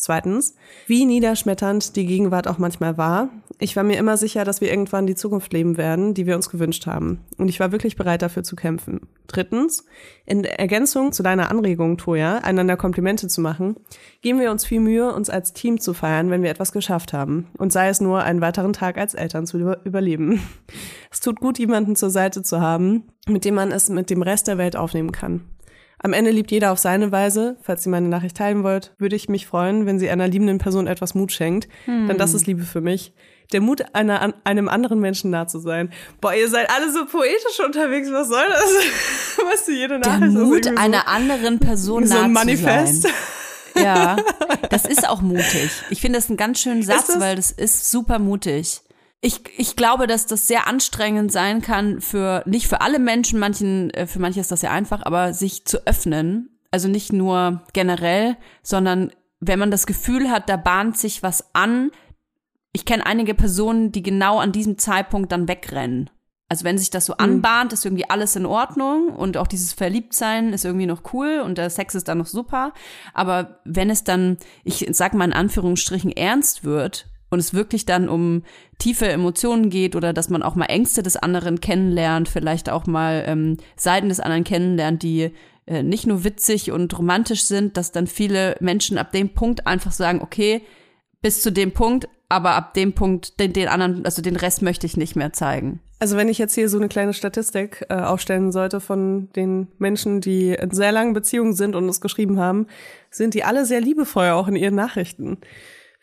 Zweitens, 0.00 0.54
wie 0.86 1.04
niederschmetternd 1.04 1.94
die 1.94 2.06
Gegenwart 2.06 2.48
auch 2.48 2.56
manchmal 2.56 2.96
war, 2.96 3.28
ich 3.58 3.76
war 3.76 3.84
mir 3.84 3.98
immer 3.98 4.16
sicher, 4.16 4.46
dass 4.46 4.62
wir 4.62 4.70
irgendwann 4.70 5.06
die 5.06 5.14
Zukunft 5.14 5.52
leben 5.52 5.76
werden, 5.76 6.14
die 6.14 6.24
wir 6.24 6.36
uns 6.36 6.48
gewünscht 6.48 6.86
haben. 6.86 7.20
Und 7.36 7.48
ich 7.48 7.60
war 7.60 7.70
wirklich 7.70 7.96
bereit 7.96 8.22
dafür 8.22 8.42
zu 8.42 8.56
kämpfen. 8.56 9.02
Drittens, 9.26 9.84
in 10.24 10.44
Ergänzung 10.44 11.12
zu 11.12 11.22
deiner 11.22 11.50
Anregung, 11.50 11.98
Toja, 11.98 12.38
einander 12.38 12.78
Komplimente 12.78 13.28
zu 13.28 13.42
machen, 13.42 13.76
geben 14.22 14.40
wir 14.40 14.50
uns 14.50 14.64
viel 14.64 14.80
Mühe, 14.80 15.12
uns 15.12 15.28
als 15.28 15.52
Team 15.52 15.78
zu 15.78 15.92
feiern, 15.92 16.30
wenn 16.30 16.42
wir 16.42 16.50
etwas 16.50 16.72
geschafft 16.72 17.12
haben. 17.12 17.48
Und 17.58 17.70
sei 17.70 17.90
es 17.90 18.00
nur, 18.00 18.22
einen 18.22 18.40
weiteren 18.40 18.72
Tag 18.72 18.96
als 18.96 19.12
Eltern 19.12 19.46
zu 19.46 19.58
über 19.58 19.84
überleben. 19.84 20.40
Es 21.10 21.20
tut 21.20 21.40
gut, 21.40 21.58
jemanden 21.58 21.94
zur 21.94 22.08
Seite 22.08 22.42
zu 22.42 22.62
haben, 22.62 23.04
mit 23.28 23.44
dem 23.44 23.54
man 23.54 23.70
es 23.70 23.90
mit 23.90 24.08
dem 24.08 24.22
Rest 24.22 24.48
der 24.48 24.56
Welt 24.56 24.76
aufnehmen 24.76 25.12
kann. 25.12 25.42
Am 26.02 26.14
Ende 26.14 26.30
liebt 26.30 26.50
jeder 26.50 26.72
auf 26.72 26.78
seine 26.78 27.12
Weise. 27.12 27.56
Falls 27.60 27.84
ihr 27.86 27.90
meine 27.90 28.08
Nachricht 28.08 28.36
teilen 28.36 28.64
wollt, 28.64 28.92
würde 28.98 29.16
ich 29.16 29.28
mich 29.28 29.46
freuen, 29.46 29.84
wenn 29.84 29.98
sie 29.98 30.08
einer 30.08 30.28
liebenden 30.28 30.58
Person 30.58 30.86
etwas 30.86 31.14
Mut 31.14 31.30
schenkt. 31.30 31.68
Hm. 31.84 32.08
Denn 32.08 32.16
das 32.16 32.32
ist 32.32 32.46
Liebe 32.46 32.62
für 32.62 32.80
mich. 32.80 33.12
Der 33.52 33.60
Mut, 33.60 33.82
einer, 33.94 34.32
einem 34.44 34.68
anderen 34.68 35.00
Menschen 35.00 35.30
nah 35.30 35.46
zu 35.46 35.58
sein. 35.58 35.92
Boah, 36.20 36.32
ihr 36.32 36.48
seid 36.48 36.70
alle 36.70 36.90
so 36.90 37.04
poetisch 37.04 37.60
unterwegs. 37.64 38.08
Was 38.12 38.28
soll 38.28 38.48
das? 38.48 38.64
weißt 39.52 39.68
du, 39.68 39.72
jede 39.72 39.98
Nachricht 39.98 40.22
Der 40.22 40.28
Mut, 40.30 40.64
so, 40.64 40.74
einer 40.76 41.06
anderen 41.08 41.58
Person 41.58 42.04
nah 42.04 42.08
so 42.08 42.18
ein 42.22 42.32
Manifest. 42.32 43.02
zu 43.02 43.08
sein. 43.08 43.84
Ja, 43.84 44.16
das 44.70 44.84
ist 44.84 45.08
auch 45.08 45.20
mutig. 45.20 45.70
Ich 45.90 46.00
finde 46.00 46.18
das 46.18 46.28
einen 46.28 46.36
ganz 46.36 46.60
schönen 46.60 46.82
Satz, 46.82 47.12
weil 47.18 47.36
das 47.36 47.50
ist 47.50 47.90
super 47.90 48.18
mutig 48.18 48.80
ich, 49.22 49.42
ich 49.58 49.76
glaube, 49.76 50.06
dass 50.06 50.26
das 50.26 50.46
sehr 50.46 50.66
anstrengend 50.66 51.30
sein 51.30 51.60
kann 51.60 52.00
für, 52.00 52.42
nicht 52.46 52.68
für 52.68 52.80
alle 52.80 52.98
Menschen, 52.98 53.38
manchen, 53.38 53.90
äh, 53.90 54.06
für 54.06 54.18
manche 54.18 54.40
ist 54.40 54.50
das 54.50 54.60
sehr 54.60 54.70
einfach, 54.70 55.02
aber 55.04 55.34
sich 55.34 55.66
zu 55.66 55.86
öffnen. 55.86 56.58
Also 56.70 56.88
nicht 56.88 57.12
nur 57.12 57.62
generell, 57.72 58.36
sondern 58.62 59.10
wenn 59.40 59.58
man 59.58 59.70
das 59.70 59.86
Gefühl 59.86 60.30
hat, 60.30 60.48
da 60.48 60.56
bahnt 60.56 60.96
sich 60.96 61.22
was 61.22 61.54
an. 61.54 61.90
Ich 62.72 62.84
kenne 62.84 63.04
einige 63.04 63.34
Personen, 63.34 63.90
die 63.92 64.02
genau 64.02 64.38
an 64.38 64.52
diesem 64.52 64.78
Zeitpunkt 64.78 65.32
dann 65.32 65.48
wegrennen. 65.48 66.10
Also 66.48 66.64
wenn 66.64 66.78
sich 66.78 66.90
das 66.90 67.06
so 67.06 67.12
mhm. 67.14 67.24
anbahnt, 67.24 67.72
ist 67.72 67.84
irgendwie 67.84 68.08
alles 68.08 68.36
in 68.36 68.46
Ordnung 68.46 69.08
und 69.08 69.36
auch 69.36 69.46
dieses 69.46 69.72
Verliebtsein 69.72 70.52
ist 70.52 70.64
irgendwie 70.64 70.86
noch 70.86 71.12
cool 71.12 71.42
und 71.44 71.58
der 71.58 71.70
Sex 71.70 71.94
ist 71.94 72.08
dann 72.08 72.18
noch 72.18 72.26
super. 72.26 72.72
Aber 73.12 73.60
wenn 73.64 73.90
es 73.90 74.04
dann, 74.04 74.38
ich 74.64 74.86
sag 74.92 75.12
mal 75.12 75.26
in 75.26 75.32
Anführungsstrichen, 75.32 76.10
ernst 76.12 76.64
wird 76.64 77.06
und 77.30 77.38
es 77.38 77.54
wirklich 77.54 77.86
dann 77.86 78.08
um 78.08 78.42
tiefe 78.78 79.08
Emotionen 79.08 79.70
geht 79.70 79.96
oder 79.96 80.12
dass 80.12 80.28
man 80.28 80.42
auch 80.42 80.54
mal 80.54 80.66
Ängste 80.66 81.02
des 81.02 81.16
anderen 81.16 81.60
kennenlernt, 81.60 82.28
vielleicht 82.28 82.68
auch 82.68 82.86
mal 82.86 83.24
ähm, 83.26 83.56
Seiten 83.76 84.08
des 84.08 84.20
anderen 84.20 84.44
kennenlernt, 84.44 85.02
die 85.02 85.30
äh, 85.66 85.82
nicht 85.82 86.06
nur 86.06 86.24
witzig 86.24 86.72
und 86.72 86.96
romantisch 86.98 87.44
sind, 87.44 87.76
dass 87.76 87.92
dann 87.92 88.06
viele 88.06 88.56
Menschen 88.60 88.98
ab 88.98 89.12
dem 89.12 89.30
Punkt 89.30 89.66
einfach 89.66 89.92
sagen, 89.92 90.20
okay, 90.20 90.62
bis 91.22 91.42
zu 91.42 91.52
dem 91.52 91.72
Punkt, 91.72 92.08
aber 92.28 92.54
ab 92.54 92.74
dem 92.74 92.92
Punkt 92.92 93.38
den, 93.40 93.52
den 93.52 93.68
anderen, 93.68 94.04
also 94.04 94.22
den 94.22 94.36
Rest 94.36 94.62
möchte 94.62 94.86
ich 94.86 94.96
nicht 94.96 95.16
mehr 95.16 95.32
zeigen. 95.32 95.80
Also 95.98 96.16
wenn 96.16 96.28
ich 96.28 96.38
jetzt 96.38 96.54
hier 96.54 96.70
so 96.70 96.78
eine 96.78 96.88
kleine 96.88 97.12
Statistik 97.12 97.84
äh, 97.90 97.94
aufstellen 97.94 98.52
sollte 98.52 98.80
von 98.80 99.28
den 99.36 99.68
Menschen, 99.78 100.22
die 100.22 100.54
in 100.54 100.70
sehr 100.70 100.92
langen 100.92 101.12
Beziehungen 101.12 101.52
sind 101.52 101.76
und 101.76 101.86
es 101.88 102.00
geschrieben 102.00 102.38
haben, 102.38 102.66
sind 103.10 103.34
die 103.34 103.44
alle 103.44 103.66
sehr 103.66 103.82
liebevoll 103.82 104.30
auch 104.30 104.48
in 104.48 104.56
ihren 104.56 104.74
Nachrichten. 104.74 105.38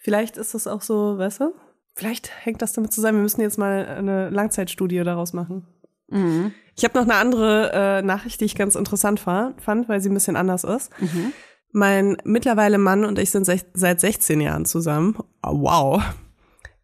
Vielleicht 0.08 0.38
ist 0.38 0.54
das 0.54 0.68
auch 0.68 0.82
so, 0.82 1.18
weißt 1.18 1.42
du? 1.42 1.54
Vielleicht 1.94 2.32
hängt 2.46 2.62
das 2.62 2.72
damit 2.72 2.94
zusammen. 2.94 3.18
Wir 3.18 3.24
müssen 3.24 3.42
jetzt 3.42 3.58
mal 3.58 3.86
eine 3.86 4.30
Langzeitstudie 4.30 5.04
daraus 5.04 5.34
machen. 5.34 5.68
Mhm. 6.08 6.54
Ich 6.78 6.86
habe 6.86 6.98
noch 6.98 7.04
eine 7.04 7.16
andere 7.16 7.72
äh, 7.74 8.02
Nachricht, 8.04 8.40
die 8.40 8.46
ich 8.46 8.56
ganz 8.56 8.76
interessant 8.76 9.20
fand, 9.20 9.90
weil 9.90 10.00
sie 10.00 10.08
ein 10.08 10.14
bisschen 10.14 10.38
anders 10.38 10.64
ist. 10.64 10.98
Mhm. 11.02 11.34
Mein 11.74 12.18
mittlerweile 12.24 12.78
Mann 12.78 13.04
und 13.04 13.20
ich 13.20 13.32
sind 13.32 13.44
seit 13.44 14.00
16 14.00 14.40
Jahren 14.40 14.64
zusammen. 14.64 15.18
Oh, 15.44 15.60
wow. 15.60 16.02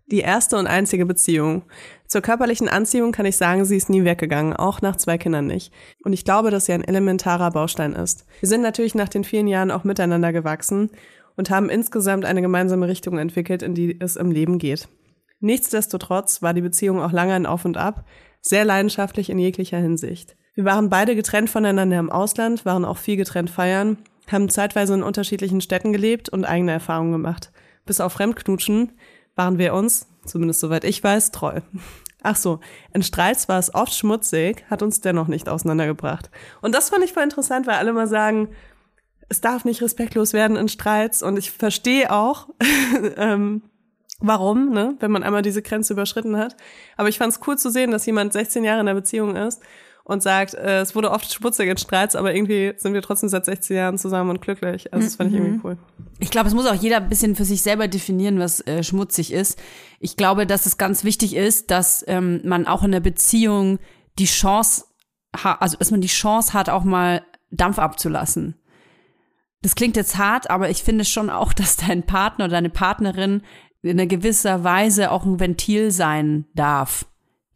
Die 0.08 0.20
erste 0.20 0.58
und 0.58 0.68
einzige 0.68 1.06
Beziehung. 1.06 1.64
Zur 2.08 2.20
körperlichen 2.20 2.68
Anziehung 2.68 3.14
kann 3.14 3.26
ich 3.26 3.38
sagen, 3.38 3.64
sie 3.64 3.78
ist 3.78 3.90
nie 3.90 4.04
weggegangen, 4.04 4.54
auch 4.54 4.82
nach 4.82 4.98
zwei 4.98 5.18
Kindern 5.18 5.48
nicht. 5.48 5.74
Und 6.04 6.12
ich 6.12 6.26
glaube, 6.26 6.52
dass 6.52 6.66
sie 6.66 6.74
ein 6.74 6.84
elementarer 6.84 7.52
Baustein 7.52 7.94
ist. 7.94 8.26
Wir 8.42 8.50
sind 8.50 8.64
natürlich 8.64 8.96
nach 8.96 9.08
den 9.08 9.24
vielen 9.24 9.48
Jahren 9.48 9.72
auch 9.72 9.86
miteinander 9.86 10.34
gewachsen 10.34 10.92
und 11.36 11.50
haben 11.50 11.70
insgesamt 11.70 12.26
eine 12.26 12.42
gemeinsame 12.42 12.88
Richtung 12.88 13.18
entwickelt, 13.18 13.62
in 13.62 13.76
die 13.76 14.00
es 14.00 14.16
im 14.16 14.32
Leben 14.32 14.58
geht. 14.58 14.88
Nichtsdestotrotz 15.40 16.42
war 16.42 16.54
die 16.54 16.62
Beziehung 16.62 17.02
auch 17.02 17.12
lange 17.12 17.34
ein 17.34 17.46
Auf 17.46 17.66
und 17.66 17.78
Ab, 17.78 18.06
sehr 18.42 18.66
leidenschaftlich 18.66 19.30
in 19.30 19.40
jeglicher 19.40 19.78
Hinsicht. 19.78 20.36
Wir 20.56 20.66
waren 20.66 20.90
beide 20.90 21.16
getrennt 21.16 21.50
voneinander 21.50 22.00
im 22.00 22.12
Ausland, 22.12 22.66
waren 22.66 22.86
auch 22.86 22.98
viel 22.98 23.18
getrennt 23.18 23.50
feiern, 23.50 23.98
haben 24.32 24.50
zeitweise 24.50 24.94
in 24.94 25.04
unterschiedlichen 25.04 25.62
Städten 25.62 25.92
gelebt 25.92 26.30
und 26.30 26.46
eigene 26.46 26.72
Erfahrungen 26.72 27.12
gemacht. 27.12 27.52
Bis 27.86 28.00
auf 28.00 28.14
Fremdknutschen 28.14 28.92
waren 29.36 29.58
wir 29.58 29.74
uns, 29.74 30.08
zumindest 30.26 30.60
soweit 30.60 30.84
ich 30.84 31.04
weiß, 31.04 31.32
treu. 31.32 31.62
Ach 32.22 32.38
so, 32.38 32.62
in 32.94 33.04
Streits 33.04 33.50
war 33.50 33.60
es 33.60 33.76
oft 33.76 33.94
schmutzig, 33.94 34.64
hat 34.70 34.82
uns 34.82 35.02
dennoch 35.02 35.28
nicht 35.28 35.50
auseinandergebracht. 35.50 36.30
Und 36.62 36.74
das 36.74 36.90
fand 36.90 37.04
ich 37.04 37.12
voll 37.12 37.24
interessant, 37.24 37.68
weil 37.68 37.76
alle 37.76 37.92
mal 37.92 38.08
sagen, 38.08 38.50
es 39.30 39.42
darf 39.42 39.66
nicht 39.66 39.82
respektlos 39.82 40.34
werden 40.34 40.58
in 40.58 40.68
Streits 40.68 41.24
und 41.24 41.38
ich 41.38 41.52
verstehe 41.52 42.12
auch, 42.12 42.50
ähm, 43.18 43.64
warum, 44.20 44.72
ne, 44.72 44.96
wenn 45.00 45.12
man 45.12 45.24
einmal 45.24 45.42
diese 45.42 45.62
Grenze 45.62 45.94
überschritten 45.94 46.38
hat. 46.38 46.56
Aber 46.98 47.10
ich 47.10 47.18
fand 47.18 47.34
es 47.34 47.40
cool 47.46 47.58
zu 47.58 47.70
sehen, 47.70 47.92
dass 47.92 48.06
jemand 48.06 48.34
16 48.34 48.64
Jahre 48.64 48.80
in 48.80 48.86
der 48.86 48.94
Beziehung 48.94 49.36
ist 49.36 49.62
und 50.06 50.22
sagt, 50.22 50.54
äh, 50.54 50.82
es 50.82 50.96
wurde 50.96 51.12
oft 51.12 51.32
schmutzig 51.32 51.70
in 51.70 51.78
Streits, 51.78 52.16
aber 52.16 52.34
irgendwie 52.34 52.74
sind 52.78 52.94
wir 52.94 53.02
trotzdem 53.02 53.30
seit 53.30 53.46
16 53.46 53.76
Jahren 53.76 53.98
zusammen 53.98 54.30
und 54.30 54.42
glücklich. 54.42 54.94
Also 54.94 55.06
das 55.06 55.16
fand 55.16 55.32
ich 55.32 55.38
irgendwie 55.38 55.58
mhm. 55.58 55.62
cool. 55.64 55.78
Ich 56.20 56.30
glaube, 56.30 56.48
es 56.48 56.54
muss 56.54 56.66
auch 56.66 56.74
jeder 56.74 56.98
ein 56.98 57.10
bisschen 57.10 57.36
für 57.36 57.46
sich 57.46 57.62
selber 57.62 57.88
definieren, 57.88 58.40
was 58.40 58.66
äh, 58.68 58.84
schmutzig 58.84 59.32
ist. 59.32 59.60
Ich 60.00 60.18
glaube, 60.18 60.46
dass 60.46 60.66
es 60.66 60.78
ganz 60.78 61.04
wichtig 61.04 61.36
ist, 61.36 61.72
dass 61.72 62.04
ähm, 62.08 62.42
man 62.44 62.68
auch 62.68 62.84
in 62.84 62.92
der 62.92 63.00
Beziehung 63.00 63.80
die 64.20 64.26
Chance 64.26 64.86
hat, 65.36 65.62
also 65.62 65.78
dass 65.78 65.92
man 65.92 66.02
die 66.02 66.08
Chance 66.08 66.54
hat, 66.54 66.70
auch 66.70 66.84
mal 66.84 67.24
Dampf 67.50 67.80
abzulassen 67.80 68.56
das 69.64 69.76
klingt 69.76 69.96
jetzt 69.96 70.18
hart, 70.18 70.52
aber 70.52 70.70
ich 70.70 70.84
finde 70.84 71.06
schon 71.06 71.32
auch, 71.32 71.54
dass 71.54 71.78
dein 71.78 72.04
Partner 72.04 72.46
oder 72.46 72.54
deine 72.54 72.70
Partnerin 72.70 73.42
in 73.82 74.00
einer 74.00 74.06
gewisser 74.06 74.64
Weise 74.64 75.12
auch 75.12 75.26
ein 75.26 75.40
Ventil 75.40 75.92
sein 75.92 76.46
darf. 76.54 77.06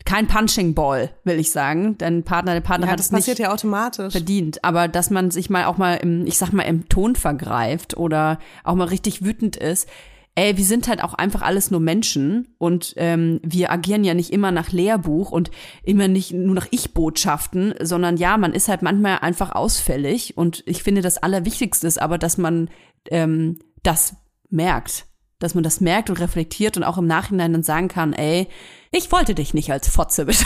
Kein 0.04 0.28
Punching 0.28 0.74
Ball, 0.74 1.10
will 1.26 1.38
ich 1.38 1.52
sagen. 1.52 1.98
Dein 1.98 2.24
Partner, 2.24 2.54
der 2.54 2.62
Partner 2.62 2.88
ja, 2.88 2.94
hat 2.94 3.00
es 3.00 3.12
nicht 3.12 3.40
ja 3.40 3.52
automatisch. 3.52 4.14
verdient. 4.14 4.64
Aber 4.64 4.88
dass 4.88 5.10
man 5.10 5.32
sich 5.32 5.50
mal 5.50 5.66
auch 5.66 5.78
mal 5.78 5.96
im, 5.96 6.26
ich 6.26 6.38
sag 6.38 6.54
mal, 6.54 6.64
im 6.64 6.88
Ton 6.88 7.18
vergreift 7.18 7.98
oder 7.98 8.40
auch 8.64 8.76
mal 8.76 8.88
richtig 8.88 9.26
wütend 9.26 9.58
ist, 9.58 9.90
ey, 10.38 10.56
wir 10.56 10.64
sind 10.64 10.88
halt 10.88 11.04
auch 11.04 11.16
einfach 11.16 11.42
alles 11.42 11.72
nur 11.72 11.80
Menschen 11.80 12.54
und 12.60 12.94
ähm, 12.98 13.40
wir 13.44 13.72
agieren 13.72 14.04
ja 14.04 14.14
nicht 14.14 14.32
immer 14.32 14.52
nach 14.52 14.72
Lehrbuch 14.72 15.32
und 15.32 15.50
immer 15.82 16.08
nicht 16.08 16.32
nur 16.32 16.54
nach 16.54 16.68
Ich-Botschaften, 16.70 17.74
sondern 17.82 18.18
ja, 18.18 18.38
man 18.38 18.54
ist 18.54 18.68
halt 18.68 18.84
manchmal 18.84 19.18
einfach 19.20 19.52
ausfällig 19.52 20.38
und 20.38 20.62
ich 20.68 20.84
finde, 20.84 21.02
das 21.02 21.18
Allerwichtigste 21.18 21.88
ist 21.88 22.00
aber, 22.00 22.20
dass 22.20 22.38
man 22.38 22.70
ähm, 23.10 23.58
das 23.82 24.16
merkt, 24.52 25.08
dass 25.40 25.56
man 25.56 25.64
das 25.64 25.82
merkt 25.82 26.12
und 26.12 26.20
reflektiert 26.20 26.78
und 26.78 26.84
auch 26.84 27.00
im 27.00 27.08
Nachhinein 27.08 27.54
dann 27.54 27.64
sagen 27.64 27.88
kann, 27.88 28.14
ey, 28.14 28.48
ich 28.92 29.12
wollte 29.12 29.34
dich 29.34 29.56
nicht 29.56 29.72
als 29.72 29.90
Fotze 29.90 30.26
bitte. 30.26 30.46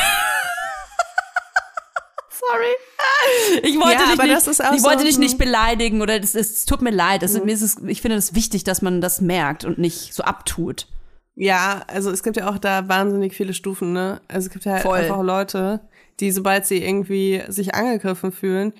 Sorry. 2.49 2.65
Ich 3.63 3.75
wollte, 3.75 4.03
ja, 4.03 4.15
dich, 4.15 4.47
nicht, 4.47 4.59
ich 4.75 4.83
wollte 4.83 4.99
so 4.99 5.05
dich 5.05 5.17
nicht 5.17 5.37
beleidigen 5.37 6.01
oder 6.01 6.19
es, 6.19 6.33
es 6.33 6.65
tut 6.65 6.81
mir 6.81 6.91
leid. 6.91 7.21
Also, 7.21 7.39
mhm. 7.39 7.45
mir 7.45 7.53
ist 7.53 7.61
es, 7.61 7.77
ich 7.85 8.01
finde 8.01 8.17
es 8.17 8.33
wichtig, 8.33 8.63
dass 8.63 8.81
man 8.81 9.01
das 9.01 9.21
merkt 9.21 9.63
und 9.65 9.77
nicht 9.77 10.13
so 10.13 10.23
abtut. 10.23 10.87
Ja, 11.35 11.83
also 11.87 12.11
es 12.11 12.23
gibt 12.23 12.37
ja 12.37 12.49
auch 12.49 12.57
da 12.57 12.87
wahnsinnig 12.87 13.33
viele 13.33 13.53
Stufen, 13.53 13.93
ne? 13.93 14.21
Also 14.27 14.47
es 14.47 14.53
gibt 14.53 14.65
ja 14.65 14.77
Voll. 14.77 14.99
einfach 14.99 15.21
Leute, 15.21 15.81
die 16.19 16.31
sobald 16.31 16.65
sie 16.65 16.83
irgendwie 16.83 17.41
sich 17.47 17.73
angegriffen 17.73 18.31
fühlen, 18.31 18.73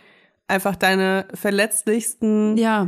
einfach 0.52 0.76
deine 0.76 1.26
verletzlichsten 1.34 2.58
ja, 2.58 2.88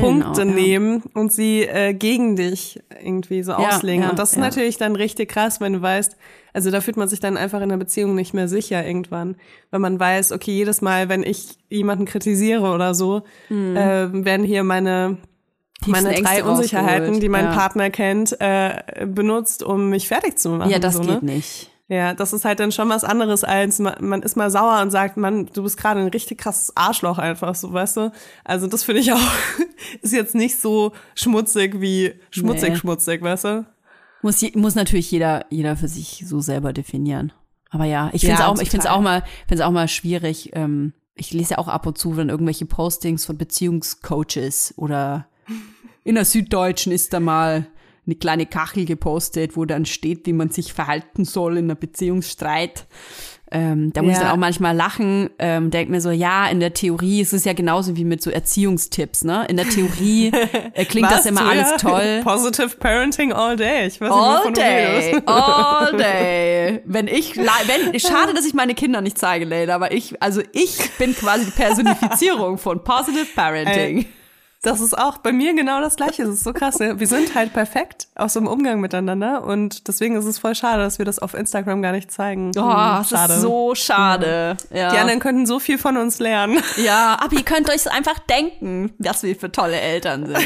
Punkte 0.00 0.30
auch, 0.30 0.38
ja. 0.38 0.44
nehmen 0.44 1.02
und 1.14 1.32
sie 1.32 1.62
äh, 1.62 1.94
gegen 1.94 2.36
dich 2.36 2.82
irgendwie 3.02 3.42
so 3.42 3.52
ja, 3.52 3.68
auslegen. 3.70 4.08
und 4.10 4.18
das 4.18 4.32
ist 4.32 4.38
natürlich 4.38 4.76
dann 4.76 4.96
richtig 4.96 5.30
krass, 5.30 5.60
wenn 5.60 5.74
du 5.74 5.82
weißt, 5.82 6.16
also 6.52 6.70
da 6.70 6.80
fühlt 6.80 6.96
man 6.96 7.08
sich 7.08 7.20
dann 7.20 7.36
einfach 7.36 7.60
in 7.62 7.68
der 7.68 7.76
Beziehung 7.76 8.14
nicht 8.14 8.34
mehr 8.34 8.48
sicher 8.48 8.84
irgendwann, 8.86 9.36
weil 9.70 9.80
man 9.80 9.98
weiß, 9.98 10.32
okay, 10.32 10.52
jedes 10.52 10.82
Mal, 10.82 11.08
wenn 11.08 11.22
ich 11.22 11.58
jemanden 11.70 12.04
kritisiere 12.04 12.72
oder 12.72 12.94
so, 12.94 13.22
mhm. 13.48 13.76
äh, 13.76 14.24
werden 14.24 14.44
hier 14.44 14.64
meine 14.64 15.18
meine 15.86 16.14
drei 16.14 16.44
Unsicherheiten, 16.44 17.20
die 17.20 17.28
mein 17.28 17.50
Partner 17.50 17.90
kennt, 17.90 18.34
äh, 18.40 19.06
benutzt, 19.06 19.62
um 19.62 19.90
mich 19.90 20.08
fertig 20.08 20.38
zu 20.38 20.50
machen. 20.50 20.70
Ja, 20.70 20.78
das 20.78 20.94
so, 20.94 21.02
geht 21.02 21.22
ne? 21.22 21.34
nicht. 21.34 21.70
Ja, 21.88 22.14
das 22.14 22.32
ist 22.32 22.46
halt 22.46 22.60
dann 22.60 22.72
schon 22.72 22.88
was 22.88 23.04
anderes 23.04 23.44
als 23.44 23.78
man, 23.78 23.94
man 24.00 24.22
ist 24.22 24.36
mal 24.36 24.50
sauer 24.50 24.80
und 24.80 24.90
sagt, 24.90 25.18
man, 25.18 25.46
du 25.46 25.62
bist 25.62 25.76
gerade 25.76 26.00
ein 26.00 26.08
richtig 26.08 26.38
krasses 26.38 26.74
Arschloch 26.76 27.18
einfach, 27.18 27.54
so 27.54 27.72
weißt 27.72 27.98
du. 27.98 28.12
Also 28.42 28.66
das 28.66 28.84
finde 28.84 29.02
ich 29.02 29.12
auch 29.12 29.20
ist 30.00 30.14
jetzt 30.14 30.34
nicht 30.34 30.58
so 30.58 30.92
schmutzig 31.14 31.80
wie 31.82 32.14
schmutzig 32.30 32.70
nee. 32.70 32.76
schmutzig, 32.76 33.20
weißt 33.20 33.44
du. 33.44 33.66
Muss 34.22 34.42
muss 34.54 34.74
natürlich 34.74 35.10
jeder 35.10 35.44
jeder 35.50 35.76
für 35.76 35.88
sich 35.88 36.24
so 36.26 36.40
selber 36.40 36.72
definieren. 36.72 37.32
Aber 37.68 37.84
ja, 37.84 38.08
ich 38.14 38.22
finde 38.22 38.34
es 38.34 38.40
ja, 38.40 38.48
auch 38.48 38.58
ich 38.58 38.70
finde 38.70 38.86
es 38.86 38.90
auch 38.90 39.02
mal 39.02 39.22
finde 39.46 39.62
es 39.62 39.68
auch 39.68 39.72
mal 39.72 39.88
schwierig. 39.88 40.52
Ähm, 40.54 40.94
ich 41.14 41.32
lese 41.32 41.52
ja 41.52 41.58
auch 41.58 41.68
ab 41.68 41.86
und 41.86 41.98
zu 41.98 42.14
dann 42.14 42.30
irgendwelche 42.30 42.64
Postings 42.64 43.26
von 43.26 43.36
Beziehungscoaches 43.36 44.74
oder 44.78 45.26
in 46.02 46.14
der 46.14 46.24
Süddeutschen 46.24 46.92
ist 46.92 47.12
da 47.12 47.20
mal 47.20 47.66
eine 48.06 48.16
kleine 48.16 48.46
Kachel 48.46 48.84
gepostet, 48.84 49.56
wo 49.56 49.64
dann 49.64 49.86
steht, 49.86 50.26
wie 50.26 50.32
man 50.32 50.50
sich 50.50 50.72
verhalten 50.72 51.24
soll 51.24 51.56
in 51.58 51.64
einer 51.66 51.74
Beziehungsstreit. 51.74 52.86
Ähm, 53.50 53.92
da 53.92 54.02
muss 54.02 54.12
Ja. 54.12 54.16
ich 54.16 54.22
dann 54.24 54.32
auch 54.32 54.36
manchmal 54.36 54.74
lachen, 54.74 55.30
ähm, 55.38 55.70
denk 55.70 55.88
mir 55.88 56.00
so, 56.00 56.10
ja, 56.10 56.48
in 56.48 56.58
der 56.58 56.74
Theorie 56.74 57.20
ist 57.20 57.32
es 57.32 57.44
ja 57.44 57.52
genauso 57.52 57.96
wie 57.96 58.04
mit 58.04 58.20
so 58.20 58.30
Erziehungstipps, 58.30 59.22
ne? 59.22 59.46
In 59.48 59.56
der 59.56 59.68
Theorie 59.68 60.32
äh, 60.72 60.84
klingt 60.84 61.10
das 61.10 61.24
immer 61.26 61.46
alles 61.48 61.74
toll. 61.80 62.20
Positive 62.24 62.70
Parenting 62.78 63.32
all 63.32 63.54
day. 63.56 63.86
Ich 63.86 64.00
weiß 64.00 64.08
nicht, 64.10 64.18
All 64.18 64.44
du 64.46 64.52
day, 64.52 65.22
all 65.26 65.96
day. 65.96 66.80
Wenn 66.84 67.06
ich, 67.06 67.36
wenn, 67.36 68.00
schade, 68.00 68.34
dass 68.34 68.44
ich 68.44 68.54
meine 68.54 68.74
Kinder 68.74 69.00
nicht 69.02 69.18
zeige, 69.18 69.44
Leila, 69.44 69.76
aber 69.76 69.92
ich, 69.92 70.20
also 70.20 70.40
ich 70.52 70.90
bin 70.98 71.14
quasi 71.14 71.44
die 71.44 71.52
Personifizierung 71.52 72.58
von 72.58 72.82
Positive 72.82 73.26
Parenting. 73.36 73.98
Ey, 73.98 74.06
Das 74.64 74.80
ist 74.80 74.96
auch 74.96 75.18
bei 75.18 75.30
mir 75.30 75.54
genau 75.54 75.82
das 75.82 75.96
Gleiche. 75.96 76.24
Das 76.24 76.36
ist 76.36 76.44
so 76.44 76.54
krass. 76.54 76.78
Ne? 76.78 76.98
Wir 76.98 77.06
sind 77.06 77.34
halt 77.34 77.52
perfekt 77.52 78.08
aus 78.14 78.32
so 78.32 78.40
einem 78.40 78.46
Umgang 78.46 78.80
miteinander 78.80 79.44
und 79.44 79.86
deswegen 79.88 80.16
ist 80.16 80.24
es 80.24 80.38
voll 80.38 80.54
schade, 80.54 80.82
dass 80.82 80.98
wir 80.98 81.04
das 81.04 81.18
auf 81.18 81.34
Instagram 81.34 81.82
gar 81.82 81.92
nicht 81.92 82.10
zeigen. 82.10 82.50
Oh, 82.56 82.62
Hm, 82.62 83.04
das 83.10 83.12
ist 83.12 83.40
so 83.42 83.74
schade. 83.74 84.56
Ja. 84.72 84.90
Die 84.90 84.96
anderen 84.96 85.20
könnten 85.20 85.44
so 85.44 85.58
viel 85.58 85.76
von 85.76 85.98
uns 85.98 86.18
lernen. 86.18 86.58
Ja, 86.82 87.18
aber 87.22 87.36
ihr 87.36 87.44
könnt 87.44 87.68
euch 87.68 87.90
einfach 87.90 88.18
denken, 88.18 88.94
was 88.98 89.22
wir 89.22 89.36
für 89.36 89.52
tolle 89.52 89.78
Eltern 89.78 90.26
sind. 90.26 90.38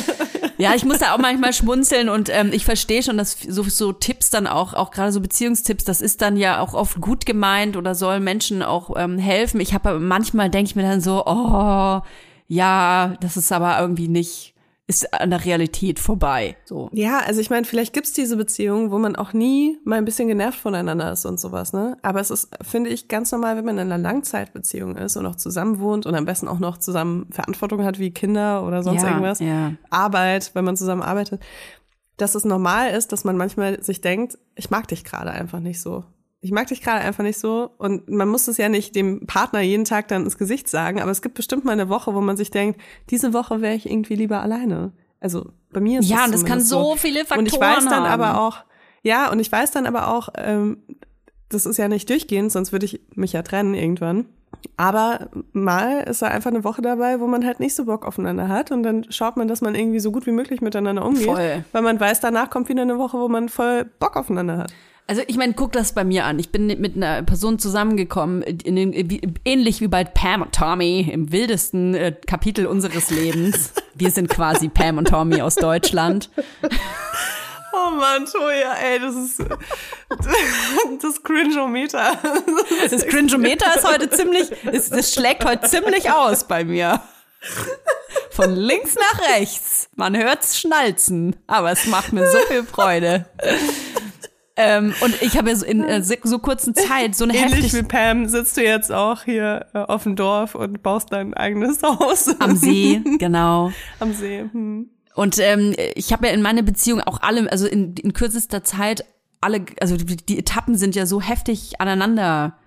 ja, 0.58 0.74
ich 0.74 0.86
muss 0.86 0.98
da 0.98 1.14
auch 1.14 1.18
manchmal 1.18 1.52
schmunzeln 1.52 2.08
und 2.08 2.30
ähm, 2.30 2.50
ich 2.52 2.64
verstehe 2.64 3.02
schon, 3.02 3.18
dass 3.18 3.36
so, 3.46 3.62
so 3.64 3.92
Tipps 3.92 4.30
dann 4.30 4.46
auch, 4.46 4.72
auch 4.72 4.90
gerade 4.90 5.12
so 5.12 5.20
Beziehungstipps, 5.20 5.84
das 5.84 6.00
ist 6.00 6.22
dann 6.22 6.38
ja 6.38 6.60
auch 6.60 6.72
oft 6.72 7.00
gut 7.02 7.26
gemeint 7.26 7.76
oder 7.76 7.94
soll 7.94 8.20
Menschen 8.20 8.62
auch 8.62 8.96
ähm, 8.96 9.18
helfen. 9.18 9.60
Ich 9.60 9.74
habe 9.74 9.90
aber 9.90 10.00
manchmal 10.00 10.48
denke 10.48 10.70
ich 10.70 10.76
mir 10.76 10.82
dann 10.82 11.02
so, 11.02 11.24
oh, 11.26 12.00
ja, 12.48 13.14
das 13.20 13.36
ist 13.36 13.52
aber 13.52 13.78
irgendwie 13.80 14.08
nicht, 14.08 14.54
ist 14.86 15.12
an 15.12 15.28
der 15.28 15.44
Realität 15.44 15.98
vorbei. 15.98 16.56
So. 16.64 16.88
Ja, 16.94 17.18
also 17.26 17.40
ich 17.42 17.50
meine, 17.50 17.66
vielleicht 17.66 17.92
gibt's 17.92 18.14
diese 18.14 18.38
Beziehungen, 18.38 18.90
wo 18.90 18.98
man 18.98 19.16
auch 19.16 19.34
nie 19.34 19.78
mal 19.84 19.96
ein 19.96 20.06
bisschen 20.06 20.28
genervt 20.28 20.58
voneinander 20.58 21.12
ist 21.12 21.26
und 21.26 21.38
sowas, 21.38 21.74
ne? 21.74 21.98
Aber 22.00 22.20
es 22.20 22.30
ist, 22.30 22.48
finde 22.62 22.88
ich, 22.88 23.06
ganz 23.06 23.30
normal, 23.30 23.56
wenn 23.58 23.66
man 23.66 23.76
in 23.76 23.92
einer 23.92 23.98
Langzeitbeziehung 24.02 24.96
ist 24.96 25.18
und 25.18 25.26
auch 25.26 25.36
zusammen 25.36 25.78
wohnt 25.78 26.06
und 26.06 26.14
am 26.14 26.24
besten 26.24 26.48
auch 26.48 26.58
noch 26.58 26.78
zusammen 26.78 27.26
Verantwortung 27.30 27.84
hat 27.84 27.98
wie 27.98 28.12
Kinder 28.12 28.66
oder 28.66 28.82
sonst 28.82 29.02
Ja, 29.02 29.08
irgendwas. 29.08 29.40
ja. 29.40 29.72
Arbeit, 29.90 30.52
wenn 30.54 30.64
man 30.64 30.76
zusammen 30.78 31.02
arbeitet, 31.02 31.42
dass 32.16 32.34
es 32.34 32.46
normal 32.46 32.90
ist, 32.90 33.12
dass 33.12 33.24
man 33.24 33.36
manchmal 33.36 33.82
sich 33.82 34.00
denkt, 34.00 34.38
ich 34.56 34.70
mag 34.70 34.88
dich 34.88 35.04
gerade 35.04 35.30
einfach 35.30 35.60
nicht 35.60 35.82
so. 35.82 36.04
Ich 36.48 36.52
mag 36.52 36.66
dich 36.68 36.80
gerade 36.80 37.00
einfach 37.00 37.22
nicht 37.22 37.38
so. 37.38 37.72
Und 37.76 38.08
man 38.08 38.26
muss 38.26 38.48
es 38.48 38.56
ja 38.56 38.70
nicht 38.70 38.96
dem 38.96 39.26
Partner 39.26 39.60
jeden 39.60 39.84
Tag 39.84 40.08
dann 40.08 40.24
ins 40.24 40.38
Gesicht 40.38 40.66
sagen, 40.66 40.98
aber 40.98 41.10
es 41.10 41.20
gibt 41.20 41.34
bestimmt 41.34 41.66
mal 41.66 41.72
eine 41.72 41.90
Woche, 41.90 42.14
wo 42.14 42.22
man 42.22 42.38
sich 42.38 42.50
denkt, 42.50 42.80
diese 43.10 43.34
Woche 43.34 43.60
wäre 43.60 43.74
ich 43.74 43.84
irgendwie 43.84 44.14
lieber 44.14 44.40
alleine. 44.40 44.92
Also 45.20 45.50
bei 45.70 45.80
mir 45.80 46.00
ist 46.00 46.08
Ja, 46.08 46.16
das 46.16 46.26
und 46.26 46.32
das 46.32 46.44
kann 46.46 46.60
so 46.62 46.96
viele 46.96 47.20
Faktoren 47.26 47.40
Und 47.40 47.52
ich 47.52 47.60
weiß 47.60 47.84
dann 47.84 48.08
haben. 48.08 48.22
aber 48.22 48.40
auch, 48.40 48.64
ja, 49.02 49.30
und 49.30 49.40
ich 49.40 49.52
weiß 49.52 49.72
dann 49.72 49.84
aber 49.84 50.08
auch, 50.08 50.30
ähm, 50.38 50.78
das 51.50 51.66
ist 51.66 51.76
ja 51.76 51.88
nicht 51.88 52.08
durchgehend, 52.08 52.50
sonst 52.50 52.72
würde 52.72 52.86
ich 52.86 53.02
mich 53.14 53.34
ja 53.34 53.42
trennen 53.42 53.74
irgendwann. 53.74 54.24
Aber 54.78 55.28
mal 55.52 56.00
ist 56.08 56.22
da 56.22 56.28
einfach 56.28 56.50
eine 56.50 56.64
Woche 56.64 56.80
dabei, 56.80 57.20
wo 57.20 57.26
man 57.26 57.44
halt 57.44 57.60
nicht 57.60 57.74
so 57.74 57.84
Bock 57.84 58.06
aufeinander 58.06 58.48
hat 58.48 58.70
und 58.70 58.82
dann 58.84 59.04
schaut 59.10 59.36
man, 59.36 59.48
dass 59.48 59.60
man 59.60 59.74
irgendwie 59.74 60.00
so 60.00 60.12
gut 60.12 60.24
wie 60.24 60.32
möglich 60.32 60.62
miteinander 60.62 61.04
umgeht, 61.04 61.26
Voll. 61.26 61.64
weil 61.72 61.82
man 61.82 62.00
weiß, 62.00 62.20
danach 62.20 62.48
kommt 62.48 62.70
wieder 62.70 62.80
eine 62.80 62.98
Woche, 62.98 63.18
wo 63.18 63.28
man 63.28 63.50
voll 63.50 63.84
Bock 63.84 64.16
aufeinander 64.16 64.56
hat. 64.56 64.72
Also 65.08 65.22
ich 65.26 65.38
meine, 65.38 65.54
guck 65.54 65.72
das 65.72 65.92
bei 65.94 66.04
mir 66.04 66.26
an. 66.26 66.38
Ich 66.38 66.50
bin 66.50 66.66
mit 66.66 66.94
einer 66.94 67.22
Person 67.22 67.58
zusammengekommen, 67.58 68.42
in 68.42 68.76
den, 68.76 68.92
wie, 68.92 69.22
ähnlich 69.46 69.80
wie 69.80 69.88
bei 69.88 70.04
Pam 70.04 70.42
und 70.42 70.54
Tommy 70.54 71.08
im 71.10 71.32
wildesten 71.32 71.94
äh, 71.94 72.14
Kapitel 72.26 72.66
unseres 72.66 73.08
Lebens. 73.08 73.72
Wir 73.94 74.10
sind 74.10 74.28
quasi 74.28 74.68
Pam 74.68 74.98
und 74.98 75.08
Tommy 75.08 75.40
aus 75.40 75.54
Deutschland. 75.54 76.28
Oh 77.72 77.90
Mann, 77.90 78.26
Toja, 78.26 78.74
ey, 78.74 78.98
das 78.98 79.14
ist 79.14 79.38
das 81.00 81.22
Cringeometer. 81.22 82.18
Das 82.90 83.06
Cringeometer 83.06 83.76
ist 83.76 83.86
heute 83.86 84.10
ziemlich, 84.10 84.50
ist, 84.72 84.92
das 84.92 85.14
schlägt 85.14 85.44
heute 85.44 85.68
ziemlich 85.68 86.10
aus 86.10 86.44
bei 86.44 86.64
mir. 86.64 87.00
Von 88.30 88.54
links 88.56 88.94
nach 88.94 89.36
rechts. 89.36 89.88
Man 89.96 90.16
hört's 90.16 90.58
schnalzen, 90.58 91.36
aber 91.46 91.72
es 91.72 91.86
macht 91.86 92.12
mir 92.12 92.30
so 92.30 92.38
viel 92.48 92.64
Freude. 92.64 93.26
Ähm, 94.60 94.92
und 95.02 95.22
ich 95.22 95.38
habe 95.38 95.50
ja 95.50 95.56
so 95.56 95.64
in 95.64 95.84
äh, 95.84 96.02
so 96.02 96.38
kurzen 96.40 96.74
Zeit 96.74 97.14
so 97.14 97.22
eine 97.22 97.36
Ähnlich 97.36 97.64
heftige 97.64 97.84
wie 97.84 97.88
Pam 97.88 98.26
sitzt 98.26 98.56
du 98.56 98.64
jetzt 98.64 98.90
auch 98.90 99.22
hier 99.22 99.66
äh, 99.72 99.78
auf 99.78 100.02
dem 100.02 100.16
Dorf 100.16 100.56
und 100.56 100.82
baust 100.82 101.12
dein 101.12 101.32
eigenes 101.32 101.80
Haus. 101.84 102.28
am 102.40 102.56
See, 102.56 103.00
genau. 103.18 103.70
Am 104.00 104.12
See. 104.12 104.40
Hm. 104.50 104.90
Und 105.14 105.38
ähm, 105.38 105.74
ich 105.94 106.12
habe 106.12 106.26
ja 106.26 106.32
in 106.32 106.42
meiner 106.42 106.62
Beziehung 106.62 107.00
auch 107.00 107.22
alle, 107.22 107.50
also 107.52 107.68
in, 107.68 107.94
in 107.94 108.12
kürzester 108.12 108.64
Zeit 108.64 109.04
alle, 109.40 109.64
also 109.80 109.96
die, 109.96 110.16
die 110.16 110.38
Etappen 110.38 110.76
sind 110.76 110.96
ja 110.96 111.06
so 111.06 111.20
heftig 111.20 111.80
aneinander 111.80 112.58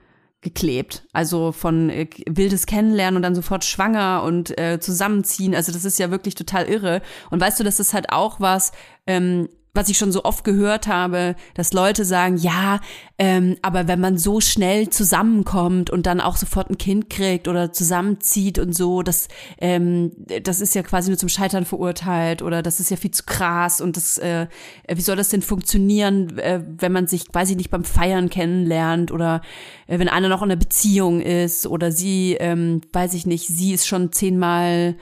geklebt. 0.42 1.04
Also 1.14 1.52
von 1.52 1.90
äh, 1.90 2.08
wildes 2.28 2.66
Kennenlernen 2.66 3.18
und 3.18 3.24
dann 3.24 3.36
sofort 3.36 3.64
schwanger 3.64 4.24
und 4.24 4.58
äh, 4.58 4.80
zusammenziehen. 4.80 5.54
Also 5.54 5.72
das 5.72 5.86
ist 5.86 6.00
ja 6.00 6.10
wirklich 6.10 6.36
total 6.36 6.68
irre. 6.68 7.02
Und 7.30 7.42
weißt 7.42 7.60
du, 7.60 7.64
das 7.64 7.80
ist 7.80 7.94
halt 7.94 8.12
auch 8.12 8.40
was, 8.40 8.72
ähm, 9.08 9.50
was 9.74 9.88
ich 9.88 9.98
schon 9.98 10.12
so 10.12 10.26
oft 10.26 10.44
gehört 10.44 10.88
habe, 10.88 11.36
dass 11.54 11.72
Leute 11.72 12.04
sagen, 12.04 12.36
ja, 12.36 12.82
ähm, 13.18 13.56
aber 13.62 13.88
wenn 13.88 14.02
man 14.02 14.18
so 14.18 14.42
schnell 14.42 14.90
zusammenkommt 14.90 15.90
und 15.90 16.06
dann 16.06 16.20
auch 16.20 16.36
sofort 16.36 16.70
ein 16.70 16.78
Kind 16.78 17.10
kriegt 17.10 17.48
oder 17.48 17.72
zusammenzieht 17.72 18.60
und 18.60 18.76
so, 18.76 19.02
das, 19.02 19.30
ähm, 19.60 20.12
das 20.44 20.60
ist 20.60 20.76
ja 20.76 20.84
quasi 20.84 21.10
nur 21.10 21.18
zum 21.18 21.30
Scheitern 21.30 21.66
verurteilt 21.66 22.42
oder 22.42 22.62
das 22.62 22.82
ist 22.82 22.92
ja 22.92 22.98
viel 22.98 23.12
zu 23.12 23.24
krass 23.24 23.80
und 23.80 23.96
das, 23.96 24.18
äh, 24.18 24.48
wie 24.94 25.02
soll 25.02 25.16
das 25.16 25.30
denn 25.30 25.42
funktionieren, 25.42 26.38
äh, 26.40 26.62
wenn 26.66 26.92
man 26.92 27.08
sich, 27.08 27.28
ich 27.34 27.56
nicht, 27.56 27.72
beim 27.72 27.86
Feiern 27.86 28.30
kennenlernt 28.30 29.12
oder 29.12 29.42
äh, 29.88 30.00
wenn 30.00 30.10
einer 30.10 30.28
noch 30.28 30.42
in 30.42 30.52
einer 30.52 30.60
Beziehung 30.60 31.22
ist 31.22 31.66
oder 31.66 31.94
sie, 31.94 32.36
ähm, 32.40 32.82
weiß 32.92 33.14
ich 33.14 33.26
nicht, 33.26 33.48
sie 33.48 33.74
ist 33.74 33.88
schon 33.88 34.12
zehnmal 34.12 34.98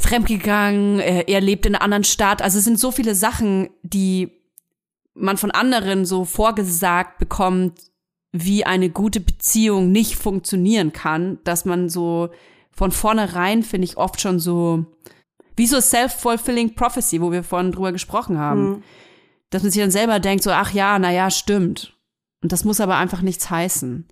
fremdgegangen, 0.00 1.00
äh, 1.00 1.24
er 1.26 1.40
lebt 1.40 1.66
in 1.66 1.74
einer 1.74 1.84
anderen 1.84 2.04
Stadt. 2.04 2.42
Also 2.42 2.58
es 2.58 2.64
sind 2.64 2.78
so 2.78 2.90
viele 2.90 3.14
Sachen, 3.14 3.70
die 3.82 4.30
man 5.14 5.36
von 5.36 5.50
anderen 5.50 6.04
so 6.04 6.24
vorgesagt 6.24 7.18
bekommt, 7.18 7.78
wie 8.32 8.64
eine 8.64 8.90
gute 8.90 9.20
Beziehung 9.20 9.90
nicht 9.92 10.16
funktionieren 10.16 10.92
kann, 10.92 11.38
dass 11.44 11.64
man 11.64 11.88
so 11.88 12.30
von 12.70 12.92
vornherein, 12.92 13.62
finde 13.62 13.84
ich, 13.84 13.96
oft 13.96 14.20
schon 14.20 14.38
so, 14.38 14.86
wie 15.56 15.66
so 15.66 15.80
self-fulfilling 15.80 16.74
prophecy, 16.74 17.20
wo 17.20 17.32
wir 17.32 17.42
vorhin 17.42 17.72
drüber 17.72 17.92
gesprochen 17.92 18.38
haben, 18.38 18.82
dass 19.50 19.62
man 19.62 19.72
sich 19.72 19.82
dann 19.82 19.90
selber 19.90 20.20
denkt, 20.20 20.44
so, 20.44 20.50
ach 20.50 20.72
ja, 20.72 20.98
na 20.98 21.12
ja, 21.12 21.30
stimmt. 21.30 21.96
Und 22.42 22.52
das 22.52 22.64
muss 22.64 22.80
aber 22.80 22.96
einfach 22.96 23.20
nichts 23.20 23.50
heißen. 23.50 24.06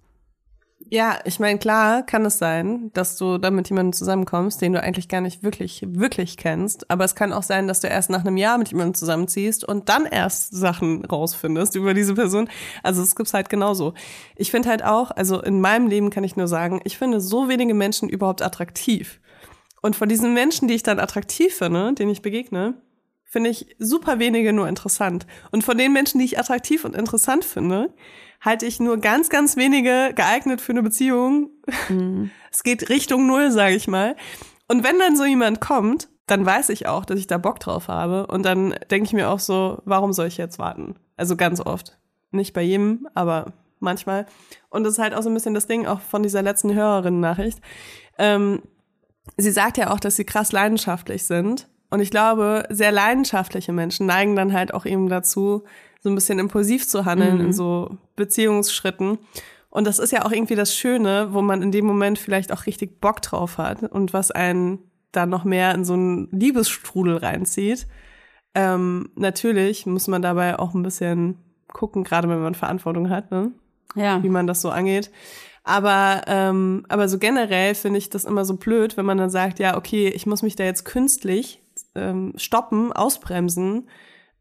Ja, 0.80 1.18
ich 1.24 1.38
meine, 1.38 1.58
klar 1.58 2.02
kann 2.04 2.24
es 2.24 2.38
sein, 2.38 2.90
dass 2.94 3.16
du 3.16 3.36
dann 3.36 3.54
mit 3.54 3.68
jemandem 3.68 3.92
zusammenkommst, 3.92 4.62
den 4.62 4.72
du 4.72 4.82
eigentlich 4.82 5.08
gar 5.08 5.20
nicht 5.20 5.42
wirklich, 5.42 5.82
wirklich 5.86 6.36
kennst. 6.36 6.90
Aber 6.90 7.04
es 7.04 7.14
kann 7.14 7.32
auch 7.32 7.42
sein, 7.42 7.66
dass 7.68 7.80
du 7.80 7.88
erst 7.88 8.10
nach 8.10 8.20
einem 8.20 8.36
Jahr 8.36 8.56
mit 8.56 8.68
jemandem 8.68 8.94
zusammenziehst 8.94 9.64
und 9.64 9.88
dann 9.88 10.06
erst 10.06 10.54
Sachen 10.54 11.04
rausfindest 11.04 11.74
über 11.74 11.94
diese 11.94 12.14
Person. 12.14 12.48
Also 12.82 13.02
es 13.02 13.16
gibt's 13.16 13.34
halt 13.34 13.50
genauso. 13.50 13.92
Ich 14.36 14.50
finde 14.50 14.70
halt 14.70 14.84
auch, 14.84 15.10
also 15.10 15.42
in 15.42 15.60
meinem 15.60 15.88
Leben 15.88 16.10
kann 16.10 16.24
ich 16.24 16.36
nur 16.36 16.48
sagen, 16.48 16.80
ich 16.84 16.96
finde 16.96 17.20
so 17.20 17.48
wenige 17.48 17.74
Menschen 17.74 18.08
überhaupt 18.08 18.40
attraktiv. 18.40 19.20
Und 19.82 19.94
von 19.94 20.08
diesen 20.08 20.32
Menschen, 20.32 20.68
die 20.68 20.74
ich 20.74 20.82
dann 20.84 21.00
attraktiv 21.00 21.54
finde, 21.54 21.92
denen 21.92 22.12
ich 22.12 22.22
begegne, 22.22 22.80
finde 23.24 23.50
ich 23.50 23.76
super 23.78 24.18
wenige 24.18 24.52
nur 24.52 24.68
interessant. 24.68 25.26
Und 25.50 25.64
von 25.64 25.76
den 25.76 25.92
Menschen, 25.92 26.18
die 26.18 26.24
ich 26.24 26.38
attraktiv 26.38 26.84
und 26.84 26.96
interessant 26.96 27.44
finde, 27.44 27.92
halte 28.40 28.66
ich 28.66 28.80
nur 28.80 28.98
ganz, 28.98 29.28
ganz 29.30 29.56
wenige 29.56 30.12
geeignet 30.14 30.60
für 30.60 30.72
eine 30.72 30.82
Beziehung. 30.82 31.50
Es 32.50 32.62
geht 32.62 32.88
Richtung 32.88 33.26
Null, 33.26 33.50
sage 33.50 33.74
ich 33.74 33.88
mal. 33.88 34.16
Und 34.68 34.82
wenn 34.82 34.98
dann 34.98 35.16
so 35.16 35.26
jemand 35.26 35.60
kommt, 35.60 36.08
dann 36.26 36.46
weiß 36.46 36.70
ich 36.70 36.86
auch, 36.86 37.04
dass 37.04 37.18
ich 37.18 37.26
da 37.26 37.36
Bock 37.36 37.60
drauf 37.60 37.88
habe. 37.88 38.26
Und 38.26 38.42
dann 38.42 38.74
denke 38.90 39.06
ich 39.06 39.12
mir 39.12 39.28
auch 39.28 39.38
so, 39.38 39.82
warum 39.84 40.14
soll 40.14 40.28
ich 40.28 40.38
jetzt 40.38 40.58
warten? 40.58 40.96
Also 41.16 41.36
ganz 41.36 41.60
oft. 41.60 41.98
Nicht 42.30 42.54
bei 42.54 42.62
jedem, 42.62 43.06
aber 43.14 43.52
manchmal. 43.80 44.26
Und 44.70 44.84
das 44.84 44.94
ist 44.94 44.98
halt 44.98 45.14
auch 45.14 45.22
so 45.22 45.30
ein 45.30 45.34
bisschen 45.34 45.54
das 45.54 45.66
Ding 45.66 45.86
auch 45.86 46.00
von 46.00 46.22
dieser 46.22 46.42
letzten 46.42 46.74
Hörerin-Nachricht. 46.74 47.60
Ähm, 48.18 48.62
sie 49.36 49.50
sagt 49.50 49.78
ja 49.78 49.90
auch, 49.92 50.00
dass 50.00 50.16
sie 50.16 50.24
krass 50.24 50.52
leidenschaftlich 50.52 51.24
sind. 51.24 51.67
Und 51.90 52.00
ich 52.00 52.10
glaube, 52.10 52.64
sehr 52.68 52.92
leidenschaftliche 52.92 53.72
Menschen 53.72 54.06
neigen 54.06 54.36
dann 54.36 54.52
halt 54.52 54.74
auch 54.74 54.84
eben 54.84 55.08
dazu, 55.08 55.64
so 56.00 56.10
ein 56.10 56.14
bisschen 56.14 56.38
impulsiv 56.38 56.86
zu 56.86 57.04
handeln 57.04 57.40
in 57.40 57.52
so 57.52 57.96
Beziehungsschritten. 58.14 59.18
Und 59.70 59.86
das 59.86 59.98
ist 59.98 60.12
ja 60.12 60.24
auch 60.24 60.32
irgendwie 60.32 60.54
das 60.54 60.74
Schöne, 60.74 61.28
wo 61.32 61.42
man 61.42 61.62
in 61.62 61.72
dem 61.72 61.86
Moment 61.86 62.18
vielleicht 62.18 62.52
auch 62.52 62.66
richtig 62.66 63.00
Bock 63.00 63.22
drauf 63.22 63.58
hat 63.58 63.82
und 63.82 64.12
was 64.12 64.30
einen 64.30 64.78
dann 65.12 65.30
noch 65.30 65.44
mehr 65.44 65.74
in 65.74 65.84
so 65.84 65.94
einen 65.94 66.28
Liebesstrudel 66.30 67.16
reinzieht. 67.16 67.86
Ähm, 68.54 69.10
natürlich 69.14 69.86
muss 69.86 70.08
man 70.08 70.22
dabei 70.22 70.58
auch 70.58 70.74
ein 70.74 70.82
bisschen 70.82 71.38
gucken, 71.68 72.04
gerade 72.04 72.28
wenn 72.28 72.40
man 72.40 72.54
Verantwortung 72.54 73.10
hat, 73.10 73.30
ne? 73.30 73.52
Ja. 73.94 74.22
wie 74.22 74.28
man 74.28 74.46
das 74.46 74.60
so 74.60 74.70
angeht. 74.70 75.10
Aber, 75.64 76.22
ähm, 76.26 76.84
aber 76.88 77.08
so 77.08 77.18
generell 77.18 77.74
finde 77.74 77.98
ich 77.98 78.10
das 78.10 78.24
immer 78.24 78.44
so 78.44 78.56
blöd, 78.56 78.96
wenn 78.96 79.06
man 79.06 79.18
dann 79.18 79.30
sagt, 79.30 79.58
ja, 79.58 79.76
okay, 79.76 80.08
ich 80.08 80.26
muss 80.26 80.42
mich 80.42 80.56
da 80.56 80.64
jetzt 80.64 80.84
künstlich 80.84 81.60
ähm, 81.98 82.32
stoppen, 82.36 82.92
ausbremsen, 82.92 83.88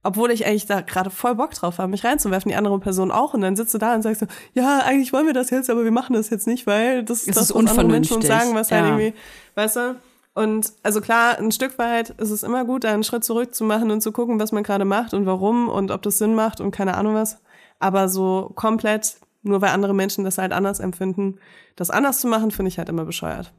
obwohl 0.04 0.32
ich 0.32 0.46
eigentlich 0.46 0.66
da 0.66 0.82
gerade 0.82 1.10
voll 1.10 1.36
Bock 1.36 1.54
drauf 1.54 1.80
habe, 1.80 1.90
mich 1.90 2.06
reinzuwerfen, 2.06 2.50
die 2.50 2.56
andere 2.56 2.80
Person 2.80 3.12
auch. 3.12 3.34
Und 3.34 3.42
dann 3.42 3.56
sitzt 3.56 3.74
du 3.74 3.78
da 3.78 3.94
und 3.94 4.04
sagst 4.04 4.22
so, 4.22 4.28
ja, 4.54 4.80
eigentlich 4.86 5.12
wollen 5.12 5.26
wir 5.26 5.34
das 5.34 5.50
jetzt, 5.50 5.70
aber 5.70 5.84
wir 5.84 5.92
machen 5.92 6.14
das 6.14 6.30
jetzt 6.30 6.48
nicht, 6.48 6.66
weil 6.66 7.04
das 7.04 7.28
Es 7.28 7.36
das, 7.36 7.50
ist 7.50 7.56
was 7.56 7.70
andere 7.72 7.88
Menschen 7.88 8.16
uns 8.18 8.28
sagen, 8.28 8.54
was 8.54 8.72
halt 8.72 8.86
Ja. 8.86 8.98
irgendwie, 8.98 9.14
weißt 9.56 9.76
du? 9.76 9.96
Und 10.34 10.72
also 10.84 11.02
klar, 11.02 11.40
ein 11.40 11.52
Stück 11.52 11.80
weit 11.80 12.12
ist 12.12 12.30
es 12.30 12.44
immer 12.44 12.64
gut, 12.64 12.84
da 12.84 12.94
einen 12.94 13.04
Schritt 13.04 13.24
zurück 13.24 13.56
zu 13.56 13.64
machen 13.64 13.90
und 13.90 14.02
zu 14.02 14.12
gucken, 14.12 14.40
was 14.40 14.52
man 14.52 14.62
gerade 14.62 14.86
macht 14.86 15.16
und 15.16 15.26
warum 15.26 15.68
und 15.68 15.90
ob 15.90 16.04
das 16.04 16.20
Sinn 16.20 16.36
macht 16.36 16.62
und 16.62 16.70
keine 16.72 16.96
Ahnung 16.96 17.16
was. 17.16 17.40
Aber 17.80 18.08
so 18.08 18.52
komplett, 18.56 19.18
nur 19.42 19.62
weil 19.62 19.72
andere 19.72 19.96
Menschen 19.96 20.24
das 20.24 20.38
halt 20.38 20.54
anders 20.54 20.80
empfinden, 20.80 21.40
das 21.76 21.90
anders 21.90 22.20
zu 22.22 22.28
machen, 22.28 22.52
finde 22.52 22.70
ich 22.70 22.78
halt 22.78 22.88
immer 22.88 23.04
bescheuert. 23.04 23.52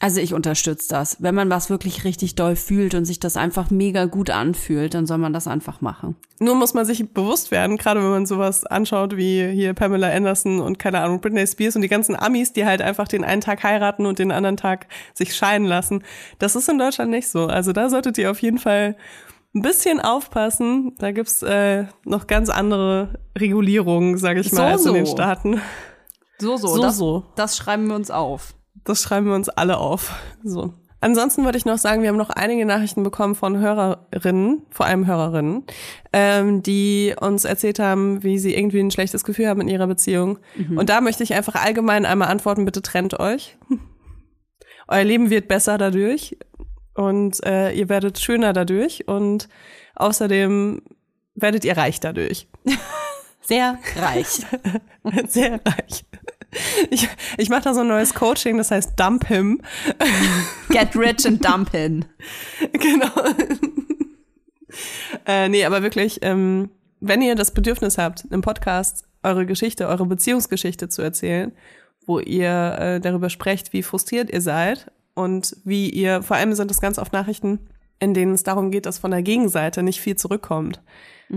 Also 0.00 0.20
ich 0.20 0.32
unterstütze 0.32 0.88
das. 0.88 1.16
Wenn 1.20 1.34
man 1.34 1.50
was 1.50 1.70
wirklich 1.70 2.04
richtig 2.04 2.36
doll 2.36 2.54
fühlt 2.54 2.94
und 2.94 3.04
sich 3.04 3.18
das 3.18 3.36
einfach 3.36 3.70
mega 3.70 4.04
gut 4.04 4.30
anfühlt, 4.30 4.94
dann 4.94 5.06
soll 5.06 5.18
man 5.18 5.32
das 5.32 5.48
einfach 5.48 5.80
machen. 5.80 6.14
Nur 6.38 6.54
muss 6.54 6.72
man 6.72 6.84
sich 6.84 7.12
bewusst 7.12 7.50
werden, 7.50 7.76
gerade 7.76 8.00
wenn 8.00 8.10
man 8.10 8.26
sowas 8.26 8.64
anschaut 8.64 9.16
wie 9.16 9.48
hier 9.48 9.74
Pamela 9.74 10.08
Anderson 10.08 10.60
und 10.60 10.78
keine 10.78 11.00
Ahnung, 11.00 11.20
Britney 11.20 11.44
Spears 11.44 11.74
und 11.74 11.82
die 11.82 11.88
ganzen 11.88 12.14
Amis, 12.14 12.52
die 12.52 12.64
halt 12.64 12.80
einfach 12.80 13.08
den 13.08 13.24
einen 13.24 13.40
Tag 13.40 13.64
heiraten 13.64 14.06
und 14.06 14.20
den 14.20 14.30
anderen 14.30 14.56
Tag 14.56 14.86
sich 15.14 15.34
scheiden 15.34 15.66
lassen. 15.66 16.04
Das 16.38 16.54
ist 16.54 16.68
in 16.68 16.78
Deutschland 16.78 17.10
nicht 17.10 17.28
so. 17.28 17.46
Also 17.46 17.72
da 17.72 17.90
solltet 17.90 18.18
ihr 18.18 18.30
auf 18.30 18.40
jeden 18.40 18.58
Fall 18.58 18.96
ein 19.52 19.62
bisschen 19.62 20.00
aufpassen. 20.00 20.94
Da 20.98 21.10
gibt's 21.10 21.42
äh, 21.42 21.86
noch 22.04 22.28
ganz 22.28 22.50
andere 22.50 23.18
Regulierungen, 23.36 24.16
sage 24.16 24.40
ich 24.40 24.52
mal, 24.52 24.58
So, 24.58 24.62
als 24.62 24.86
in 24.86 24.94
den 24.94 25.06
so. 25.06 25.12
Staaten. 25.12 25.60
So, 26.38 26.56
so. 26.56 26.68
So, 26.68 26.82
das, 26.82 26.96
so. 26.96 27.24
das 27.34 27.56
schreiben 27.56 27.88
wir 27.88 27.96
uns 27.96 28.12
auf. 28.12 28.54
Das 28.88 29.02
schreiben 29.02 29.26
wir 29.26 29.34
uns 29.34 29.50
alle 29.50 29.76
auf. 29.76 30.14
So. 30.42 30.72
Ansonsten 31.00 31.44
wollte 31.44 31.58
ich 31.58 31.66
noch 31.66 31.76
sagen, 31.76 32.00
wir 32.00 32.08
haben 32.08 32.16
noch 32.16 32.30
einige 32.30 32.64
Nachrichten 32.64 33.02
bekommen 33.02 33.34
von 33.34 33.58
Hörerinnen, 33.58 34.62
vor 34.70 34.86
allem 34.86 35.06
Hörerinnen, 35.06 35.64
ähm, 36.14 36.62
die 36.62 37.14
uns 37.20 37.44
erzählt 37.44 37.80
haben, 37.80 38.22
wie 38.22 38.38
sie 38.38 38.54
irgendwie 38.54 38.80
ein 38.80 38.90
schlechtes 38.90 39.24
Gefühl 39.24 39.46
haben 39.46 39.60
in 39.60 39.68
ihrer 39.68 39.86
Beziehung. 39.86 40.38
Und 40.74 40.88
da 40.88 41.02
möchte 41.02 41.22
ich 41.22 41.34
einfach 41.34 41.54
allgemein 41.54 42.06
einmal 42.06 42.28
antworten, 42.28 42.64
bitte 42.64 42.80
trennt 42.80 43.20
euch. 43.20 43.58
Euer 44.88 45.04
Leben 45.04 45.28
wird 45.28 45.48
besser 45.48 45.76
dadurch 45.76 46.38
und 46.94 47.44
äh, 47.44 47.72
ihr 47.72 47.90
werdet 47.90 48.18
schöner 48.18 48.54
dadurch 48.54 49.06
und 49.06 49.50
außerdem 49.96 50.80
werdet 51.34 51.66
ihr 51.66 51.76
reich 51.76 52.00
dadurch. 52.00 52.48
Sehr 53.42 53.78
reich. 53.96 54.40
Sehr 55.28 55.60
reich. 55.64 56.04
Ich, 56.90 57.08
ich 57.36 57.50
mache 57.50 57.64
da 57.64 57.74
so 57.74 57.80
ein 57.80 57.88
neues 57.88 58.14
Coaching, 58.14 58.56
das 58.56 58.70
heißt 58.70 58.98
Dump 58.98 59.26
Him. 59.26 59.60
Get 60.70 60.96
rich 60.96 61.26
and 61.26 61.44
dump 61.44 61.74
in. 61.74 62.04
genau. 62.72 63.06
äh, 65.26 65.48
nee, 65.48 65.64
aber 65.64 65.82
wirklich, 65.82 66.20
ähm, 66.22 66.70
wenn 67.00 67.22
ihr 67.22 67.34
das 67.34 67.52
Bedürfnis 67.52 67.98
habt, 67.98 68.24
im 68.30 68.40
Podcast 68.40 69.06
eure 69.22 69.46
Geschichte, 69.46 69.88
eure 69.88 70.06
Beziehungsgeschichte 70.06 70.88
zu 70.88 71.02
erzählen, 71.02 71.52
wo 72.06 72.20
ihr 72.20 72.76
äh, 72.78 73.00
darüber 73.00 73.28
sprecht, 73.28 73.72
wie 73.72 73.82
frustriert 73.82 74.30
ihr 74.30 74.40
seid 74.40 74.90
und 75.14 75.56
wie 75.64 75.90
ihr, 75.90 76.22
vor 76.22 76.36
allem 76.36 76.54
sind 76.54 76.70
es 76.70 76.80
ganz 76.80 76.98
oft 76.98 77.12
Nachrichten, 77.12 77.68
in 77.98 78.14
denen 78.14 78.32
es 78.32 78.44
darum 78.44 78.70
geht, 78.70 78.86
dass 78.86 78.98
von 78.98 79.10
der 79.10 79.22
Gegenseite 79.22 79.82
nicht 79.82 80.00
viel 80.00 80.16
zurückkommt. 80.16 80.80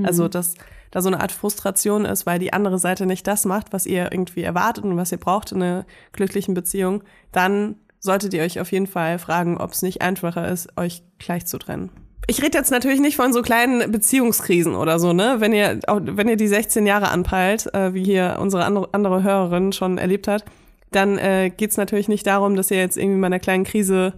Also, 0.04 0.28
dass 0.28 0.56
da 0.92 1.02
so 1.02 1.10
eine 1.10 1.22
Art 1.22 1.32
Frustration 1.32 2.06
ist, 2.06 2.26
weil 2.26 2.40
die 2.40 2.54
andere 2.54 2.78
Seite 2.78 3.06
nicht 3.06 3.26
das 3.26 3.46
macht, 3.46 3.74
was 3.74 3.86
ihr 3.86 4.12
irgendwie 4.12 4.44
erwartet 4.44 4.84
und 4.84 4.98
was 4.98 5.12
ihr 5.12 5.18
braucht 5.18 5.52
in 5.52 5.64
einer 5.64 5.86
glücklichen 6.12 6.54
Beziehung, 6.54 7.04
dann 7.32 7.76
solltet 8.00 8.34
ihr 8.34 8.44
euch 8.44 8.60
auf 8.60 8.72
jeden 8.72 8.88
Fall 8.88 9.20
fragen, 9.20 9.58
ob 9.58 9.72
es 9.72 9.82
nicht 9.82 10.02
einfacher 10.02 10.48
ist, 10.48 10.78
euch 10.78 11.04
gleich 11.20 11.46
zu 11.46 11.58
trennen. 11.58 11.92
Ich 12.28 12.42
rede 12.42 12.58
jetzt 12.58 12.72
natürlich 12.72 13.00
nicht 13.00 13.16
von 13.16 13.34
so 13.34 13.42
kleinen 13.42 13.92
Beziehungskrisen 13.92 14.76
oder 14.76 15.00
so, 15.00 15.12
ne? 15.12 15.38
Wenn 15.40 15.54
ihr, 15.54 15.80
auch, 15.88 16.00
wenn 16.04 16.28
ihr 16.28 16.38
die 16.38 16.48
16 16.48 16.86
Jahre 16.86 17.10
anpeilt, 17.10 17.74
äh, 17.74 17.94
wie 17.94 18.04
hier 18.04 18.38
unsere 18.40 18.66
andere, 18.66 19.24
Hörerin 19.24 19.74
schon 19.74 19.98
erlebt 19.98 20.28
hat, 20.28 20.46
dann 20.92 21.18
äh, 21.18 21.52
geht's 21.56 21.78
natürlich 21.78 22.08
nicht 22.08 22.28
darum, 22.28 22.56
dass 22.56 22.70
ihr 22.70 22.78
jetzt 22.78 22.98
irgendwie 22.98 23.18
mal 23.18 23.28
in 23.28 23.34
einer 23.34 23.40
kleinen 23.40 23.64
Krise 23.64 24.14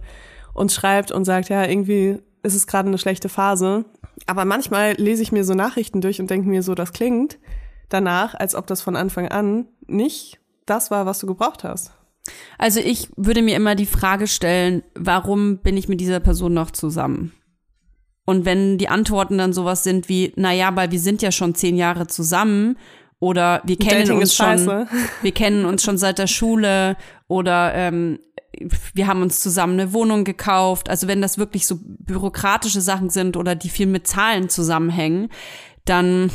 uns 0.52 0.74
schreibt 0.74 1.12
und 1.12 1.24
sagt, 1.24 1.48
ja, 1.48 1.64
irgendwie 1.64 2.18
ist 2.42 2.54
es 2.54 2.66
gerade 2.66 2.88
eine 2.88 2.98
schlechte 2.98 3.28
Phase. 3.28 3.84
Aber 4.26 4.44
manchmal 4.44 4.94
lese 4.94 5.22
ich 5.22 5.32
mir 5.32 5.44
so 5.44 5.54
Nachrichten 5.54 6.00
durch 6.00 6.20
und 6.20 6.30
denke 6.30 6.48
mir 6.48 6.62
so, 6.62 6.74
das 6.74 6.92
klingt 6.92 7.38
danach, 7.88 8.34
als 8.34 8.54
ob 8.54 8.66
das 8.66 8.80
von 8.80 8.96
Anfang 8.96 9.28
an 9.28 9.66
nicht 9.86 10.40
das 10.66 10.90
war, 10.90 11.06
was 11.06 11.18
du 11.18 11.26
gebraucht 11.26 11.64
hast. 11.64 11.92
Also 12.56 12.80
ich 12.80 13.08
würde 13.16 13.42
mir 13.42 13.56
immer 13.56 13.74
die 13.74 13.86
Frage 13.86 14.26
stellen, 14.26 14.82
warum 14.94 15.58
bin 15.58 15.76
ich 15.76 15.88
mit 15.88 16.00
dieser 16.00 16.20
Person 16.20 16.54
noch 16.54 16.70
zusammen? 16.70 17.32
Und 18.24 18.46
wenn 18.46 18.78
die 18.78 18.88
Antworten 18.88 19.36
dann 19.36 19.52
sowas 19.52 19.84
sind 19.84 20.08
wie, 20.08 20.32
na 20.36 20.52
ja, 20.52 20.74
weil 20.74 20.90
wir 20.90 21.00
sind 21.00 21.20
ja 21.20 21.30
schon 21.30 21.54
zehn 21.54 21.76
Jahre 21.76 22.06
zusammen 22.06 22.78
oder 23.18 23.60
wir 23.64 23.76
kennen 23.76 24.06
Dating 24.06 24.20
uns 24.20 24.34
schon, 24.34 24.86
wir 25.22 25.32
kennen 25.32 25.66
uns 25.66 25.82
schon 25.82 25.98
seit 25.98 26.18
der 26.18 26.26
Schule 26.26 26.96
oder 27.28 27.74
ähm, 27.74 28.18
wir 28.94 29.06
haben 29.06 29.22
uns 29.22 29.40
zusammen 29.40 29.80
eine 29.80 29.92
Wohnung 29.92 30.24
gekauft. 30.24 30.88
Also 30.90 31.08
wenn 31.08 31.22
das 31.22 31.38
wirklich 31.38 31.66
so 31.66 31.78
bürokratische 31.82 32.80
Sachen 32.80 33.10
sind 33.10 33.36
oder 33.36 33.54
die 33.54 33.68
viel 33.68 33.86
mit 33.86 34.06
Zahlen 34.06 34.48
zusammenhängen, 34.48 35.28
dann 35.84 36.30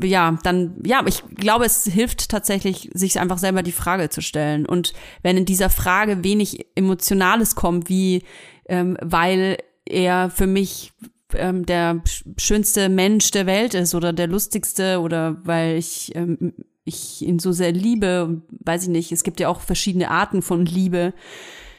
ja, 0.00 0.38
dann, 0.42 0.76
ja, 0.84 1.04
ich 1.06 1.22
glaube, 1.34 1.66
es 1.66 1.84
hilft 1.84 2.30
tatsächlich, 2.30 2.90
sich 2.94 3.20
einfach 3.20 3.36
selber 3.36 3.62
die 3.62 3.72
Frage 3.72 4.08
zu 4.08 4.22
stellen. 4.22 4.64
Und 4.64 4.94
wenn 5.22 5.36
in 5.36 5.44
dieser 5.44 5.68
Frage 5.68 6.24
wenig 6.24 6.66
Emotionales 6.74 7.56
kommt, 7.56 7.90
wie, 7.90 8.22
ähm, 8.70 8.96
weil 9.02 9.58
er 9.84 10.30
für 10.30 10.46
mich 10.46 10.94
ähm, 11.34 11.66
der 11.66 11.96
sch- 12.06 12.24
schönste 12.38 12.88
Mensch 12.88 13.30
der 13.32 13.44
Welt 13.44 13.74
ist 13.74 13.94
oder 13.94 14.14
der 14.14 14.28
lustigste 14.28 14.98
oder 15.00 15.36
weil 15.44 15.76
ich, 15.76 16.10
ähm, 16.14 16.54
ich 16.86 17.20
ihn 17.20 17.38
so 17.38 17.52
sehr 17.52 17.72
liebe, 17.72 18.40
weiß 18.64 18.84
ich 18.84 18.88
nicht, 18.88 19.12
es 19.12 19.24
gibt 19.24 19.40
ja 19.40 19.48
auch 19.48 19.60
verschiedene 19.60 20.10
Arten 20.10 20.40
von 20.40 20.64
Liebe. 20.64 21.12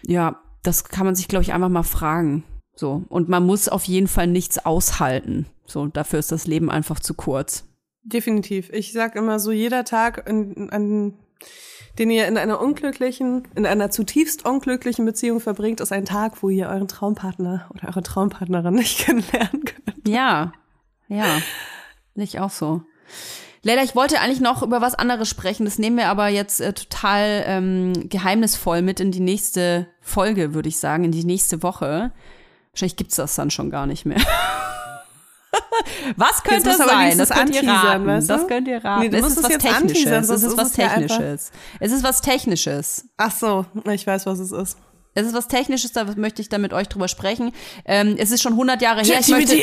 Ja, 0.06 0.42
das 0.64 0.84
kann 0.84 1.06
man 1.06 1.16
sich, 1.16 1.28
glaube 1.28 1.44
ich, 1.44 1.54
einfach 1.54 1.70
mal 1.70 1.84
fragen. 1.84 2.44
So. 2.76 3.04
Und 3.08 3.30
man 3.30 3.46
muss 3.46 3.70
auf 3.70 3.86
jeden 3.86 4.08
Fall 4.08 4.28
nichts 4.28 4.64
aushalten. 4.64 5.48
So, 5.66 5.88
dafür 5.88 6.20
ist 6.20 6.32
das 6.32 6.46
Leben 6.46 6.70
einfach 6.70 7.00
zu 7.00 7.14
kurz. 7.14 7.66
Definitiv. 8.04 8.70
Ich 8.72 8.92
sag 8.92 9.16
immer 9.16 9.40
so, 9.40 9.52
jeder 9.52 9.86
Tag, 9.86 10.28
in, 10.30 10.70
an, 10.70 11.14
den 11.98 12.12
ihr 12.12 12.28
in 12.28 12.38
einer 12.38 12.60
unglücklichen, 12.60 13.48
in 13.56 13.66
einer 13.66 13.90
zutiefst 13.90 14.46
unglücklichen 14.46 15.06
Beziehung 15.06 15.40
verbringt, 15.40 15.80
ist 15.80 15.94
ein 15.94 16.06
Tag, 16.06 16.44
wo 16.44 16.50
ihr 16.50 16.68
euren 16.68 16.90
Traumpartner 16.90 17.70
oder 17.74 17.88
eure 17.88 18.04
Traumpartnerin 18.04 18.76
nicht 18.76 19.00
kennenlernen 19.06 19.64
könnt. 19.64 20.08
Ja, 20.08 20.52
ja, 21.08 21.42
nicht 22.14 22.40
auch 22.40 22.52
so. 22.52 22.84
Leila, 23.64 23.84
ich 23.84 23.96
wollte 23.96 24.20
eigentlich 24.20 24.40
noch 24.40 24.64
über 24.64 24.82
was 24.82 24.96
anderes 24.96 25.28
sprechen. 25.30 25.66
Das 25.66 25.80
nehmen 25.80 25.98
wir 25.98 26.08
aber 26.08 26.28
jetzt 26.28 26.62
äh, 26.62 26.74
total 26.74 27.44
ähm, 27.46 28.10
geheimnisvoll 28.10 28.82
mit 28.82 29.00
in 29.00 29.12
die 29.12 29.20
nächste 29.20 29.88
Folge, 30.02 30.54
würde 30.54 30.70
ich 30.70 30.78
sagen, 30.78 31.04
in 31.04 31.12
die 31.12 31.26
nächste 31.26 31.64
Woche. 31.64 32.12
Wahrscheinlich 32.72 32.96
gibt's 32.96 33.16
das 33.16 33.36
dann 33.36 33.50
schon 33.50 33.70
gar 33.70 33.88
nicht 33.88 34.06
mehr. 34.06 34.20
was 36.16 36.44
könnte 36.44 36.70
das 36.70 36.78
sein? 36.78 37.18
Das 37.18 37.30
könnt 37.30 37.56
ihr 37.56 37.62
anteasern, 37.62 37.88
raten. 37.88 38.08
weißt 38.08 38.30
du? 38.30 38.34
Das 38.34 38.48
könnt 38.48 38.68
ihr 38.68 38.84
raten. 38.84 39.10
Nee, 39.10 39.18
es 39.18 39.26
ist 39.26 39.44
was 39.44 39.58
Technisches. 39.58 40.30
Es 40.30 40.44
ist 40.44 40.58
was 40.58 40.74
Technisches. 40.74 41.52
Es 41.80 41.92
ist 41.92 42.04
was 42.04 42.22
Technisches. 42.22 43.06
Ach 43.18 43.32
so, 43.32 43.66
ich 43.92 44.06
weiß, 44.06 44.26
was 44.26 44.40
es 44.40 44.52
ist. 44.52 44.78
Es 45.18 45.26
ist 45.26 45.34
was 45.34 45.48
Technisches, 45.48 45.94
da 45.94 46.06
möchte 46.16 46.44
ich 46.44 46.50
dann 46.50 46.62
mit 46.62 46.74
euch 46.74 46.88
drüber 46.88 47.08
sprechen. 47.08 47.52
Ähm, 47.86 48.16
es 48.20 48.30
ist 48.30 48.44
schon 48.44 48.54
100 48.54 48.82
Jahre 48.84 49.02
her. 49.02 49.18
Ich 49.20 49.30
möchte, 49.30 49.58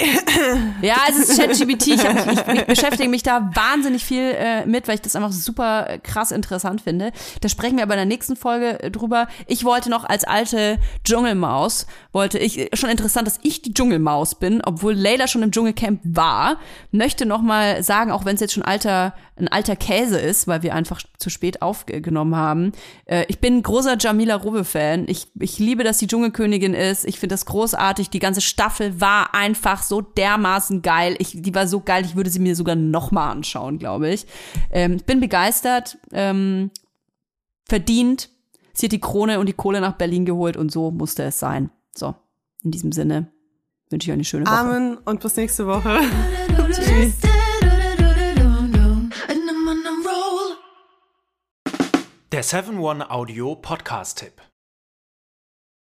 ja, 0.83 0.97
es 1.09 1.29
ist 1.29 1.39
ChatGPT. 1.39 1.85
Ich, 1.95 2.03
ich, 2.03 2.59
ich 2.59 2.67
beschäftige 2.67 3.09
mich 3.09 3.23
da 3.23 3.51
wahnsinnig 3.55 4.05
viel 4.05 4.35
äh, 4.37 4.67
mit, 4.67 4.89
weil 4.89 4.97
ich 4.97 5.03
das 5.03 5.15
einfach 5.15 5.31
super 5.33 5.89
äh, 5.89 5.99
krass 5.99 6.33
interessant 6.33 6.81
finde. 6.81 7.13
Da 7.41 7.49
sprechen 7.49 7.77
wir 7.77 7.85
aber 7.85 7.95
in 7.95 7.99
der 7.99 8.07
nächsten 8.07 8.37
Folge 8.37 8.83
äh, 8.83 8.91
drüber. 8.91 9.29
Ich 9.47 9.65
wollte 9.65 9.91
noch 9.91 10.05
als 10.05 10.25
alte 10.25 10.79
Dschungelmaus, 11.05 11.87
wollte 12.13 12.39
ich, 12.39 12.59
äh, 12.59 12.69
schon 12.75 12.91
interessant, 12.91 13.29
dass 13.29 13.39
ich 13.43 13.63
die 13.63 13.75
Dschungelmaus 13.75 14.35
bin, 14.35 14.61
obwohl 14.65 14.95
Layla 14.95 15.29
schon 15.29 15.43
im 15.43 15.53
Dschungelcamp 15.53 16.01
war, 16.05 16.59
möchte 16.91 17.27
noch 17.27 17.43
mal 17.43 17.83
sagen, 17.83 18.11
auch 18.11 18.25
wenn 18.25 18.35
es 18.35 18.41
jetzt 18.41 18.55
schon 18.55 18.65
alter, 18.65 19.15
ein 19.37 19.49
alter 19.49 19.77
Käse 19.77 20.19
ist, 20.19 20.49
weil 20.49 20.63
wir 20.63 20.75
einfach 20.75 21.03
zu 21.19 21.31
spät 21.31 21.63
aufgenommen 21.63 22.37
haben. 22.37 22.73
Äh, 23.07 23.25
ich 23.29 23.41
bin 23.41 23.59
ein 23.59 23.63
großer 23.63 23.97
Jamila 23.99 24.37
Rowe-Fan. 24.37 25.05
Ich, 25.09 25.29
ich 25.45 25.59
liebe, 25.59 25.85
dass 25.85 25.99
sie 25.99 26.07
Dschungelkönigin 26.07 26.73
ist. 26.73 27.05
Ich 27.05 27.21
finde 27.21 27.35
das 27.35 27.45
großartig. 27.45 28.09
Die 28.09 28.19
ganze 28.19 28.41
Staffel 28.41 28.99
war 28.99 29.35
einfach 29.35 29.83
so 29.83 30.01
dermaßen 30.01 30.81
geil. 30.81 31.17
Ich, 31.19 31.41
die 31.41 31.55
war 31.55 31.69
so 31.69 31.81
geil, 31.81 32.05
ich 32.07 32.17
würde 32.17 32.31
sie 32.31 32.39
mir 32.39 32.57
sogar 32.57 32.77
noch 32.77 33.11
mal 33.11 33.31
anschauen, 33.31 33.79
glaube 33.79 34.09
ich. 34.09 34.27
Ähm, 34.71 34.95
ich 34.95 35.05
bin 35.05 35.21
begeistert, 35.21 35.99
ähm, 36.13 36.71
verdient. 37.67 38.31
Sie 38.73 38.87
hat 38.87 38.93
die 38.93 39.01
Krone 39.01 39.39
und 39.39 39.47
die 39.47 39.53
Kohle 39.53 39.83
nach 39.83 39.93
Berlin 39.93 40.25
geholt 40.25 40.57
und 40.57 40.73
so 40.73 40.91
musste 40.91 41.25
es 41.25 41.39
sein. 41.39 41.71
So, 41.95 42.15
in 42.63 42.71
diesem 42.71 42.91
Sinne 42.91 43.31
wünsche 43.91 44.07
ich 44.07 44.13
euch 44.13 44.15
eine 44.15 44.25
schöne 44.25 44.47
Woche. 44.47 44.55
Amen 44.55 44.97
und 45.05 45.21
bis 45.21 45.37
nächste 45.37 45.67
Woche. 45.67 46.01
Der 52.33 52.43
7-One 52.43 53.11
Audio 53.13 53.55
Podcast-Tipp. 53.55 54.54